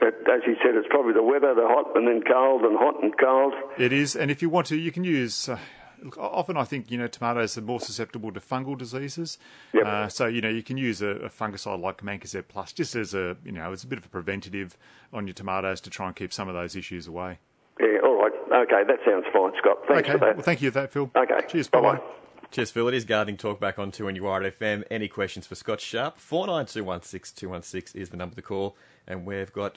But 0.00 0.14
as 0.30 0.42
you 0.46 0.56
said, 0.62 0.74
it's 0.74 0.88
probably 0.88 1.12
the 1.12 1.22
weather, 1.22 1.54
the 1.54 1.66
hot 1.66 1.96
and 1.96 2.06
then 2.06 2.22
cold 2.22 2.62
and 2.62 2.78
hot 2.78 3.02
and 3.02 3.12
cold. 3.18 3.54
It 3.78 3.92
is, 3.92 4.14
and 4.16 4.30
if 4.30 4.42
you 4.42 4.48
want 4.48 4.66
to, 4.68 4.76
you 4.76 4.92
can 4.92 5.04
use. 5.04 5.48
Uh, 5.48 5.58
look, 6.02 6.16
often, 6.18 6.56
I 6.56 6.64
think 6.64 6.90
you 6.90 6.98
know 6.98 7.06
tomatoes 7.08 7.58
are 7.58 7.62
more 7.62 7.80
susceptible 7.80 8.32
to 8.32 8.40
fungal 8.40 8.76
diseases. 8.78 9.38
Yep. 9.72 9.86
Uh, 9.86 10.08
so 10.08 10.26
you 10.26 10.40
know 10.40 10.48
you 10.48 10.62
can 10.62 10.76
use 10.76 11.02
a, 11.02 11.08
a 11.08 11.28
fungicide 11.28 11.80
like 11.80 12.02
Mancozeb 12.02 12.44
Plus 12.48 12.72
just 12.72 12.94
as 12.94 13.14
a 13.14 13.36
you 13.44 13.52
know 13.52 13.72
as 13.72 13.84
a 13.84 13.86
bit 13.86 13.98
of 13.98 14.04
a 14.04 14.08
preventative 14.08 14.76
on 15.12 15.26
your 15.26 15.34
tomatoes 15.34 15.80
to 15.82 15.90
try 15.90 16.06
and 16.06 16.16
keep 16.16 16.32
some 16.32 16.48
of 16.48 16.54
those 16.54 16.76
issues 16.76 17.06
away. 17.06 17.38
Yeah, 17.80 17.98
all 18.04 18.20
right. 18.20 18.32
Okay, 18.50 18.82
that 18.86 18.98
sounds 19.04 19.24
fine, 19.32 19.52
Scott. 19.58 19.78
Thanks 19.86 20.08
okay, 20.08 20.12
for 20.12 20.18
that. 20.18 20.36
well, 20.36 20.44
thank 20.44 20.62
you 20.62 20.70
for 20.70 20.80
that, 20.80 20.92
Phil. 20.92 21.10
Okay, 21.14 21.46
cheers. 21.48 21.68
Bye-bye. 21.68 21.96
bye. 21.96 22.02
Cheers, 22.50 22.70
Phil. 22.70 22.88
It 22.88 22.94
is 22.94 23.04
Gardening 23.04 23.36
Talk 23.36 23.60
back 23.60 23.78
on 23.78 23.90
2 23.90 24.08
and 24.08 24.16
at 24.16 24.22
FM. 24.58 24.84
Any 24.90 25.06
questions 25.06 25.46
for 25.46 25.54
Scott 25.54 25.80
Sharp? 25.80 26.18
49216216 26.18 27.94
is 27.94 28.08
the 28.08 28.16
number 28.16 28.34
to 28.36 28.42
call. 28.42 28.74
And 29.06 29.26
we've 29.26 29.52
got 29.52 29.76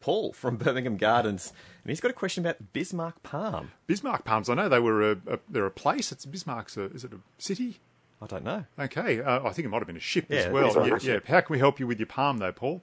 Paul 0.00 0.32
from 0.32 0.56
Birmingham 0.58 0.96
Gardens. 0.96 1.52
And 1.84 1.90
he's 1.90 2.00
got 2.00 2.10
a 2.10 2.14
question 2.14 2.44
about 2.44 2.72
Bismarck 2.72 3.22
Palm. 3.22 3.72
Bismarck 3.86 4.24
palms. 4.24 4.48
I 4.48 4.54
know 4.54 4.68
they 4.68 4.80
were 4.80 5.12
a, 5.12 5.16
a 5.26 5.38
they're 5.48 5.66
a 5.66 5.70
place. 5.70 6.10
It's 6.10 6.24
Bismarck's. 6.24 6.76
A, 6.78 6.84
is 6.84 7.04
it 7.04 7.12
a 7.12 7.18
city? 7.36 7.80
I 8.22 8.26
don't 8.26 8.44
know. 8.44 8.64
Okay, 8.78 9.20
uh, 9.22 9.46
I 9.46 9.50
think 9.52 9.66
it 9.66 9.68
might 9.70 9.78
have 9.78 9.86
been 9.86 9.96
a 9.96 10.00
ship 10.00 10.26
Yeah, 10.28 10.38
as 10.40 10.52
well. 10.52 10.86
Yeah, 10.86 10.98
yeah. 11.00 11.18
How 11.26 11.40
can 11.40 11.52
we 11.54 11.58
help 11.58 11.80
you 11.80 11.86
with 11.86 11.98
your 11.98 12.06
palm 12.06 12.36
though, 12.38 12.52
Paul? 12.52 12.82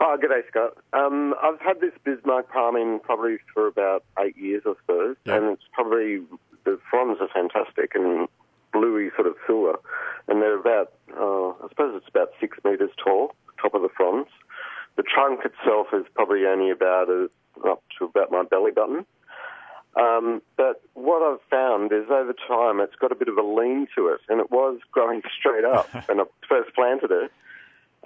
Oh, 0.00 0.16
good 0.20 0.28
day, 0.28 0.42
Scott. 0.48 0.76
Um, 0.92 1.34
I've 1.42 1.58
had 1.60 1.80
this 1.80 1.92
Bismarck 2.04 2.52
palm 2.52 2.76
in 2.76 3.00
probably 3.00 3.38
for 3.54 3.66
about 3.66 4.04
eight 4.20 4.36
years, 4.36 4.62
I 4.66 4.74
suppose, 4.80 5.16
Yeah. 5.24 5.36
and 5.36 5.46
it's 5.46 5.62
probably 5.72 6.20
the 6.66 6.78
fronds 6.90 7.20
are 7.22 7.28
fantastic 7.32 7.94
and 7.94 8.28
bluey 8.72 9.10
sort 9.14 9.26
of 9.26 9.34
silver, 9.46 9.78
and 10.28 10.42
they're 10.42 10.58
about, 10.58 10.92
uh, 11.16 11.64
I 11.64 11.68
suppose 11.70 11.94
it's 11.96 12.08
about 12.08 12.28
six 12.40 12.58
metres 12.64 12.90
tall, 13.02 13.34
top 13.62 13.72
of 13.74 13.82
the 13.82 13.88
fronds. 13.96 14.28
The 14.96 15.02
trunk 15.02 15.40
itself 15.44 15.88
is 15.92 16.04
probably 16.14 16.44
only 16.46 16.70
about 16.70 17.08
as 17.08 17.30
up 17.64 17.82
to 17.98 18.04
about 18.04 18.30
my 18.30 18.42
belly 18.42 18.72
button. 18.72 19.06
Um, 19.96 20.42
but 20.58 20.82
what 20.92 21.22
I've 21.22 21.40
found 21.48 21.90
is 21.90 22.10
over 22.10 22.34
time 22.46 22.80
it's 22.80 22.96
got 22.96 23.12
a 23.12 23.14
bit 23.14 23.28
of 23.28 23.38
a 23.38 23.42
lean 23.42 23.86
to 23.96 24.08
it, 24.08 24.20
and 24.28 24.40
it 24.40 24.50
was 24.50 24.78
growing 24.92 25.22
straight 25.38 25.64
up 25.64 25.88
when 26.08 26.20
I 26.20 26.24
first 26.48 26.74
planted 26.74 27.10
it. 27.10 27.32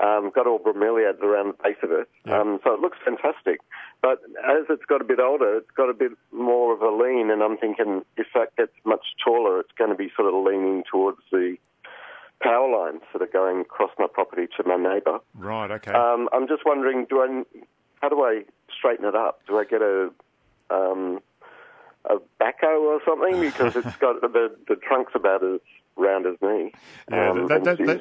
Um, 0.02 0.30
got 0.34 0.46
all 0.46 0.58
bromeliads 0.58 1.20
around 1.20 1.48
the 1.48 1.62
base 1.62 1.76
of 1.82 1.90
it, 1.92 2.08
um, 2.32 2.58
so 2.64 2.72
it 2.72 2.80
looks 2.80 2.96
fantastic. 3.04 3.60
But 4.00 4.22
as 4.48 4.64
it's 4.70 4.84
got 4.86 5.02
a 5.02 5.04
bit 5.04 5.20
older, 5.20 5.58
it's 5.58 5.70
got 5.76 5.90
a 5.90 5.94
bit 5.94 6.12
more 6.32 6.72
of 6.72 6.80
a 6.80 6.90
lean, 6.90 7.30
and 7.30 7.42
I'm 7.42 7.58
thinking 7.58 8.02
if 8.16 8.26
that 8.34 8.56
gets 8.56 8.72
much 8.84 9.04
taller, 9.22 9.60
it's 9.60 9.72
going 9.76 9.90
to 9.90 9.96
be 9.96 10.10
sort 10.16 10.32
of 10.32 10.42
leaning 10.42 10.84
towards 10.90 11.18
the 11.30 11.56
power 12.40 12.70
lines 12.70 13.02
that 13.12 13.20
are 13.20 13.26
going 13.30 13.60
across 13.60 13.90
my 13.98 14.06
property 14.10 14.46
to 14.56 14.66
my 14.66 14.76
neighbour. 14.76 15.18
Right. 15.34 15.70
Okay. 15.70 15.92
Um, 15.92 16.30
I'm 16.32 16.48
just 16.48 16.64
wondering, 16.64 17.06
do 17.10 17.20
I, 17.20 17.42
how 18.00 18.08
do 18.08 18.22
I 18.22 18.44
straighten 18.74 19.04
it 19.04 19.14
up? 19.14 19.40
Do 19.46 19.58
I 19.58 19.64
get 19.64 19.82
a, 19.82 20.10
um, 20.70 21.20
a 22.06 22.16
backhoe 22.40 22.80
or 22.80 23.00
something 23.04 23.38
because 23.40 23.76
it's 23.76 23.96
got 24.00 24.20
the 24.22 24.56
the 24.66 24.76
trunk's 24.76 25.12
about 25.14 25.44
as 25.44 25.60
round 25.96 26.24
as 26.26 26.40
me. 26.40 26.72
Yeah, 27.10 27.30
Um, 27.30 27.48
that, 27.48 27.64
that, 27.64 27.78
that, 27.78 28.00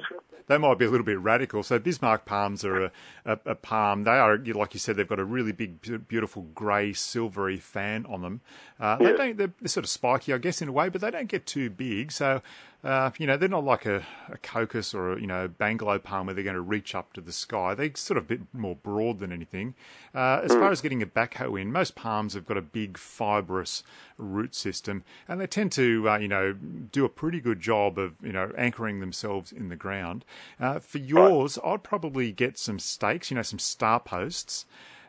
that 0.50 0.60
might 0.60 0.80
be 0.80 0.86
a 0.86 0.90
little 0.90 1.06
bit 1.06 1.20
radical. 1.20 1.62
So 1.62 1.78
Bismarck 1.78 2.26
palms 2.26 2.66
are 2.66 2.86
a, 2.86 2.92
a, 3.24 3.40
a 3.46 3.56
palm. 3.56 4.04
They 4.04 4.12
are, 4.12 4.36
like 4.38 4.74
you 4.74 4.80
said, 4.80 4.96
they've 4.96 5.08
got 5.08 5.20
a 5.20 5.24
really 5.24 5.52
big, 5.52 6.08
beautiful 6.08 6.48
grey, 6.56 6.92
silvery 6.92 7.58
fan 7.58 8.08
on 8.08 8.24
them. 8.24 8.42
Uh, 8.80 8.98
they 8.98 9.14
don't, 9.16 9.38
they're, 9.38 9.54
they're 9.62 9.68
sort 9.68 9.84
of 9.84 9.90
spiky, 9.92 10.34
I 10.34 10.40
guess, 10.40 10.60
in 10.60 10.68
a 10.68 10.72
way, 10.72 10.90
but 10.90 11.02
they 11.02 11.12
don't 11.12 11.28
get 11.28 11.46
too 11.46 11.70
big. 11.70 12.12
So, 12.12 12.42
uh, 12.82 13.12
you 13.18 13.28
know, 13.28 13.36
they're 13.36 13.50
not 13.50 13.66
like 13.66 13.86
a, 13.86 14.06
a 14.30 14.38
cocos 14.38 14.94
or 14.94 15.14
a, 15.14 15.20
you 15.20 15.28
know 15.28 15.50
bangalow 15.50 16.02
palm 16.02 16.28
where 16.28 16.34
they're 16.34 16.44
going 16.44 16.56
to 16.56 16.62
reach 16.62 16.96
up 16.96 17.12
to 17.14 17.22
the 17.22 17.32
sky. 17.34 17.76
They're 17.76 17.92
sort 17.96 18.18
of 18.18 18.24
a 18.24 18.28
bit 18.28 18.42
more 18.54 18.76
broad 18.76 19.20
than 19.20 19.32
anything. 19.34 19.76
Uh, 20.16 20.40
as 20.44 20.56
far 20.56 20.72
as 20.72 20.80
getting 20.80 21.02
a 21.02 21.06
backhoe 21.06 21.60
in, 21.62 21.72
most 21.74 21.96
palms 21.96 22.36
have 22.36 22.46
got 22.46 22.56
a 22.58 22.62
big 22.62 22.98
fibrous 22.98 23.84
root 24.18 24.56
system, 24.56 25.04
and 25.28 25.42
they 25.42 25.48
tend 25.48 25.72
to, 25.74 26.10
uh, 26.10 26.18
you 26.18 26.28
know, 26.30 26.54
do 26.54 27.04
a 27.04 27.10
pretty 27.10 27.42
good 27.42 27.60
job 27.60 27.98
of, 28.00 28.14
you 28.24 28.32
know, 28.32 28.52
anchoring 28.58 29.02
themselves 29.02 29.52
in 29.52 29.68
the 29.68 29.76
ground. 29.76 30.24
Uh, 30.60 30.80
for 30.80 31.00
yours, 31.00 31.60
I'd 31.66 31.84
probably 31.84 32.32
get 32.32 32.58
some 32.58 32.80
stakes, 32.80 33.30
you 33.30 33.36
know, 33.36 33.42
some 33.44 33.60
star 33.60 34.00
posts, 34.00 34.66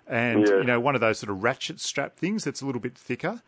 and 0.09 0.49
Yeah. 0.49 0.59
you 0.59 0.67
know, 0.67 0.81
one 0.81 0.97
of 0.97 1.01
those 1.01 1.21
sort 1.21 1.31
of 1.31 1.43
ratchet 1.45 1.79
strap 1.79 2.17
things 2.17 2.43
that's 2.43 2.61
a 2.63 2.67
little 2.67 2.81
bit 2.81 2.99
thicker, 2.99 3.43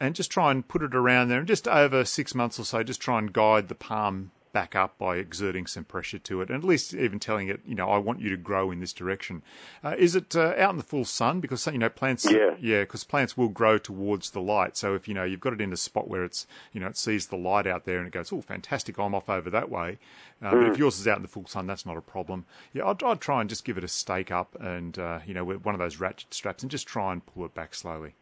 and 0.00 0.14
just 0.14 0.30
try 0.30 0.50
and 0.50 0.66
put 0.66 0.82
it 0.82 0.94
around 0.94 1.28
there, 1.28 1.38
and 1.38 1.48
just 1.48 1.68
over 1.68 2.04
six 2.04 2.34
months 2.34 2.58
or 2.58 2.64
so, 2.64 2.82
just 2.82 3.00
try 3.00 3.18
and 3.18 3.32
guide 3.32 3.68
the 3.68 3.74
palm 3.74 4.30
back 4.52 4.76
up 4.76 4.96
by 4.98 5.16
exerting 5.16 5.66
some 5.66 5.82
pressure 5.82 6.18
to 6.20 6.40
it, 6.40 6.48
and 6.48 6.56
at 6.62 6.64
least 6.68 6.94
even 6.94 7.18
telling 7.18 7.48
it, 7.48 7.60
you 7.66 7.74
know, 7.74 7.88
I 7.90 7.98
want 7.98 8.20
you 8.20 8.30
to 8.30 8.36
grow 8.36 8.70
in 8.70 8.78
this 8.78 8.92
direction. 8.92 9.42
Uh, 9.82 9.96
is 9.98 10.14
it 10.14 10.36
uh, 10.36 10.54
out 10.56 10.70
in 10.70 10.76
the 10.76 10.84
full 10.84 11.04
sun? 11.04 11.40
Because 11.40 11.66
you 11.66 11.76
know 11.76 11.88
plants, 11.88 12.24
Yeah. 12.30 12.54
yeah, 12.60 12.82
because 12.82 13.02
plants 13.02 13.36
will 13.36 13.48
grow 13.48 13.78
towards 13.78 14.30
the 14.30 14.40
light. 14.40 14.76
So 14.76 14.94
if 14.94 15.08
you 15.08 15.14
know 15.14 15.24
you've 15.24 15.40
got 15.40 15.54
it 15.54 15.60
in 15.60 15.72
a 15.72 15.76
spot 15.76 16.06
where 16.06 16.22
it's, 16.22 16.46
you 16.72 16.80
know, 16.80 16.86
it 16.86 16.96
sees 16.96 17.26
the 17.26 17.36
light 17.36 17.66
out 17.66 17.84
there 17.84 17.98
and 17.98 18.06
it 18.06 18.12
goes, 18.12 18.32
oh, 18.32 18.42
fantastic, 18.42 18.96
I'm 18.96 19.12
off 19.12 19.28
over 19.28 19.50
that 19.50 19.70
way. 19.70 19.98
Uh, 20.40 20.52
But 20.52 20.68
if 20.68 20.78
yours 20.78 21.00
is 21.00 21.08
out 21.08 21.16
in 21.16 21.22
the 21.22 21.28
full 21.28 21.46
sun, 21.46 21.66
that's 21.66 21.84
not 21.84 21.96
a 21.96 22.00
problem. 22.00 22.44
Yeah, 22.72 22.86
I'd, 22.86 23.02
I'd 23.02 23.20
try 23.20 23.40
and 23.40 23.50
just 23.50 23.64
give 23.64 23.76
it 23.76 23.82
a 23.82 23.88
stake 23.88 24.30
up 24.30 24.56
and 24.60 24.96
uh, 25.00 25.18
you 25.26 25.34
know 25.34 25.42
with 25.44 25.64
one 25.64 25.74
of 25.74 25.80
those 25.80 25.98
ratchet 25.98 26.32
straps 26.32 26.62
and 26.62 26.70
just 26.70 26.86
try 26.86 27.12
and 27.12 27.26
pull 27.26 27.44
it 27.44 27.54
back 27.54 27.74
slowly. 27.74 28.14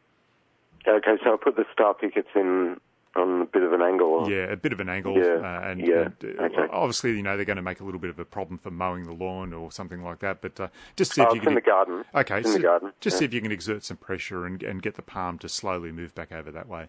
Okay, 0.86 1.16
so 1.24 1.34
I 1.34 1.36
put 1.42 1.56
the 1.56 1.64
star 1.72 1.94
pickets 1.94 2.28
in 2.34 2.78
on 3.14 3.42
a 3.42 3.44
bit 3.44 3.62
of 3.62 3.72
an 3.74 3.82
angle. 3.82 4.28
Yeah, 4.30 4.44
a 4.50 4.56
bit 4.56 4.72
of 4.72 4.80
an 4.80 4.88
angle, 4.88 5.16
Yeah, 5.18 5.34
uh, 5.36 5.68
and, 5.68 5.80
yeah, 5.86 6.00
and, 6.02 6.14
uh, 6.40 6.42
okay. 6.44 6.66
obviously, 6.72 7.10
you 7.12 7.22
know, 7.22 7.36
they're 7.36 7.44
going 7.44 7.56
to 7.56 7.62
make 7.62 7.80
a 7.80 7.84
little 7.84 8.00
bit 8.00 8.08
of 8.10 8.18
a 8.18 8.24
problem 8.24 8.56
for 8.58 8.70
mowing 8.70 9.04
the 9.04 9.12
lawn 9.12 9.52
or 9.52 9.70
something 9.70 10.02
like 10.02 10.20
that. 10.20 10.40
But 10.40 10.58
uh, 10.58 10.68
just 10.96 11.12
see 11.14 11.20
Oh, 11.20 11.24
if 11.26 11.30
you 11.34 11.36
it's 11.36 11.42
can 11.44 11.48
in 11.52 11.54
the 11.56 11.60
garden. 11.60 12.04
Okay, 12.14 12.38
It's 12.38 12.48
in 12.48 12.54
the 12.54 12.60
garden, 12.60 12.92
just 13.00 13.14
yeah. 13.16 13.18
see 13.18 13.24
if 13.26 13.34
you 13.34 13.42
can 13.42 13.52
exert 13.52 13.84
some 13.84 13.98
pressure 13.98 14.46
and, 14.46 14.62
and 14.62 14.80
get 14.80 14.94
the 14.94 15.02
palm 15.02 15.38
to 15.40 15.48
slowly 15.48 15.92
move 15.92 16.14
back 16.14 16.32
over 16.32 16.50
that 16.50 16.68
way. 16.68 16.88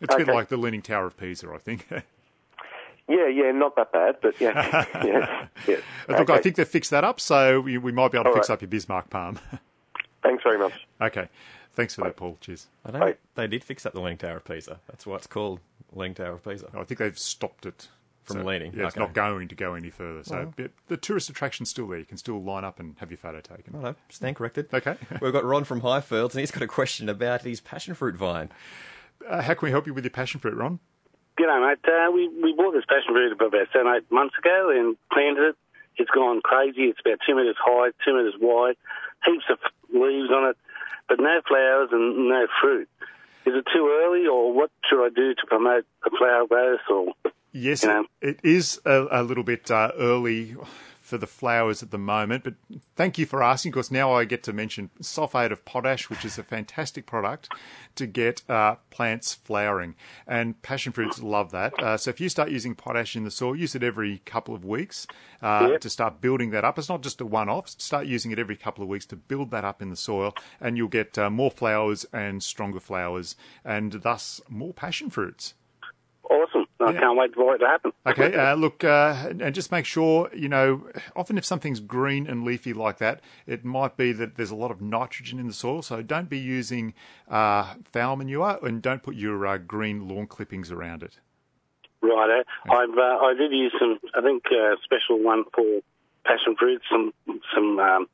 It's 0.00 0.14
a 0.14 0.18
bit 0.18 0.28
like 0.28 0.48
the 0.48 0.56
Leaning 0.56 0.82
Tower 0.82 1.06
of 1.06 1.16
Pisa, 1.18 1.50
I 1.54 1.58
think. 1.58 1.86
Yeah, 3.08 3.26
yeah, 3.26 3.50
not 3.50 3.74
that 3.76 3.90
bad, 3.92 4.16
but 4.22 4.40
yeah, 4.40 4.86
yes. 5.66 5.82
But 6.06 6.20
Look, 6.20 6.30
I 6.30 6.38
think 6.38 6.54
they've 6.54 6.66
fixed 6.66 6.92
that 6.92 7.02
up, 7.02 7.18
so 7.20 7.60
we, 7.60 7.76
we 7.76 7.90
might 7.90 8.12
be 8.12 8.16
able 8.16 8.24
to 8.26 8.28
All 8.30 8.34
fix 8.36 8.48
right. 8.48 8.54
up 8.54 8.62
your 8.62 8.68
Bismarck 8.68 9.10
palm. 9.10 9.40
Thanks 10.22 10.44
very 10.44 10.56
much. 10.56 10.72
okay, 11.00 11.28
thanks 11.74 11.94
for 11.94 12.02
that, 12.04 12.16
Paul. 12.16 12.38
Cheers. 12.40 12.66
I 12.84 12.90
know 12.90 13.14
they 13.34 13.46
did 13.46 13.64
fix 13.64 13.84
up 13.86 13.92
the 13.92 14.00
Leaning 14.00 14.18
Tower 14.18 14.38
of 14.38 14.44
Pisa. 14.44 14.80
That's 14.88 15.06
why 15.06 15.16
it's 15.16 15.26
called 15.26 15.60
Leaning 15.92 16.14
Tower 16.14 16.32
of 16.34 16.44
Pisa. 16.44 16.68
I 16.74 16.84
think 16.84 16.98
they've 16.98 17.18
stopped 17.18 17.66
it 17.66 17.88
From 18.24 18.38
So, 18.38 18.44
leaning, 18.44 18.72
Yeah, 18.74 18.86
it's 18.86 18.96
not 18.96 19.14
going 19.14 19.48
to 19.48 19.54
go 19.54 19.74
any 19.74 19.90
further. 19.90 20.22
So 20.22 20.36
Well. 20.36 20.54
but 20.56 20.70
the 20.88 20.96
tourist 20.96 21.28
attraction's 21.28 21.70
still 21.70 21.88
there. 21.88 21.98
You 21.98 22.04
can 22.04 22.18
still 22.18 22.40
line 22.42 22.64
up 22.64 22.78
and 22.78 22.96
have 22.98 23.10
your 23.10 23.18
photo 23.18 23.40
taken. 23.40 23.74
Hello, 23.74 23.94
stand 24.10 24.36
corrected. 24.36 24.68
Okay. 24.72 24.96
We've 25.20 25.32
got 25.32 25.44
Ron 25.44 25.64
from 25.64 25.80
Highfields, 25.80 26.30
and 26.32 26.40
he's 26.40 26.50
got 26.50 26.62
a 26.62 26.68
question 26.68 27.08
about 27.08 27.42
his 27.42 27.60
passion 27.60 27.94
fruit 27.94 28.14
vine. 28.16 28.50
Uh, 29.28 29.42
how 29.42 29.54
can 29.54 29.66
we 29.66 29.70
help 29.70 29.86
you 29.86 29.94
with 29.94 30.04
your 30.04 30.10
passion 30.10 30.40
fruit, 30.40 30.54
Ron? 30.54 30.78
G'day, 31.38 31.68
mate. 31.68 31.78
Uh, 31.84 32.10
we, 32.12 32.28
we 32.28 32.52
bought 32.54 32.72
this 32.72 32.84
passion 32.88 33.12
fruit 33.12 33.32
about 33.32 33.52
seven, 33.72 33.92
eight 33.96 34.10
months 34.12 34.34
ago 34.38 34.70
and 34.70 34.96
planted 35.12 35.48
it. 35.50 35.56
It's 35.96 36.10
gone 36.10 36.40
crazy. 36.42 36.82
It's 36.84 37.00
about 37.04 37.18
two 37.26 37.34
metres 37.34 37.56
high, 37.58 37.90
two 38.04 38.16
metres 38.16 38.34
wide, 38.40 38.76
heaps 39.26 39.44
of 39.50 39.58
leaves 39.92 40.30
on 40.30 40.50
it, 40.50 40.56
but 41.16 41.22
no 41.22 41.40
flowers 41.46 41.90
and 41.92 42.28
no 42.28 42.46
fruit. 42.60 42.88
Is 43.44 43.52
it 43.54 43.66
too 43.74 44.00
early, 44.02 44.26
or 44.26 44.54
what 44.54 44.70
should 44.88 45.04
I 45.04 45.10
do 45.10 45.34
to 45.34 45.46
promote 45.46 45.84
a 46.06 46.10
flower 46.16 46.46
growth? 46.48 46.80
Or 46.90 47.32
Yes, 47.52 47.82
You 47.82 47.88
know? 47.90 48.04
it 48.22 48.40
is 48.42 48.80
a, 48.86 49.08
a 49.10 49.22
little 49.22 49.44
bit 49.44 49.70
uh, 49.70 49.90
early 49.98 50.54
for 51.12 51.18
the 51.18 51.26
flowers 51.26 51.82
at 51.82 51.90
the 51.90 51.98
moment, 51.98 52.42
but 52.42 52.54
thank 52.96 53.18
you 53.18 53.26
for 53.26 53.42
asking 53.42 53.70
because 53.70 53.90
now 53.90 54.14
I 54.14 54.24
get 54.24 54.42
to 54.44 54.52
mention 54.54 54.88
sulfate 55.02 55.52
of 55.52 55.62
potash, 55.66 56.08
which 56.08 56.24
is 56.24 56.38
a 56.38 56.42
fantastic 56.42 57.04
product 57.04 57.50
to 57.96 58.06
get 58.06 58.40
uh, 58.48 58.76
plants 58.88 59.34
flowering. 59.34 59.94
And 60.26 60.60
passion 60.62 60.90
fruits 60.90 61.20
love 61.22 61.50
that. 61.50 61.78
Uh, 61.78 61.98
so 61.98 62.08
if 62.08 62.18
you 62.18 62.30
start 62.30 62.48
using 62.48 62.74
potash 62.74 63.14
in 63.14 63.24
the 63.24 63.30
soil, 63.30 63.54
use 63.54 63.74
it 63.74 63.82
every 63.82 64.22
couple 64.24 64.54
of 64.54 64.64
weeks 64.64 65.06
uh, 65.42 65.68
Yep. 65.72 65.80
to 65.82 65.90
start 65.90 66.20
building 66.22 66.48
that 66.52 66.64
up. 66.64 66.78
It's 66.78 66.88
not 66.88 67.02
just 67.02 67.20
a 67.20 67.26
one 67.26 67.50
off, 67.50 67.68
start 67.68 68.06
using 68.06 68.30
it 68.30 68.38
every 68.38 68.56
couple 68.56 68.82
of 68.82 68.88
weeks 68.88 69.04
to 69.06 69.16
build 69.16 69.50
that 69.50 69.66
up 69.66 69.82
in 69.82 69.90
the 69.90 69.96
soil, 69.96 70.34
and 70.62 70.78
you'll 70.78 70.88
get 70.88 71.18
uh, 71.18 71.28
more 71.28 71.50
flowers 71.50 72.06
and 72.10 72.42
stronger 72.42 72.80
flowers, 72.80 73.36
and 73.66 73.92
thus 73.92 74.40
more 74.48 74.72
passion 74.72 75.10
fruits. 75.10 75.52
awesome! 76.30 76.64
I 76.82 76.92
Yeah. 76.92 77.00
can't 77.00 77.16
wait 77.18 77.34
for 77.34 77.54
it 77.54 77.58
to 77.58 77.66
happen. 77.66 77.92
Okay, 78.06 78.34
uh, 78.34 78.54
look, 78.54 78.84
uh, 78.84 79.30
and 79.40 79.54
just 79.54 79.70
make 79.70 79.84
sure, 79.84 80.30
you 80.34 80.48
know, 80.48 80.86
often 81.14 81.38
if 81.38 81.44
something's 81.44 81.80
green 81.80 82.26
and 82.26 82.44
leafy 82.44 82.72
like 82.72 82.98
that, 82.98 83.20
it 83.46 83.64
might 83.64 83.96
be 83.96 84.12
that 84.12 84.36
there's 84.36 84.50
a 84.50 84.56
lot 84.56 84.70
of 84.70 84.80
nitrogen 84.80 85.38
in 85.38 85.46
the 85.46 85.52
soil. 85.52 85.82
So 85.82 86.02
don't 86.02 86.28
be 86.28 86.38
using 86.38 86.94
uh, 87.28 87.74
fowl 87.84 88.16
manure 88.16 88.58
and 88.62 88.82
don't 88.82 89.02
put 89.02 89.14
your 89.14 89.46
uh, 89.46 89.58
green 89.58 90.08
lawn 90.08 90.26
clippings 90.26 90.70
around 90.70 91.02
it. 91.02 91.18
Righto. 92.02 92.42
I've 92.68 92.98
uh, 92.98 93.24
I 93.26 93.34
did 93.38 93.52
use 93.52 93.72
some. 93.78 93.98
I 94.14 94.20
think 94.22 94.44
uh, 94.50 94.74
special 94.82 95.22
one 95.22 95.44
for 95.54 95.80
passion 96.24 96.56
fruit. 96.58 96.82
Some 96.90 97.12
some. 97.54 97.78
Um, 97.78 98.08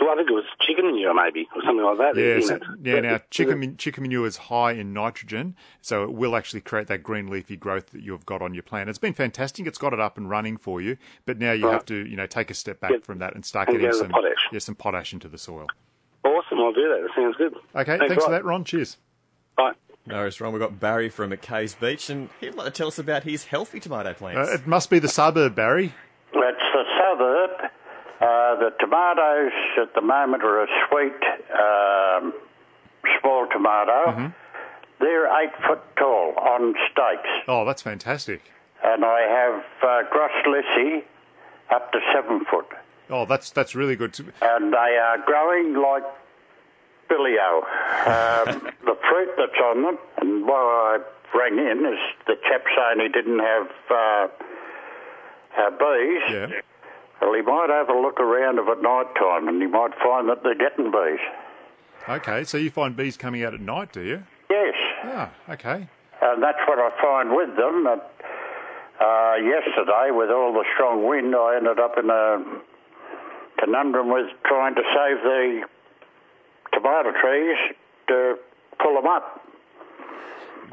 well, 0.00 0.10
I 0.10 0.16
think 0.16 0.28
it 0.30 0.34
was 0.34 0.44
chicken 0.60 0.84
manure, 0.86 1.14
maybe, 1.14 1.48
or 1.54 1.62
something 1.62 1.84
like 1.84 1.98
that. 1.98 2.16
Yeah, 2.16 2.40
so, 2.40 2.58
yeah. 2.82 2.94
But- 2.96 3.04
Now, 3.04 3.20
chicken 3.30 3.60
man- 3.60 3.76
chicken 3.76 4.02
manure 4.02 4.26
is 4.26 4.36
high 4.36 4.72
in 4.72 4.92
nitrogen, 4.92 5.56
so 5.80 6.02
it 6.04 6.12
will 6.12 6.36
actually 6.36 6.60
create 6.60 6.88
that 6.88 7.02
green 7.02 7.28
leafy 7.28 7.56
growth 7.56 7.86
that 7.90 8.02
you've 8.02 8.26
got 8.26 8.42
on 8.42 8.54
your 8.54 8.62
plant. 8.62 8.88
It's 8.90 8.98
been 8.98 9.14
fantastic. 9.14 9.66
It's 9.66 9.78
got 9.78 9.92
it 9.92 10.00
up 10.00 10.16
and 10.18 10.28
running 10.28 10.56
for 10.56 10.80
you, 10.80 10.96
but 11.26 11.38
now 11.38 11.52
you 11.52 11.66
Right. 11.66 11.72
have 11.72 11.86
to, 11.86 12.06
you 12.06 12.16
know, 12.16 12.26
take 12.26 12.50
a 12.50 12.54
step 12.54 12.80
back 12.80 12.90
Get- 12.90 13.04
from 13.06 13.18
that 13.18 13.34
and 13.34 13.44
start 13.44 13.68
and 13.68 13.78
getting 13.78 13.94
some 13.96 14.08
potash. 14.10 14.48
yeah, 14.52 14.58
some 14.58 14.74
potash 14.74 15.12
into 15.12 15.28
the 15.28 15.38
soil. 15.38 15.66
Awesome. 16.24 16.58
I'll 16.60 16.72
do 16.72 16.88
that. 16.88 17.02
That 17.02 17.10
sounds 17.14 17.36
good. 17.36 17.54
Okay, 17.74 17.98
Thanks, 17.98 18.06
thanks, 18.08 18.24
for 18.24 18.30
that, 18.30 18.44
Ron. 18.44 18.64
Cheers. 18.64 18.96
Bye. 19.56 19.72
No, 20.06 20.16
worries, 20.16 20.38
Ron. 20.40 20.52
We've 20.52 20.60
got 20.60 20.78
Barry 20.80 21.08
from 21.08 21.30
McKay's 21.30 21.74
Beach, 21.74 22.10
and 22.10 22.28
he'd 22.40 22.54
like 22.54 22.66
to 22.66 22.70
tell 22.72 22.88
us 22.88 22.98
about 22.98 23.22
his 23.24 23.44
healthy 23.46 23.80
tomato 23.80 24.12
plants. 24.12 24.50
Uh, 24.50 24.54
it 24.54 24.66
must 24.66 24.90
be 24.90 24.98
the 24.98 25.08
suburb, 25.08 25.54
Barry. 25.54 25.94
That's 26.34 26.56
the 26.74 26.84
suburb. 26.98 27.70
Uh, 28.20 28.54
the 28.56 28.70
tomatoes 28.80 29.52
at 29.80 29.94
the 29.94 30.00
moment 30.00 30.42
are 30.44 30.62
a 30.62 30.66
sweet 30.88 31.20
um, 31.52 32.32
small 33.20 33.46
tomato. 33.52 34.32
They're 35.00 35.26
eight 35.42 35.50
foot 35.66 35.80
tall 35.96 36.34
on 36.38 36.74
stakes, 36.90 37.28
Oh, 37.48 37.64
that's 37.64 37.82
fantastic. 37.82 38.40
and 38.82 39.04
I 39.04 39.20
have 39.22 39.64
uh, 39.82 40.02
Grosse 40.10 40.46
Lisse 40.46 41.02
up 41.70 41.90
to 41.92 41.98
seven 42.14 42.44
foot, 42.50 42.66
Oh, 43.10 43.26
that's 43.26 43.50
that's 43.50 43.74
really 43.74 43.96
good. 43.96 44.12
To, 44.14 44.24
and 44.40 44.72
they 44.72 44.76
are 44.96 45.18
growing 45.26 45.74
like 45.74 46.04
billio. 47.10 47.56
Um, 48.06 48.62
the 48.86 48.96
fruit 49.08 49.30
that's 49.36 49.60
on 49.62 49.82
them, 49.82 49.98
and 50.22 50.46
why 50.46 50.56
I 50.56 51.36
rang 51.36 51.58
in 51.58 51.84
is 51.84 51.98
the 52.26 52.36
chap 52.48 52.62
saying 52.74 53.00
he 53.00 53.08
didn't 53.08 53.40
have 53.40 53.68
uh, 53.90 54.28
uh, 55.58 55.70
bees. 55.70 56.22
yeah. 56.30 56.46
Well, 57.24 57.32
he 57.32 57.40
might 57.40 57.70
have 57.70 57.88
a 57.88 57.98
look 57.98 58.20
around 58.20 58.56
them 58.56 58.68
at 58.68 58.82
night 58.82 59.06
time 59.18 59.48
and 59.48 59.56
he 59.62 59.66
might 59.66 59.92
find 60.04 60.28
that 60.28 60.42
they're 60.42 60.54
getting 60.60 60.90
bees. 60.92 61.24
Okay, 62.06 62.44
so 62.44 62.58
you 62.58 62.68
find 62.70 62.94
bees 62.94 63.16
coming 63.16 63.42
out 63.44 63.54
at 63.54 63.60
night, 63.60 63.92
do 63.92 64.02
you? 64.02 64.22
Yes, 64.50 64.74
Ah, 65.04 65.30
okay. 65.48 65.88
and 66.20 66.42
that's 66.42 66.58
what 66.68 66.78
I 66.78 66.90
find 67.00 67.34
with 67.34 67.56
them. 67.56 67.84
That, 67.84 68.12
uh, 69.00 69.34
yesterday, 69.40 70.10
with 70.12 70.28
all 70.30 70.52
the 70.52 70.64
strong 70.74 71.08
wind, 71.08 71.34
I 71.34 71.56
ended 71.56 71.78
up 71.80 71.96
in 71.96 72.10
a 72.10 72.44
conundrum 73.58 74.12
with 74.12 74.26
trying 74.44 74.74
to 74.74 74.82
save 74.82 75.22
the 75.24 75.62
tomato 76.74 77.12
trees 77.18 77.56
to 78.08 78.36
pull 78.82 78.94
them 79.00 79.06
up. 79.06 79.40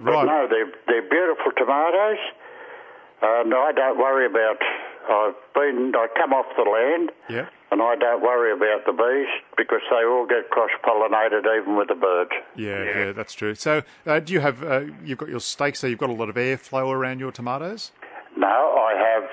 But 0.04 0.12
Right. 0.12 0.26
no, 0.26 0.48
they're, 0.50 0.72
they're 0.88 1.10
beautiful 1.10 1.54
tomatoes, 1.56 2.18
and 3.22 3.54
I 3.54 3.72
don't 3.72 3.98
worry 3.98 4.26
about. 4.26 4.60
I've 5.12 5.36
been. 5.54 5.92
I 5.96 6.08
come 6.16 6.34
off 6.34 6.46
the 6.56 6.64
land. 6.64 7.12
Yeah. 7.30 7.48
And 7.72 7.82
I 7.82 7.96
don't 7.96 8.22
worry 8.22 8.52
about 8.52 8.86
the 8.86 8.92
bees 8.92 9.30
because 9.56 9.80
they 9.90 10.04
all 10.06 10.26
get 10.28 10.50
cross-pollinated 10.50 11.46
even 11.62 11.78
with 11.78 11.88
the 11.88 11.96
birds. 11.96 12.32
Yeah, 12.56 12.84
yeah, 12.84 13.12
that's 13.14 13.34
true. 13.34 13.56
So, 13.56 13.84
uh, 14.06 14.20
do 14.20 14.34
you 14.34 14.42
have 14.42 14.62
uh, 14.64 14.82
you've 15.06 15.18
got 15.18 15.30
your 15.30 15.40
stakes? 15.40 15.80
So 15.80 15.88
you've 15.88 16.00
got 16.00 16.10
a 16.10 16.14
lot 16.14 16.28
of 16.30 16.36
airflow 16.36 16.92
around 16.92 17.20
your 17.20 17.32
tomatoes. 17.32 17.92
No, 18.36 18.48
I 18.48 18.94
have 18.98 19.30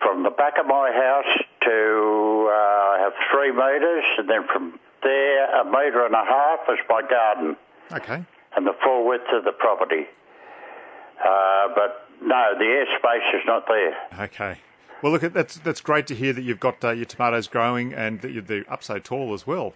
from 0.00 0.22
the 0.24 0.30
back 0.30 0.54
of 0.58 0.66
my 0.66 0.90
house 0.90 1.44
to 1.62 2.48
uh, 2.50 2.54
I 2.54 2.98
have 3.00 3.12
three 3.30 3.52
metres, 3.52 4.04
and 4.18 4.28
then 4.28 4.46
from 4.52 4.80
there 5.02 5.60
a 5.60 5.64
metre 5.64 6.04
and 6.06 6.14
a 6.14 6.24
half 6.24 6.60
is 6.68 6.78
my 6.88 7.02
garden 7.02 7.56
Okay. 7.92 8.24
and 8.56 8.66
the 8.66 8.74
full 8.82 9.06
width 9.06 9.24
of 9.32 9.44
the 9.44 9.52
property. 9.52 10.06
Uh, 11.24 11.68
but 11.76 12.03
no, 12.22 12.54
the 12.58 12.64
airspace 12.64 13.34
is 13.34 13.42
not 13.46 13.64
there. 13.68 14.24
Okay. 14.24 14.58
Well, 15.02 15.12
look, 15.12 15.22
that's 15.32 15.56
that's 15.58 15.80
great 15.80 16.06
to 16.06 16.14
hear 16.14 16.32
that 16.32 16.42
you've 16.42 16.60
got 16.60 16.82
uh, 16.84 16.90
your 16.90 17.04
tomatoes 17.04 17.46
growing 17.46 17.92
and 17.92 18.20
that 18.22 18.32
you're 18.32 18.42
they're 18.42 18.64
up 18.72 18.82
so 18.82 18.98
tall 18.98 19.34
as 19.34 19.46
well. 19.46 19.74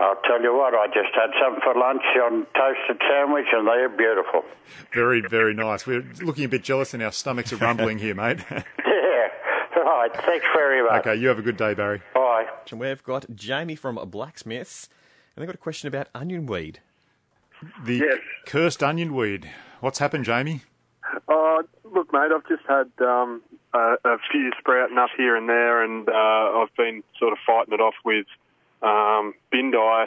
I'll 0.00 0.20
tell 0.24 0.40
you 0.40 0.54
what, 0.56 0.74
I 0.74 0.86
just 0.88 1.12
had 1.14 1.30
some 1.42 1.56
for 1.62 1.74
lunch 1.78 2.02
on 2.22 2.46
toasted 2.54 3.02
sandwich, 3.08 3.46
and 3.52 3.66
they're 3.66 3.88
beautiful. 3.88 4.44
Very, 4.94 5.20
very 5.22 5.54
nice. 5.54 5.86
We're 5.86 6.04
looking 6.22 6.44
a 6.44 6.48
bit 6.48 6.62
jealous, 6.62 6.94
and 6.94 7.02
our 7.02 7.10
stomachs 7.10 7.52
are 7.52 7.56
rumbling 7.56 7.98
here, 7.98 8.14
mate. 8.14 8.38
Yeah, 8.86 9.28
right. 9.82 10.10
Thanks 10.14 10.46
very 10.54 10.82
much. 10.82 11.00
okay, 11.06 11.16
you 11.16 11.26
have 11.28 11.38
a 11.38 11.42
good 11.42 11.56
day, 11.56 11.74
Barry. 11.74 12.00
Bye. 12.14 12.46
And 12.70 12.78
we've 12.78 13.02
got 13.02 13.26
Jamie 13.34 13.74
from 13.74 13.96
Blacksmiths, 14.10 14.88
and 15.34 15.42
they've 15.42 15.48
got 15.48 15.54
a 15.56 15.58
question 15.58 15.88
about 15.88 16.08
onion 16.14 16.46
weed. 16.46 16.80
The 17.84 17.96
Yes. 17.96 18.18
cursed 18.46 18.82
onion 18.82 19.14
weed. 19.14 19.50
What's 19.80 19.98
happened, 19.98 20.24
Jamie? 20.26 20.62
Uh, 21.28 21.62
look, 21.84 22.12
mate, 22.12 22.30
I've 22.34 22.48
just 22.48 22.62
had 22.66 22.90
um, 23.04 23.42
a, 23.74 23.96
a 24.04 24.16
few 24.30 24.50
sprouting 24.58 24.96
up 24.98 25.10
here 25.16 25.36
and 25.36 25.48
there, 25.48 25.82
and 25.82 26.08
uh, 26.08 26.12
I've 26.62 26.74
been 26.76 27.02
sort 27.18 27.32
of 27.32 27.38
fighting 27.46 27.74
it 27.74 27.80
off 27.80 27.94
with 28.04 28.26
um, 28.82 29.34
Bin-Die 29.50 30.06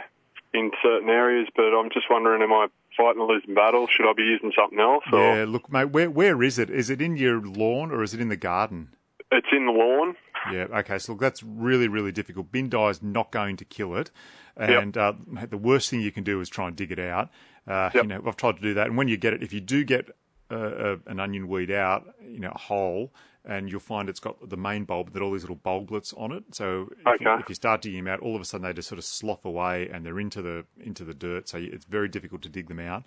in 0.53 0.71
certain 0.81 1.09
areas. 1.09 1.47
But 1.55 1.77
I'm 1.77 1.89
just 1.93 2.07
wondering, 2.09 2.41
am 2.41 2.51
I 2.51 2.67
fighting 2.97 3.21
a 3.21 3.25
losing 3.25 3.53
battle? 3.53 3.87
Should 3.87 4.09
I 4.09 4.13
be 4.13 4.23
using 4.23 4.51
something 4.57 4.79
else? 4.79 5.03
Or 5.13 5.37
Yeah, 5.37 5.45
look, 5.47 5.71
mate, 5.71 5.91
where 5.91 6.09
where 6.09 6.41
is 6.41 6.57
it? 6.57 6.69
Is 6.69 6.89
it 6.89 7.01
in 7.01 7.15
your 7.17 7.39
lawn 7.41 7.91
or 7.91 8.01
is 8.03 8.13
it 8.13 8.19
in 8.19 8.29
the 8.29 8.37
garden? 8.37 8.89
It's 9.31 9.47
in 9.51 9.65
the 9.65 9.71
lawn. 9.71 10.15
Yeah, 10.51 10.65
okay, 10.79 10.97
so 10.97 11.13
look, 11.13 11.21
that's 11.21 11.43
really, 11.43 11.87
really 11.87 12.11
difficult. 12.11 12.51
Bin-Die 12.51 12.89
is 12.89 13.03
not 13.03 13.31
going 13.31 13.57
to 13.57 13.65
kill 13.65 13.95
it. 13.95 14.09
And 14.57 14.97
uh, 14.97 15.13
the 15.49 15.57
worst 15.57 15.89
thing 15.89 16.01
you 16.01 16.11
can 16.11 16.23
do 16.23 16.41
is 16.41 16.49
try 16.49 16.67
and 16.67 16.75
dig 16.75 16.91
it 16.91 16.99
out. 16.99 17.29
Uh, 17.67 17.91
You 17.93 18.03
know, 18.03 18.23
I've 18.25 18.37
tried 18.37 18.55
to 18.57 18.61
do 18.61 18.73
that. 18.73 18.87
And 18.87 18.97
when 18.97 19.07
you 19.07 19.17
get 19.17 19.33
it, 19.33 19.43
if 19.43 19.53
you 19.53 19.61
do 19.61 19.83
get 19.83 20.09
uh, 20.51 20.55
uh, 20.55 20.97
an 21.07 21.19
onion 21.19 21.47
weed 21.47 21.71
out, 21.71 22.13
you 22.23 22.39
know, 22.39 22.51
a 22.53 22.57
hole, 22.57 23.11
and 23.45 23.71
you'll 23.71 23.79
find 23.79 24.09
it's 24.09 24.19
got 24.19 24.49
the 24.49 24.57
main 24.57 24.83
bulb 24.83 25.13
that 25.13 25.21
all 25.21 25.31
these 25.31 25.41
little 25.43 25.55
bulblets 25.55 26.13
on 26.19 26.31
it. 26.31 26.43
So 26.53 26.89
if, 27.15 27.21
you, 27.21 27.25
if 27.39 27.49
you 27.49 27.55
start 27.55 27.81
digging 27.81 28.03
them 28.03 28.13
out, 28.13 28.19
all 28.19 28.35
of 28.35 28.41
a 28.41 28.45
sudden 28.45 28.67
they 28.67 28.73
just 28.73 28.87
sort 28.89 28.99
of 28.99 29.05
slough 29.05 29.45
away 29.45 29.89
and 29.91 30.05
they're 30.05 30.19
into 30.19 30.41
the 30.41 30.65
into 30.79 31.03
the 31.03 31.13
dirt. 31.13 31.49
So 31.49 31.57
it's 31.57 31.85
very 31.85 32.07
difficult 32.07 32.41
to 32.43 32.49
dig 32.49 32.67
them 32.67 32.79
out. 32.79 33.03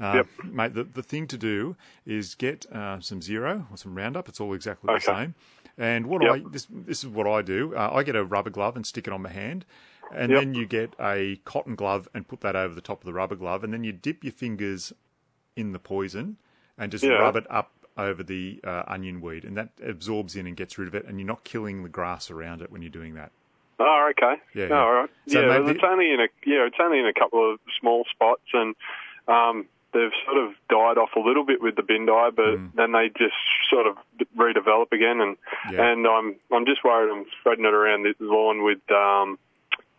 Uh, 0.00 0.14
Yep. 0.16 0.26
Mate, 0.44 0.74
the, 0.74 0.84
the 0.84 1.02
thing 1.02 1.26
to 1.28 1.36
do 1.36 1.76
is 2.06 2.34
get 2.34 2.64
uh, 2.72 3.00
some 3.00 3.20
zero 3.20 3.66
or 3.70 3.76
some 3.76 3.94
Roundup. 3.94 4.28
It's 4.28 4.40
all 4.40 4.54
exactly 4.54 4.86
the 4.94 5.00
same. 5.00 5.34
And 5.76 6.06
what 6.06 6.22
Yep. 6.22 6.32
I 6.32 6.42
this 6.50 6.66
this 6.70 6.98
is 7.02 7.08
what 7.08 7.26
I 7.26 7.42
do. 7.42 7.74
Uh, 7.74 7.90
I 7.92 8.02
get 8.02 8.14
a 8.14 8.24
rubber 8.24 8.50
glove 8.50 8.76
and 8.76 8.86
stick 8.86 9.06
it 9.06 9.12
on 9.12 9.22
my 9.22 9.30
hand, 9.30 9.64
and 10.14 10.30
Yep. 10.30 10.40
then 10.40 10.54
you 10.54 10.66
get 10.66 10.94
a 11.00 11.36
cotton 11.44 11.74
glove 11.74 12.08
and 12.14 12.28
put 12.28 12.40
that 12.42 12.54
over 12.54 12.74
the 12.74 12.80
top 12.80 13.00
of 13.00 13.06
the 13.06 13.12
rubber 13.12 13.36
glove, 13.36 13.64
and 13.64 13.72
then 13.72 13.82
you 13.82 13.92
dip 13.92 14.22
your 14.22 14.32
fingers 14.32 14.92
in 15.56 15.72
the 15.72 15.78
poison 15.78 16.36
and 16.78 16.90
just 16.92 17.04
Yeah. 17.04 17.12
rub 17.14 17.36
it 17.36 17.46
up 17.50 17.70
over 17.96 18.22
the 18.22 18.58
uh, 18.64 18.84
onion 18.86 19.20
weed, 19.20 19.44
and 19.44 19.56
that 19.56 19.68
absorbs 19.84 20.34
in 20.36 20.46
and 20.46 20.56
gets 20.56 20.78
rid 20.78 20.88
of 20.88 20.94
it, 20.94 21.04
and 21.06 21.18
you're 21.20 21.26
not 21.26 21.44
killing 21.44 21.82
the 21.82 21.88
grass 21.88 22.30
around 22.30 22.62
it 22.62 22.70
when 22.70 22.80
you're 22.82 22.90
doing 22.90 23.14
that. 23.14 23.30
Oh, 23.78 24.10
okay. 24.10 24.40
Yeah, 24.54 24.64
Oh, 24.64 24.68
yeah. 24.68 24.80
all 24.82 24.92
right. 24.92 25.10
So 25.28 25.40
yeah, 25.40 25.58
maybe- 25.58 25.70
it's 25.72 25.84
only 25.84 26.10
in 26.12 26.20
a 26.20 26.28
yeah, 26.46 26.66
it's 26.66 26.76
only 26.80 26.98
in 27.00 27.06
a 27.06 27.12
couple 27.12 27.52
of 27.52 27.58
small 27.80 28.04
spots, 28.10 28.42
and 28.54 28.74
um, 29.28 29.66
they've 29.92 30.12
sort 30.24 30.38
of 30.38 30.54
died 30.70 30.96
off 30.98 31.10
a 31.16 31.20
little 31.20 31.44
bit 31.44 31.60
with 31.60 31.76
the 31.76 31.82
Bin-Die, 31.82 32.30
but 32.30 32.58
then 32.74 32.92
they 32.92 33.08
just 33.10 33.34
sort 33.68 33.86
of 33.86 33.96
redevelop 34.36 34.92
again, 34.92 35.20
and 35.20 35.36
Mm. 35.66 35.72
Yeah. 35.72 35.90
and 35.92 36.06
I'm 36.06 36.36
I'm 36.52 36.64
just 36.64 36.82
worried 36.84 37.10
I'm 37.12 37.26
spreading 37.40 37.64
it 37.66 37.74
around 37.74 38.02
the 38.04 38.14
lawn 38.20 38.62
with 38.62 38.80
um, 38.90 39.38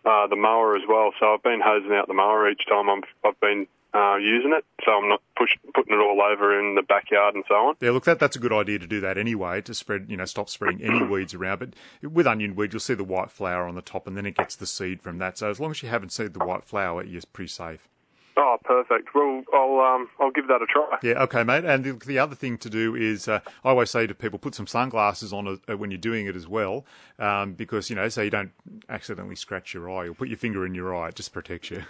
uh, 0.05 0.27
the 0.27 0.35
mower 0.35 0.75
as 0.75 0.83
well. 0.87 1.13
So 1.19 1.33
I've 1.33 1.43
been 1.43 1.61
hosing 1.61 1.93
out 1.93 2.07
the 2.07 2.13
mower 2.13 2.49
each 2.49 2.65
time 2.67 2.89
I'm, 2.89 3.03
I've 3.23 3.39
been 3.39 3.67
uh, 3.93 4.15
using 4.15 4.53
it, 4.53 4.65
so 4.83 4.91
I'm 4.91 5.07
not 5.07 5.21
push, 5.37 5.51
putting 5.73 5.93
it 5.93 6.01
all 6.01 6.21
over 6.21 6.59
in 6.59 6.75
the 6.75 6.81
backyard 6.81 7.35
and 7.35 7.43
so 7.47 7.55
on. 7.55 7.75
Yeah, 7.79 7.91
look, 7.91 8.05
that 8.05 8.19
that's 8.19 8.35
a 8.35 8.39
good 8.39 8.53
idea 8.53 8.79
to 8.79 8.87
do 8.87 8.99
that 9.01 9.17
anyway 9.17 9.61
to 9.61 9.73
spread, 9.73 10.05
you 10.09 10.17
know, 10.17 10.25
stop 10.25 10.49
spreading 10.49 10.81
any 10.81 11.03
weeds 11.09 11.33
around. 11.33 11.59
But 11.59 12.11
with 12.11 12.25
onion 12.27 12.55
weed, 12.55 12.73
you'll 12.73 12.79
see 12.79 12.95
the 12.95 13.03
white 13.03 13.29
flower 13.29 13.67
on 13.67 13.75
the 13.75 13.81
top, 13.81 14.07
and 14.07 14.17
then 14.17 14.25
it 14.25 14.35
gets 14.35 14.55
the 14.55 14.65
seed 14.65 15.01
from 15.01 15.19
that. 15.19 15.37
So 15.37 15.49
as 15.49 15.59
long 15.59 15.71
as 15.71 15.83
you 15.83 15.89
haven't 15.89 16.11
seed 16.11 16.33
the 16.33 16.43
white 16.43 16.63
flower, 16.63 17.03
you're 17.03 17.21
pretty 17.31 17.49
safe. 17.49 17.87
Oh, 18.35 18.57
perfect. 18.63 19.13
Well, 19.13 19.43
I'll 19.53 19.79
um, 19.79 20.09
I'll 20.19 20.31
give 20.31 20.47
that 20.47 20.61
a 20.61 20.65
try. 20.65 20.97
Yeah, 21.03 21.21
okay, 21.23 21.43
mate. 21.43 21.65
And 21.65 21.83
the, 21.83 21.91
the 21.91 22.17
other 22.17 22.35
thing 22.35 22.57
to 22.59 22.69
do 22.69 22.95
is, 22.95 23.27
uh, 23.27 23.41
I 23.63 23.69
always 23.69 23.91
say 23.91 24.07
to 24.07 24.15
people, 24.15 24.39
put 24.39 24.55
some 24.55 24.65
sunglasses 24.65 25.31
on 25.31 25.59
uh, 25.69 25.77
when 25.77 25.91
you're 25.91 25.99
doing 25.99 26.25
it 26.25 26.35
as 26.35 26.47
well, 26.47 26.83
um, 27.19 27.53
because 27.53 27.91
you 27.91 27.95
know, 27.95 28.09
so 28.09 28.23
you 28.23 28.31
don't 28.31 28.51
accidentally 28.89 29.35
scratch 29.35 29.75
your 29.75 29.89
eye 29.89 30.07
or 30.07 30.15
put 30.15 30.29
your 30.29 30.37
finger 30.37 30.65
in 30.65 30.73
your 30.73 30.95
eye. 30.95 31.09
It 31.09 31.15
just 31.15 31.31
protects 31.31 31.69
you. 31.69 31.83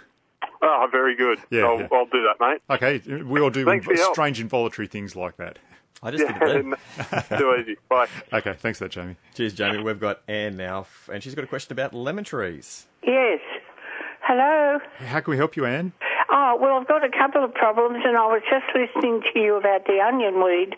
Oh, 0.62 0.88
very 0.90 1.14
good. 1.16 1.38
Yeah, 1.50 1.62
I'll, 1.66 1.80
yeah. 1.80 1.88
I'll 1.92 2.06
do 2.06 2.22
that, 2.22 2.36
mate. 2.40 2.62
Okay, 2.70 3.22
we 3.22 3.40
all 3.40 3.50
do 3.50 3.64
Thanks 3.64 3.84
for 3.84 3.92
your 3.92 4.02
help. 4.02 4.14
strange 4.14 4.40
involuntary 4.40 4.88
things 4.88 5.14
like 5.16 5.36
that. 5.36 5.58
I 6.02 6.10
just 6.10 6.26
did 6.26 6.36
it. 6.42 7.38
Too 7.38 7.56
easy. 7.60 7.76
Bye. 7.88 8.08
Okay, 8.32 8.52
thanks 8.58 8.78
for 8.78 8.84
that, 8.84 8.90
Jamie. 8.92 9.16
Cheers, 9.34 9.54
Jamie. 9.54 9.82
We've 9.82 9.98
got 10.00 10.20
Anne 10.28 10.56
now, 10.56 10.86
and 11.10 11.22
she's 11.22 11.34
got 11.34 11.44
a 11.44 11.48
question 11.48 11.72
about 11.72 11.94
lemon 11.94 12.24
trees. 12.24 12.86
Yes. 13.02 13.40
Hello. 14.20 14.78
How 14.98 15.20
can 15.20 15.30
we 15.30 15.36
help 15.38 15.56
you, 15.56 15.64
Anne? 15.64 15.92
Oh, 16.30 16.58
well, 16.60 16.78
I've 16.78 16.88
got 16.88 17.04
a 17.04 17.10
couple 17.10 17.44
of 17.44 17.54
problems, 17.54 18.02
and 18.04 18.16
I 18.16 18.26
was 18.26 18.42
just 18.50 18.64
listening 18.74 19.22
to 19.32 19.38
you 19.40 19.56
about 19.56 19.86
the 19.86 20.00
onion 20.00 20.42
weed, 20.44 20.74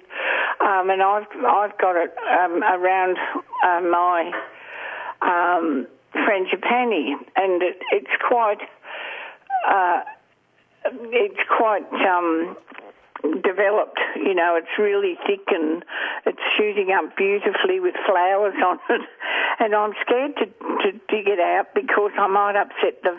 um, 0.61 0.91
and 0.91 1.03
I've 1.03 1.27
I've 1.47 1.77
got 1.79 1.97
it 1.97 2.15
um, 2.41 2.63
around 2.63 3.17
uh, 3.65 3.81
my 3.81 4.33
um, 5.23 5.87
frangipani, 6.15 7.13
and 7.37 7.63
it, 7.63 7.81
it's 7.93 8.11
quite 8.29 8.59
uh, 9.67 10.01
it's 10.85 11.41
quite 11.57 11.87
um, 11.93 12.57
developed. 13.43 13.99
You 14.25 14.35
know, 14.35 14.57
it's 14.57 14.79
really 14.79 15.17
thick 15.27 15.47
and 15.49 15.85
it's 16.25 16.39
shooting 16.57 16.91
up 16.93 17.17
beautifully 17.17 17.81
with 17.81 17.95
flowers 18.07 18.55
on 18.65 18.79
it. 18.91 19.01
And 19.59 19.75
I'm 19.75 19.95
scared 20.03 20.37
to, 20.37 20.45
to 20.45 20.93
dig 21.09 21.27
it 21.27 21.41
out 21.41 21.69
because 21.75 22.11
I 22.19 22.27
might 22.27 22.57
upset 22.57 23.03
the 23.03 23.17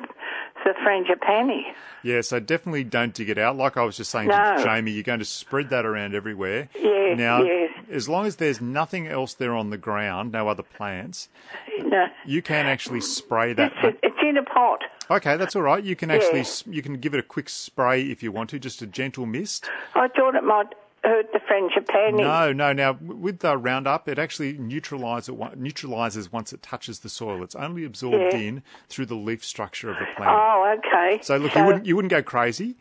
the 0.63 0.73
frangipani. 0.85 1.63
Yeah, 2.03 2.21
so 2.21 2.39
definitely 2.39 2.83
don't 2.83 3.11
dig 3.11 3.29
it 3.31 3.39
out. 3.39 3.57
Like 3.57 3.75
I 3.75 3.83
was 3.83 3.97
just 3.97 4.11
saying 4.11 4.27
No. 4.27 4.57
to 4.57 4.63
Jamie, 4.63 4.91
you're 4.91 5.01
going 5.01 5.17
to 5.17 5.25
spread 5.25 5.71
that 5.71 5.83
around 5.83 6.13
everywhere. 6.13 6.69
Yes, 6.75 7.17
Now, 7.17 7.41
yes. 7.41 7.71
as 7.91 8.07
long 8.07 8.27
as 8.27 8.35
there's 8.35 8.61
nothing 8.61 9.07
else 9.07 9.33
there 9.33 9.55
on 9.55 9.71
the 9.71 9.77
ground, 9.79 10.31
no 10.31 10.47
other 10.47 10.61
plants, 10.61 11.27
No, 11.79 12.05
you 12.23 12.43
can 12.43 12.67
actually 12.67 13.01
spray 13.01 13.53
that. 13.53 13.73
it's, 13.81 13.97
it's 14.03 14.17
in 14.21 14.37
a 14.37 14.43
pot. 14.43 14.83
Okay, 15.09 15.37
that's 15.37 15.55
all 15.55 15.63
right. 15.63 15.83
You 15.83 15.95
can 15.95 16.11
actually 16.11 16.41
s 16.41 16.63
you 16.67 16.83
can 16.83 16.97
give 16.97 17.15
it 17.15 17.19
a 17.19 17.23
quick 17.23 17.49
spray 17.49 18.03
if 18.03 18.21
you 18.21 18.31
want 18.31 18.51
to, 18.51 18.59
just 18.59 18.83
a 18.83 18.87
gentle 18.87 19.25
mist. 19.25 19.67
I 19.95 20.07
thought 20.09 20.35
it 20.35 20.43
might 20.43 20.67
hurt 21.07 21.31
the 21.33 21.39
frangipani. 21.39 22.17
No, 22.19 22.53
no. 22.53 22.73
Now 22.73 22.97
with 23.01 23.39
the 23.39 23.57
Roundup, 23.57 24.07
it 24.07 24.19
actually 24.19 24.53
neutralizes 24.53 25.29
it, 25.29 25.57
neutralizes 25.57 26.31
once 26.31 26.53
it 26.53 26.61
touches 26.61 26.99
the 26.99 27.09
soil. 27.09 27.43
It's 27.43 27.55
only 27.55 27.83
absorbed 27.85 28.33
Yeah. 28.33 28.39
in 28.39 28.63
through 28.89 29.07
the 29.07 29.15
leaf 29.15 29.43
structure 29.43 29.89
of 29.89 29.97
the 29.97 30.05
plant. 30.15 30.31
Oh, 30.33 30.75
okay. 30.79 31.19
So 31.23 31.37
look, 31.37 31.55
you 31.55 31.63
wouldn't 31.63 31.85
you 31.85 31.95
wouldn't 31.95 32.11
go 32.11 32.21
crazy. 32.21 32.75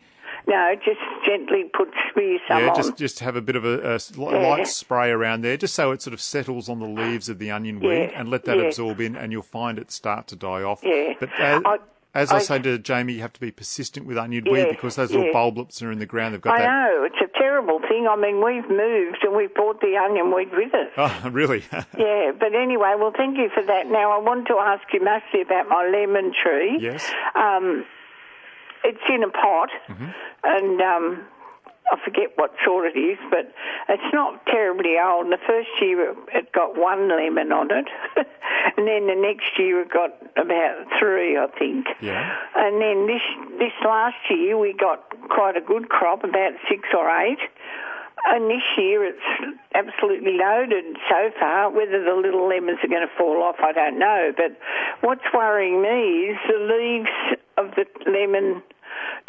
No, 0.45 0.75
just 0.75 0.99
gently 1.25 1.65
put 1.75 1.89
spear 2.09 2.37
some 2.47 2.61
yeah, 2.63 2.69
on. 2.69 2.75
just 2.75 2.95
just 2.97 3.19
have 3.19 3.35
a 3.35 3.41
bit 3.41 3.55
of 3.57 3.65
a 3.65 3.99
Yeah. 4.15 4.25
light 4.25 4.67
spray 4.67 5.09
around 5.11 5.41
there, 5.41 5.57
just 5.57 5.75
so 5.75 5.91
it 5.91 6.01
sort 6.01 6.13
of 6.13 6.21
settles 6.21 6.69
on 6.69 6.79
the 6.79 6.87
leaves 6.87 7.27
of 7.27 7.37
the 7.39 7.51
onion 7.51 7.79
weed, 7.81 8.11
Yeah, 8.11 8.19
and 8.19 8.29
let 8.29 8.45
that 8.45 8.57
yeah. 8.57 8.63
absorb 8.63 9.01
in, 9.01 9.15
and 9.17 9.31
you'll 9.33 9.41
find 9.41 9.77
it 9.77 9.91
start 9.91 10.27
to 10.27 10.35
die 10.37 10.63
off. 10.63 10.81
Yeah. 10.83 11.13
But 11.19 11.29
as, 11.37 11.61
I- 11.65 11.77
as 12.15 12.31
I, 12.31 12.35
I- 12.37 12.39
say 12.39 12.59
to 12.59 12.77
Jamie, 12.79 13.13
you 13.13 13.21
have 13.21 13.33
to 13.33 13.41
be 13.41 13.51
persistent 13.51 14.05
with 14.05 14.17
onion 14.17 14.45
weed 14.49 14.67
because 14.69 14.95
those 14.95 15.11
little 15.11 15.27
yeah. 15.27 15.33
bulblets 15.33 15.81
are 15.83 15.91
in 15.91 15.99
the 15.99 16.05
ground. 16.05 16.33
They've 16.33 16.41
got 16.41 16.55
I 16.55 16.59
that. 16.59 16.65
know 16.67 17.03
it's 17.03 17.21
a 17.21 17.26
terrible 17.37 17.79
thing. 17.79 18.07
I 18.09 18.15
mean, 18.15 18.43
we've 18.43 18.69
moved 18.69 19.19
and 19.23 19.35
we've 19.35 19.53
brought 19.53 19.81
the 19.81 19.95
onion 19.97 20.33
weed 20.35 20.49
with 20.51 20.73
us. 20.73 20.89
Oh, 20.97 21.29
really? 21.31 21.63
Yeah, 21.97 22.31
but 22.39 22.53
anyway, 22.55 22.93
well, 22.97 23.13
thank 23.15 23.37
you 23.37 23.49
for 23.53 23.63
that. 23.63 23.87
Now, 23.87 24.11
I 24.11 24.17
want 24.19 24.47
to 24.47 24.55
ask 24.55 24.83
you 24.93 25.03
mostly 25.03 25.41
about 25.41 25.67
my 25.69 25.87
lemon 25.87 26.33
tree. 26.33 26.77
yes. 26.79 27.05
Um, 27.35 27.85
it's 28.83 29.01
in 29.09 29.23
a 29.23 29.29
pot, 29.29 29.69
Mm-hmm. 29.89 30.05
and 30.43 30.81
um, 30.81 31.25
I 31.91 31.97
forget 32.03 32.31
what 32.35 32.51
sort 32.65 32.91
it 32.95 32.99
is, 32.99 33.17
but 33.29 33.51
it's 33.89 34.13
not 34.13 34.45
terribly 34.45 34.95
old. 35.03 35.27
The 35.31 35.37
first 35.47 35.69
year 35.81 36.15
it- 36.33 36.51
got 36.53 36.75
one 36.77 37.07
lemon 37.09 37.51
on 37.51 37.69
it, 37.71 37.87
and 38.77 38.87
then 38.87 39.07
the 39.07 39.15
next 39.15 39.57
year 39.59 39.81
it 39.81 39.89
got 39.91 40.11
about 40.35 40.87
three, 40.99 41.37
I 41.37 41.47
think. 41.59 41.85
Yeah. 42.01 42.35
And 42.55 42.81
then 42.81 43.05
this 43.07 43.21
this 43.59 43.73
last 43.85 44.17
year 44.29 44.57
we 44.57 44.73
got 44.73 45.03
quite 45.29 45.55
a 45.55 45.61
good 45.61 45.89
crop, 45.89 46.23
about 46.23 46.53
six 46.67 46.89
or 46.97 47.09
eight. 47.21 47.39
And 48.25 48.49
this 48.49 48.63
year 48.77 49.05
it's 49.05 49.55
absolutely 49.75 50.33
loaded 50.37 50.97
so 51.07 51.29
far. 51.39 51.69
Whether 51.69 52.03
the 52.03 52.15
little 52.15 52.47
lemons 52.49 52.79
are 52.83 52.87
going 52.87 53.07
to 53.07 53.13
fall 53.17 53.43
off, 53.43 53.57
I 53.63 53.71
don't 53.71 53.99
know. 53.99 54.33
But 54.35 54.57
what's 55.01 55.23
worrying 55.33 55.81
me 55.81 56.31
is 56.33 56.37
the 56.47 56.59
leaves 56.59 57.39
of 57.57 57.75
the 57.75 57.85
lemon 58.09 58.63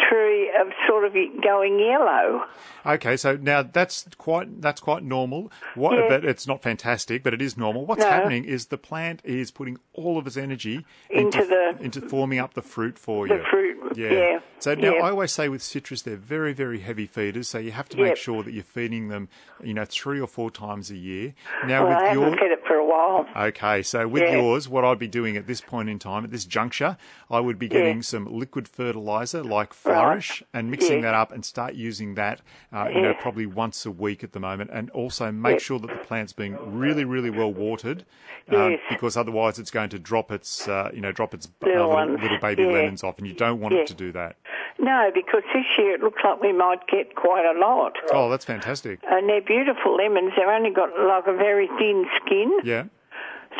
tree 0.08 0.50
are 0.56 0.72
sort 0.86 1.04
of 1.04 1.12
going 1.42 1.78
yellow. 1.78 2.44
Okay, 2.86 3.16
so 3.16 3.36
now 3.36 3.62
that's 3.62 4.06
quite 4.16 4.62
that's 4.62 4.80
quite 4.80 5.02
normal. 5.02 5.50
What, 5.74 5.92
Yeah. 5.98 6.06
But 6.08 6.24
it's 6.24 6.46
not 6.46 6.62
fantastic, 6.62 7.22
but 7.22 7.34
it 7.34 7.42
is 7.42 7.56
normal. 7.56 7.84
What's 7.84 8.02
No. 8.02 8.08
happening 8.10 8.44
is 8.44 8.66
the 8.66 8.78
plant 8.78 9.20
is 9.24 9.50
putting 9.50 9.78
all 9.92 10.16
of 10.18 10.26
its 10.26 10.36
energy 10.36 10.86
Into 11.10 11.44
the- 11.44 11.76
into 11.80 12.00
forming 12.00 12.38
up 12.38 12.54
the 12.54 12.62
fruit 12.62 12.98
for 12.98 13.26
The 13.28 13.34
you. 13.36 13.42
fruit, 13.50 13.67
yeah, 14.06 14.38
So 14.58 14.74
now 14.74 14.94
yeah. 14.96 15.02
I 15.04 15.10
always 15.10 15.32
say 15.32 15.48
with 15.48 15.62
citrus, 15.62 16.02
they're 16.02 16.16
very 16.16 16.52
very 16.52 16.80
heavy 16.80 17.06
feeders. 17.06 17.48
So 17.48 17.58
you 17.58 17.70
have 17.72 17.88
to 17.90 17.96
make 17.96 18.08
Yep. 18.08 18.16
sure 18.16 18.42
that 18.42 18.52
you're 18.52 18.62
feeding 18.64 19.08
them, 19.08 19.28
you 19.62 19.74
know, 19.74 19.84
three 19.84 20.20
or 20.20 20.26
four 20.26 20.50
times 20.50 20.90
a 20.90 20.96
year. 20.96 21.34
Now 21.66 21.82
well, 21.84 21.96
with 21.96 22.06
haven't 22.06 22.22
your 22.22 22.30
fed 22.38 22.52
it 22.52 22.60
for 22.66 22.74
a 22.76 22.84
while. 22.86 23.26
Okay, 23.36 23.82
so 23.82 24.06
with 24.08 24.22
Yeah. 24.22 24.32
yours, 24.38 24.68
what 24.68 24.84
I'd 24.84 24.98
be 24.98 25.08
doing 25.08 25.36
at 25.36 25.46
this 25.46 25.60
point 25.60 25.88
in 25.88 25.98
time, 25.98 26.24
at 26.24 26.30
this 26.30 26.44
juncture, 26.44 26.96
I 27.30 27.40
would 27.40 27.58
be 27.58 27.66
Yeah. 27.66 27.72
getting 27.80 28.02
some 28.02 28.26
liquid 28.26 28.68
fertilizer 28.68 29.42
like 29.42 29.72
Flourish 29.72 30.42
and 30.54 30.70
mixing 30.70 30.96
Yeah. 31.00 31.12
that 31.12 31.14
up 31.14 31.32
and 31.32 31.44
start 31.44 31.74
using 31.74 32.14
that, 32.14 32.40
uh, 32.72 32.88
you 32.92 33.00
know, 33.00 33.14
probably 33.14 33.46
once 33.46 33.84
a 33.86 33.90
week 33.90 34.22
at 34.24 34.32
the 34.32 34.40
moment. 34.40 34.70
And 34.72 34.90
also 34.90 35.30
make 35.32 35.54
Yeah. 35.54 35.58
sure 35.58 35.78
that 35.80 35.90
the 35.90 35.98
plant's 35.98 36.32
being 36.32 36.56
really, 36.60 37.04
really 37.04 37.30
well 37.30 37.52
watered, 37.52 38.04
Yes. 38.50 38.80
because 38.88 39.16
otherwise 39.16 39.58
it's 39.58 39.70
going 39.70 39.90
to 39.90 39.98
drop 39.98 40.30
its, 40.32 40.66
uh, 40.68 40.90
you 40.94 41.00
know, 41.00 41.12
drop 41.12 41.34
its 41.34 41.46
uh, 41.46 41.66
Little 41.66 41.88
little, 41.90 42.14
little 42.22 42.38
baby 42.38 42.62
Yeah. 42.62 42.70
lemons 42.72 43.04
off, 43.04 43.18
and 43.18 43.26
you 43.26 43.34
don't 43.34 43.60
want 43.60 43.74
Yeah. 43.74 43.80
it 43.82 43.87
to 43.88 43.94
do 43.94 44.12
that. 44.12 44.36
No, 44.78 45.10
because 45.12 45.42
this 45.52 45.64
year 45.76 45.94
it 45.94 46.00
looks 46.00 46.22
like 46.24 46.40
we 46.40 46.52
might 46.52 46.86
get 46.86 47.16
quite 47.16 47.44
a 47.44 47.58
lot. 47.58 47.94
Oh, 48.12 48.30
that's 48.30 48.44
fantastic. 48.44 49.00
And 49.10 49.28
they're 49.28 49.40
beautiful 49.42 49.96
lemons. 49.96 50.32
They've 50.36 50.46
only 50.46 50.70
got 50.70 50.90
like 50.98 51.26
a 51.26 51.36
very 51.36 51.66
thin 51.78 52.06
skin, 52.24 52.60
Yeah. 52.62 52.84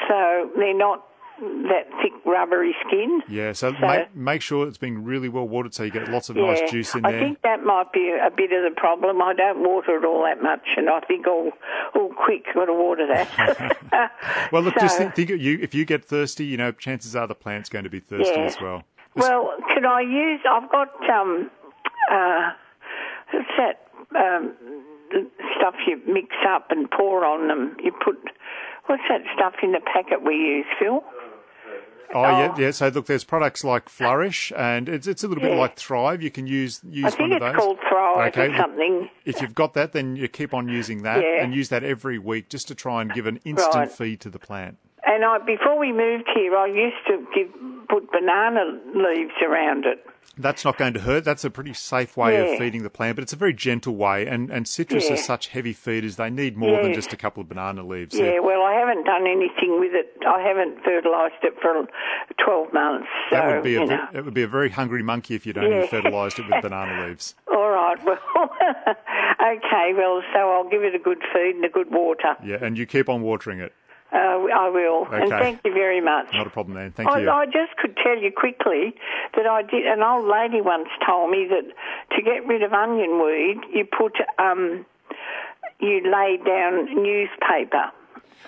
so 0.08 0.50
they're 0.56 0.74
not 0.76 1.04
that 1.40 1.86
thick 2.02 2.12
rubbery 2.24 2.74
skin. 2.86 3.22
Yeah, 3.28 3.52
so, 3.52 3.72
So- 3.72 3.78
make, 3.86 4.14
make 4.16 4.42
sure 4.42 4.66
it's 4.66 4.78
being 4.78 5.04
really 5.04 5.28
well 5.28 5.46
watered 5.46 5.72
so 5.72 5.84
you 5.84 5.90
get 5.90 6.08
lots 6.08 6.28
of 6.28 6.36
yeah, 6.36 6.46
nice 6.46 6.68
juice 6.70 6.94
in 6.96 7.02
there. 7.02 7.14
I 7.16 7.18
think 7.20 7.42
that 7.42 7.62
might 7.64 7.92
be 7.92 8.10
a 8.10 8.30
bit 8.30 8.50
of 8.52 8.64
the 8.64 8.74
problem. 8.76 9.22
I 9.22 9.34
don't 9.34 9.60
water 9.60 9.96
it 9.96 10.04
all 10.04 10.24
that 10.24 10.42
much, 10.42 10.66
and 10.76 10.88
I 10.90 10.98
think 11.00 11.26
all 11.28 11.52
all 11.94 12.12
quick 12.12 12.44
got 12.54 12.64
to 12.66 12.74
water 12.74 13.06
that. 13.06 13.76
well, 14.52 14.62
look, 14.62 14.74
just 14.80 14.98
think, 14.98 15.14
think 15.14 15.30
of 15.30 15.40
you 15.40 15.58
if 15.62 15.74
you 15.74 15.84
get 15.84 16.04
thirsty, 16.04 16.44
you 16.44 16.56
know, 16.56 16.72
chances 16.72 17.14
are 17.14 17.26
the 17.28 17.34
plant's 17.36 17.68
going 17.68 17.84
to 17.84 17.90
be 17.90 18.00
thirsty 18.00 18.32
Yeah. 18.34 18.42
as 18.46 18.60
well. 18.60 18.82
Well, 19.18 19.54
can 19.74 19.85
I 19.85 20.00
use? 20.00 20.40
I've 20.48 20.70
got 20.70 20.88
um, 21.11 21.50
uh, 22.11 22.50
what's 23.33 23.48
that 23.59 23.87
um, 24.18 24.54
stuff 25.57 25.74
you 25.87 26.00
mix 26.07 26.28
up 26.48 26.66
and 26.70 26.90
pour 26.90 27.24
on 27.24 27.48
them? 27.48 27.76
You 27.83 27.92
put 27.92 28.16
what's 28.87 29.02
that 29.09 29.22
stuff 29.35 29.54
in 29.62 29.72
the 29.72 29.81
packet 29.81 30.24
we 30.24 30.35
use, 30.35 30.66
Phil? 30.78 31.02
Oh, 32.14 32.22
yeah, 32.31 32.54
yeah. 32.57 32.70
So 32.70 32.88
look, 32.88 33.04
there's 33.04 33.24
products 33.24 33.62
like 33.62 33.90
Flourish, 33.90 34.50
and 34.57 34.88
it's 34.88 35.07
it's 35.07 35.22
a 35.24 35.28
little 35.28 35.42
bit 35.42 35.54
like 35.59 35.76
Thrive. 35.76 36.22
You 36.22 36.31
can 36.31 36.46
use 36.46 36.81
use 36.88 37.12
I 37.12 37.16
think 37.16 37.20
one 37.20 37.33
of 37.33 37.37
it's 37.42 37.52
those. 37.52 37.57
called 37.57 37.78
Thrive 37.87 38.28
Okay, 38.28 38.48
or 38.48 38.57
something. 38.57 39.11
If 39.26 39.42
you've 39.42 39.54
got 39.54 39.74
that, 39.74 39.92
then 39.92 40.16
you 40.16 40.26
keep 40.26 40.54
on 40.54 40.68
using 40.70 41.02
that 41.02 41.22
Yeah. 41.22 41.44
and 41.44 41.54
use 41.54 41.68
that 41.68 41.85
every 41.85 42.18
week 42.18 42.48
just 42.48 42.66
to 42.68 42.74
try 42.74 43.02
and 43.02 43.12
give 43.12 43.26
an 43.26 43.40
instant 43.44 43.74
Right. 43.74 43.92
feed 43.92 44.20
to 44.22 44.31
the 44.31 44.38
plant. 44.38 44.78
And 45.11 45.25
I 45.25 45.38
before 45.38 45.79
we 45.79 45.90
moved 45.92 46.29
here, 46.35 46.55
I 46.57 46.66
used 46.66 47.03
to 47.09 47.27
give 47.35 47.49
put 47.88 48.11
banana 48.12 48.79
leaves 48.94 49.33
around 49.42 49.87
it. 49.87 50.05
That's 50.40 50.64
not 50.64 50.77
going 50.79 50.92
to 50.94 51.01
hurt. 51.01 51.25
That's 51.25 51.42
a 51.44 51.51
pretty 51.51 51.73
safe 51.75 52.16
way 52.16 52.35
Yeah. 52.35 52.53
of 52.53 52.59
feeding 52.59 52.85
the 52.85 52.90
plant, 52.90 53.16
but 53.16 53.23
it's 53.25 53.33
a 53.33 53.37
very 53.37 53.53
gentle 53.55 53.97
way. 53.97 54.25
And, 54.27 54.51
and 54.51 54.68
citrus 54.68 55.09
Yeah. 55.09 55.14
are 55.14 55.16
such 55.16 55.49
heavy 55.49 55.73
feeders; 55.73 56.14
they 56.16 56.31
need 56.31 56.57
more 56.57 56.81
than 56.83 56.92
just 56.94 57.12
a 57.12 57.16
couple 57.16 57.40
of 57.40 57.49
banana 57.49 57.83
leaves. 57.83 58.16
Yeah, 58.16 58.38
well, 58.38 58.62
I 58.62 58.75
haven't 58.75 59.05
done 59.05 59.27
anything 59.27 59.81
with 59.81 59.94
it. 59.94 60.12
I 60.29 60.40
haven't 60.42 60.85
fertilised 60.85 61.42
it 61.42 61.55
for 61.61 61.88
12 62.44 62.73
months. 62.73 63.09
So, 63.31 63.37
that 63.37 63.47
would 63.55 63.64
be 63.64 63.75
a 63.77 63.87
ve- 63.87 63.99
it 64.18 64.25
would 64.25 64.35
be 64.35 64.42
a 64.44 64.49
very 64.49 64.71
hungry 64.71 65.03
monkey 65.03 65.35
if 65.35 65.44
you'd 65.47 65.59
only 65.59 65.79
Yeah. 65.79 65.87
fertilised 65.87 66.38
it 66.38 66.44
with 66.49 66.62
banana 66.68 67.07
leaves. 67.09 67.35
All 67.53 67.71
right, 67.71 67.99
well, 68.05 68.18
okay, 69.40 69.92
well, 69.97 70.23
so 70.33 70.38
I'll 70.53 70.68
give 70.68 70.83
it 70.85 70.94
a 70.94 70.99
good 71.01 71.18
feed 71.33 71.57
and 71.57 71.64
a 71.64 71.68
good 71.68 71.90
water. 71.90 72.37
Yeah, 72.44 72.59
and 72.62 72.77
you 72.79 72.87
keep 72.87 73.09
on 73.09 73.23
watering 73.23 73.59
it. 73.61 73.73
Uh, 74.11 74.16
I 74.16 74.71
will. 74.73 75.07
And 75.12 75.29
thank 75.29 75.61
you 75.64 75.73
very 75.75 76.01
much. 76.01 76.33
Not 76.33 76.47
a 76.47 76.51
problem, 76.51 76.77
then. 76.77 76.92
Thank 76.92 77.11
I, 77.11 77.21
you. 77.21 77.31
I 77.31 77.44
just 77.44 77.77
could 77.77 77.97
tell 78.03 78.16
you 78.16 78.31
quickly 78.35 78.94
that 79.37 79.47
I 79.47 79.62
did. 79.62 79.87
An 79.87 80.03
old 80.03 80.27
lady 80.27 80.61
once 80.62 80.88
told 81.07 81.31
me 81.31 81.47
that 81.51 82.16
to 82.16 82.23
get 82.23 82.47
rid 82.47 82.62
of 82.62 82.73
onion 82.73 83.23
weed, 83.23 83.61
you 83.75 83.85
put 83.85 84.14
um, 84.38 84.87
you 85.81 86.01
lay 86.11 86.38
down 86.44 86.87
newspaper 87.03 87.92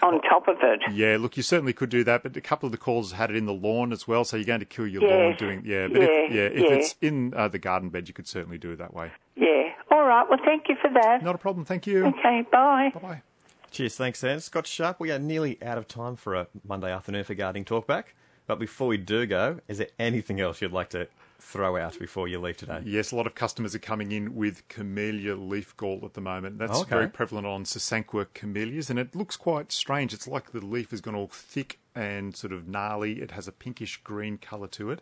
on 0.03 0.23
top 0.23 0.49
of 0.49 0.57
it. 0.63 0.81
Yeah, 0.93 1.19
look, 1.21 1.37
you 1.37 1.43
certainly 1.43 1.75
could 1.75 1.91
do 1.91 2.05
that, 2.05 2.23
but 2.23 2.35
a 2.35 2.41
couple 2.41 2.67
of 2.67 2.73
the 2.73 2.79
calls 2.79 3.13
had 3.13 3.31
it 3.31 3.37
in 3.37 3.45
the 3.45 3.53
lawn 3.53 3.93
as 3.93 4.09
well, 4.09 4.25
so 4.25 4.39
you're 4.39 4.47
going 4.47 4.61
to 4.61 4.65
kill 4.67 4.87
your 4.87 5.03
Yeah. 5.03 5.15
lawn 5.15 5.37
doing. 5.37 5.63
Yeah, 5.67 5.89
but 5.89 6.03
if, 6.03 6.09
Yeah, 6.33 6.37
yeah, 6.37 6.49
if 6.49 6.61
yeah. 6.71 6.77
it's 6.77 6.95
in 7.03 7.35
uh, 7.37 7.49
the 7.49 7.59
garden 7.59 7.91
bed, 7.91 8.09
you 8.09 8.15
could 8.15 8.27
certainly 8.27 8.57
do 8.57 8.71
it 8.73 8.77
that 8.77 8.95
way. 8.95 9.11
Yeah. 9.37 9.73
All 9.91 10.07
right. 10.07 10.27
Well, 10.29 10.39
thank 10.43 10.71
you 10.71 10.77
for 10.81 10.89
that. 10.91 11.23
Not 11.23 11.35
a 11.35 11.39
problem. 11.39 11.67
Thank 11.67 11.87
you. 11.87 12.07
Okay. 12.07 12.47
Bye. 12.51 12.93
Bye 12.95 13.01
bye. 13.01 13.23
Cheers, 13.71 13.97
thanks, 13.97 14.19
Sam. 14.19 14.41
Scott 14.41 14.67
Sharp, 14.67 14.99
we 14.99 15.13
are 15.13 15.19
nearly 15.19 15.63
out 15.63 15.79
of 15.79 15.87
time 15.87 16.17
for 16.17 16.35
a 16.35 16.49
Monday 16.67 16.91
afternoon 16.93 17.23
for 17.25 17.35
Gardening 17.35 17.65
Talkback. 17.65 18.05
But 18.47 18.59
before 18.59 18.89
we 18.89 18.97
do 18.97 19.27
go, 19.27 19.61
is 19.69 19.79
there 19.79 19.87
anything 19.99 20.41
else 20.41 20.61
you'd 20.61 20.73
like 20.73 20.91
to 20.91 21.07
throw 21.39 21.77
out 21.77 21.97
before 21.97 22.27
you 22.27 22.41
leave 22.41 22.57
today? 22.57 22.81
Yes, 22.85 23.13
a 23.13 23.17
lot 23.17 23.29
of 23.29 23.37
customers 23.37 23.73
are 23.77 23.79
coming 23.79 24.11
in 24.11 24.35
with 24.35 24.67
camellia 24.67 25.37
leaf 25.37 25.77
gall 25.77 26.01
at 26.05 26.15
the 26.15 26.21
moment. 26.21 26.59
That's 26.59 26.81
Okay. 26.81 26.91
very 26.91 27.09
prevalent 27.09 27.47
on 27.47 27.63
Sasanqua 27.63 28.27
camellias, 28.35 28.91
and 28.91 28.99
it 28.99 29.15
looks 29.15 29.37
quite 29.37 29.71
strange. 29.71 30.13
It's 30.13 30.27
like 30.27 30.51
the 30.51 30.65
leaf 30.67 30.91
has 30.91 31.01
gone 31.01 31.15
all 31.15 31.29
thick 31.29 31.79
and 31.95 32.37
sort 32.37 32.53
of 32.53 32.69
gnarly. 32.69 33.21
It 33.21 33.33
has 33.33 33.49
a 33.49 33.53
pinkish 33.53 34.01
green 34.03 34.39
colour 34.39 34.69
to 34.69 34.91
it. 34.91 35.01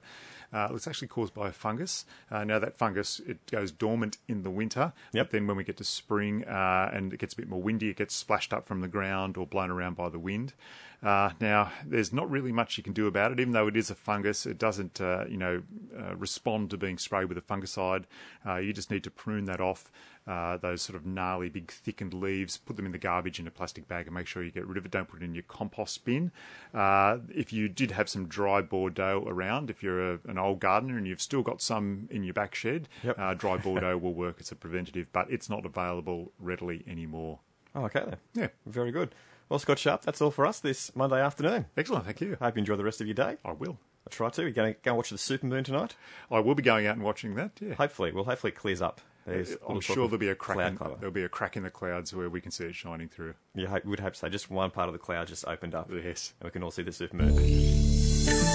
Uh, 0.53 0.69
it's 0.73 0.87
actually 0.87 1.09
caused 1.09 1.35
by 1.35 1.49
a 1.49 1.53
fungus. 1.53 2.05
Uh, 2.31 2.45
now 2.45 2.59
that 2.59 2.79
fungus 2.79 3.21
it 3.21 3.45
goes 3.51 3.71
dormant 3.71 4.19
in 4.29 4.43
the 4.43 4.51
winter. 4.51 4.93
Yep. 5.13 5.27
But 5.27 5.33
then 5.33 5.47
when 5.47 5.57
we 5.57 5.65
get 5.65 5.77
to 5.79 5.85
spring 5.85 6.45
uh, 6.45 6.91
and 6.93 7.13
it 7.13 7.19
gets 7.19 7.35
a 7.35 7.37
bit 7.37 7.49
more 7.49 7.61
windy, 7.61 7.91
it 7.91 7.97
gets 7.97 8.15
splashed 8.15 8.53
up 8.53 8.67
from 8.67 8.81
the 8.81 8.89
ground 8.89 9.37
or 9.37 9.47
blown 9.47 9.71
around 9.71 9.97
by 9.97 10.09
the 10.09 10.19
wind. 10.19 10.55
Uh, 11.03 11.31
now, 11.41 11.71
there's 11.87 12.13
not 12.13 12.29
really 12.29 12.51
much 12.51 12.77
you 12.77 12.83
can 12.83 12.93
do 12.93 13.07
about 13.07 13.31
it, 13.31 13.39
even 13.39 13.53
though 13.53 13.69
it 13.69 13.77
is 13.77 13.89
a 13.89 13.95
fungus. 13.95 14.47
It 14.47 14.59
doesn't, 14.59 15.01
uh, 15.01 15.27
you 15.29 15.37
know, 15.37 15.63
uh, 15.97 16.17
respond 16.17 16.71
to 16.71 16.77
being 16.77 16.99
sprayed 16.99 17.29
with 17.29 17.39
a 17.39 17.41
fungicide. 17.41 18.05
Uh, 18.45 18.57
you 18.57 18.73
just 18.73 18.91
need 18.91 19.05
to 19.05 19.11
prune 19.11 19.45
that 19.45 19.61
off. 19.61 19.93
Uh, 20.27 20.57
those 20.59 20.83
sort 20.83 20.97
of 20.97 21.07
gnarly, 21.07 21.49
big, 21.49 21.71
thickened 21.71 22.13
leaves. 22.13 22.57
Put 22.59 22.77
them 22.77 22.85
in 22.85 22.93
the 22.93 22.99
garbage 22.99 23.39
in 23.41 23.47
a 23.47 23.51
plastic 23.51 23.87
bag 23.89 24.07
and 24.07 24.15
make 24.15 24.27
sure 24.27 24.43
you 24.43 24.51
get 24.51 24.67
rid 24.67 24.77
of 24.77 24.85
it. 24.85 24.91
Don't 24.91 25.09
put 25.09 25.23
it 25.23 25.25
in 25.25 25.35
your 25.35 25.45
compost 25.45 26.05
bin. 26.05 26.33
Uh, 26.75 27.19
if 27.35 27.53
you 27.53 27.69
did 27.69 27.93
have 27.93 28.09
some 28.09 28.27
dry 28.27 28.61
Bordeaux 28.61 29.25
around, 29.27 29.71
if 29.71 29.83
you're 29.83 30.15
a, 30.15 30.19
an 30.27 30.37
old 30.37 30.59
gardener 30.61 30.99
and 30.99 31.07
you've 31.07 31.23
still 31.23 31.43
got 31.43 31.63
some 31.63 32.09
in 32.11 32.25
your 32.25 32.35
back 32.35 32.55
shed, 32.55 32.89
Yep. 33.05 33.19
uh, 33.19 33.35
dry 33.35 33.57
Bordeaux 33.57 33.97
will 34.03 34.13
work 34.15 34.37
as 34.41 34.51
a 34.53 34.57
preventative, 34.57 35.07
but 35.13 35.31
it's 35.31 35.49
not 35.49 35.65
available 35.65 36.33
readily 36.41 36.85
anymore. 36.89 37.39
Oh, 37.75 37.85
okay 37.85 38.01
then. 38.05 38.17
Yeah. 38.35 38.49
Very 38.67 38.91
good. 38.91 39.15
Well, 39.49 39.59
Scott 39.59 39.79
Sharp, 39.79 40.03
that's 40.03 40.21
all 40.21 40.31
for 40.31 40.47
us 40.47 40.61
this 40.61 40.95
Monday 40.95 41.21
afternoon. 41.23 41.67
Excellent, 41.77 42.05
thank 42.05 42.21
you. 42.21 42.37
I 42.41 42.47
Hope 42.47 42.57
you 42.57 42.61
enjoy 42.61 42.77
the 42.77 42.85
rest 42.85 43.01
of 43.01 43.07
your 43.07 43.15
day. 43.15 43.37
I 43.45 43.53
will. 43.53 43.79
I 44.07 44.11
try 44.11 44.29
to. 44.31 44.43
You're 44.43 44.51
going 44.51 44.75
to 44.75 44.81
go 44.83 44.91
and 44.91 44.97
watch 44.97 45.11
the 45.11 45.17
supermoon 45.17 45.65
tonight? 45.65 45.95
I 46.31 46.41
will 46.41 46.55
be 46.55 46.63
going 46.63 46.87
out 46.87 46.97
and 46.97 47.05
watching 47.05 47.35
that. 47.37 47.53
Yeah. 47.61 47.75
Hopefully. 47.75 48.13
Well, 48.13 48.25
hopefully 48.25 48.53
it 48.53 48.57
clears 48.57 48.83
up. 48.83 49.01
There's 49.27 49.53
a 49.53 49.55
uh, 49.65 49.71
I'm 49.75 49.81
sure 49.81 49.97
there'll 50.07 50.19
be 50.19 50.29
a 50.29 50.35
crack. 50.35 50.57
cloud 50.57 50.73
In, 50.73 50.79
cover. 50.79 50.95
there'll 51.01 51.13
be 51.13 51.23
a 51.25 51.29
crack 51.29 51.57
in 51.57 51.63
the 51.63 51.71
clouds 51.71 52.15
where 52.15 52.29
we 52.31 52.41
can 52.41 52.51
see 52.51 52.65
it 52.65 52.75
shining 52.75 53.09
through. 53.09 53.35
You 53.55 53.67
hope, 53.67 53.85
would 53.85 54.01
hope 54.01 54.17
so. 54.17 54.29
Just 54.29 54.51
one 54.51 54.71
part 54.71 54.89
of 54.89 54.93
the 54.95 54.99
cloud 54.99 55.29
just 55.29 55.47
opened 55.47 55.75
up. 55.75 55.91
Yes. 55.93 56.33
And 56.41 56.47
we 56.47 56.51
can 56.51 56.63
all 56.63 56.71
see 56.71 56.83
the 56.83 56.91
supermoon. 56.91 57.35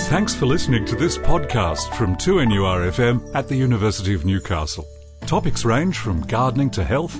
Thanks 0.10 0.34
for 0.36 0.45
listening 0.45 0.86
to 0.86 0.95
this 0.95 1.17
podcast 1.17 1.93
from 1.95 2.15
2NURFM 2.15 3.34
at 3.36 3.47
the 3.47 3.56
University 3.56 4.13
of 4.13 4.25
Newcastle. 4.25 4.86
Topics 5.25 5.63
range 5.65 5.97
from 5.97 6.21
gardening 6.21 6.69
to 6.71 6.84
health, 6.84 7.19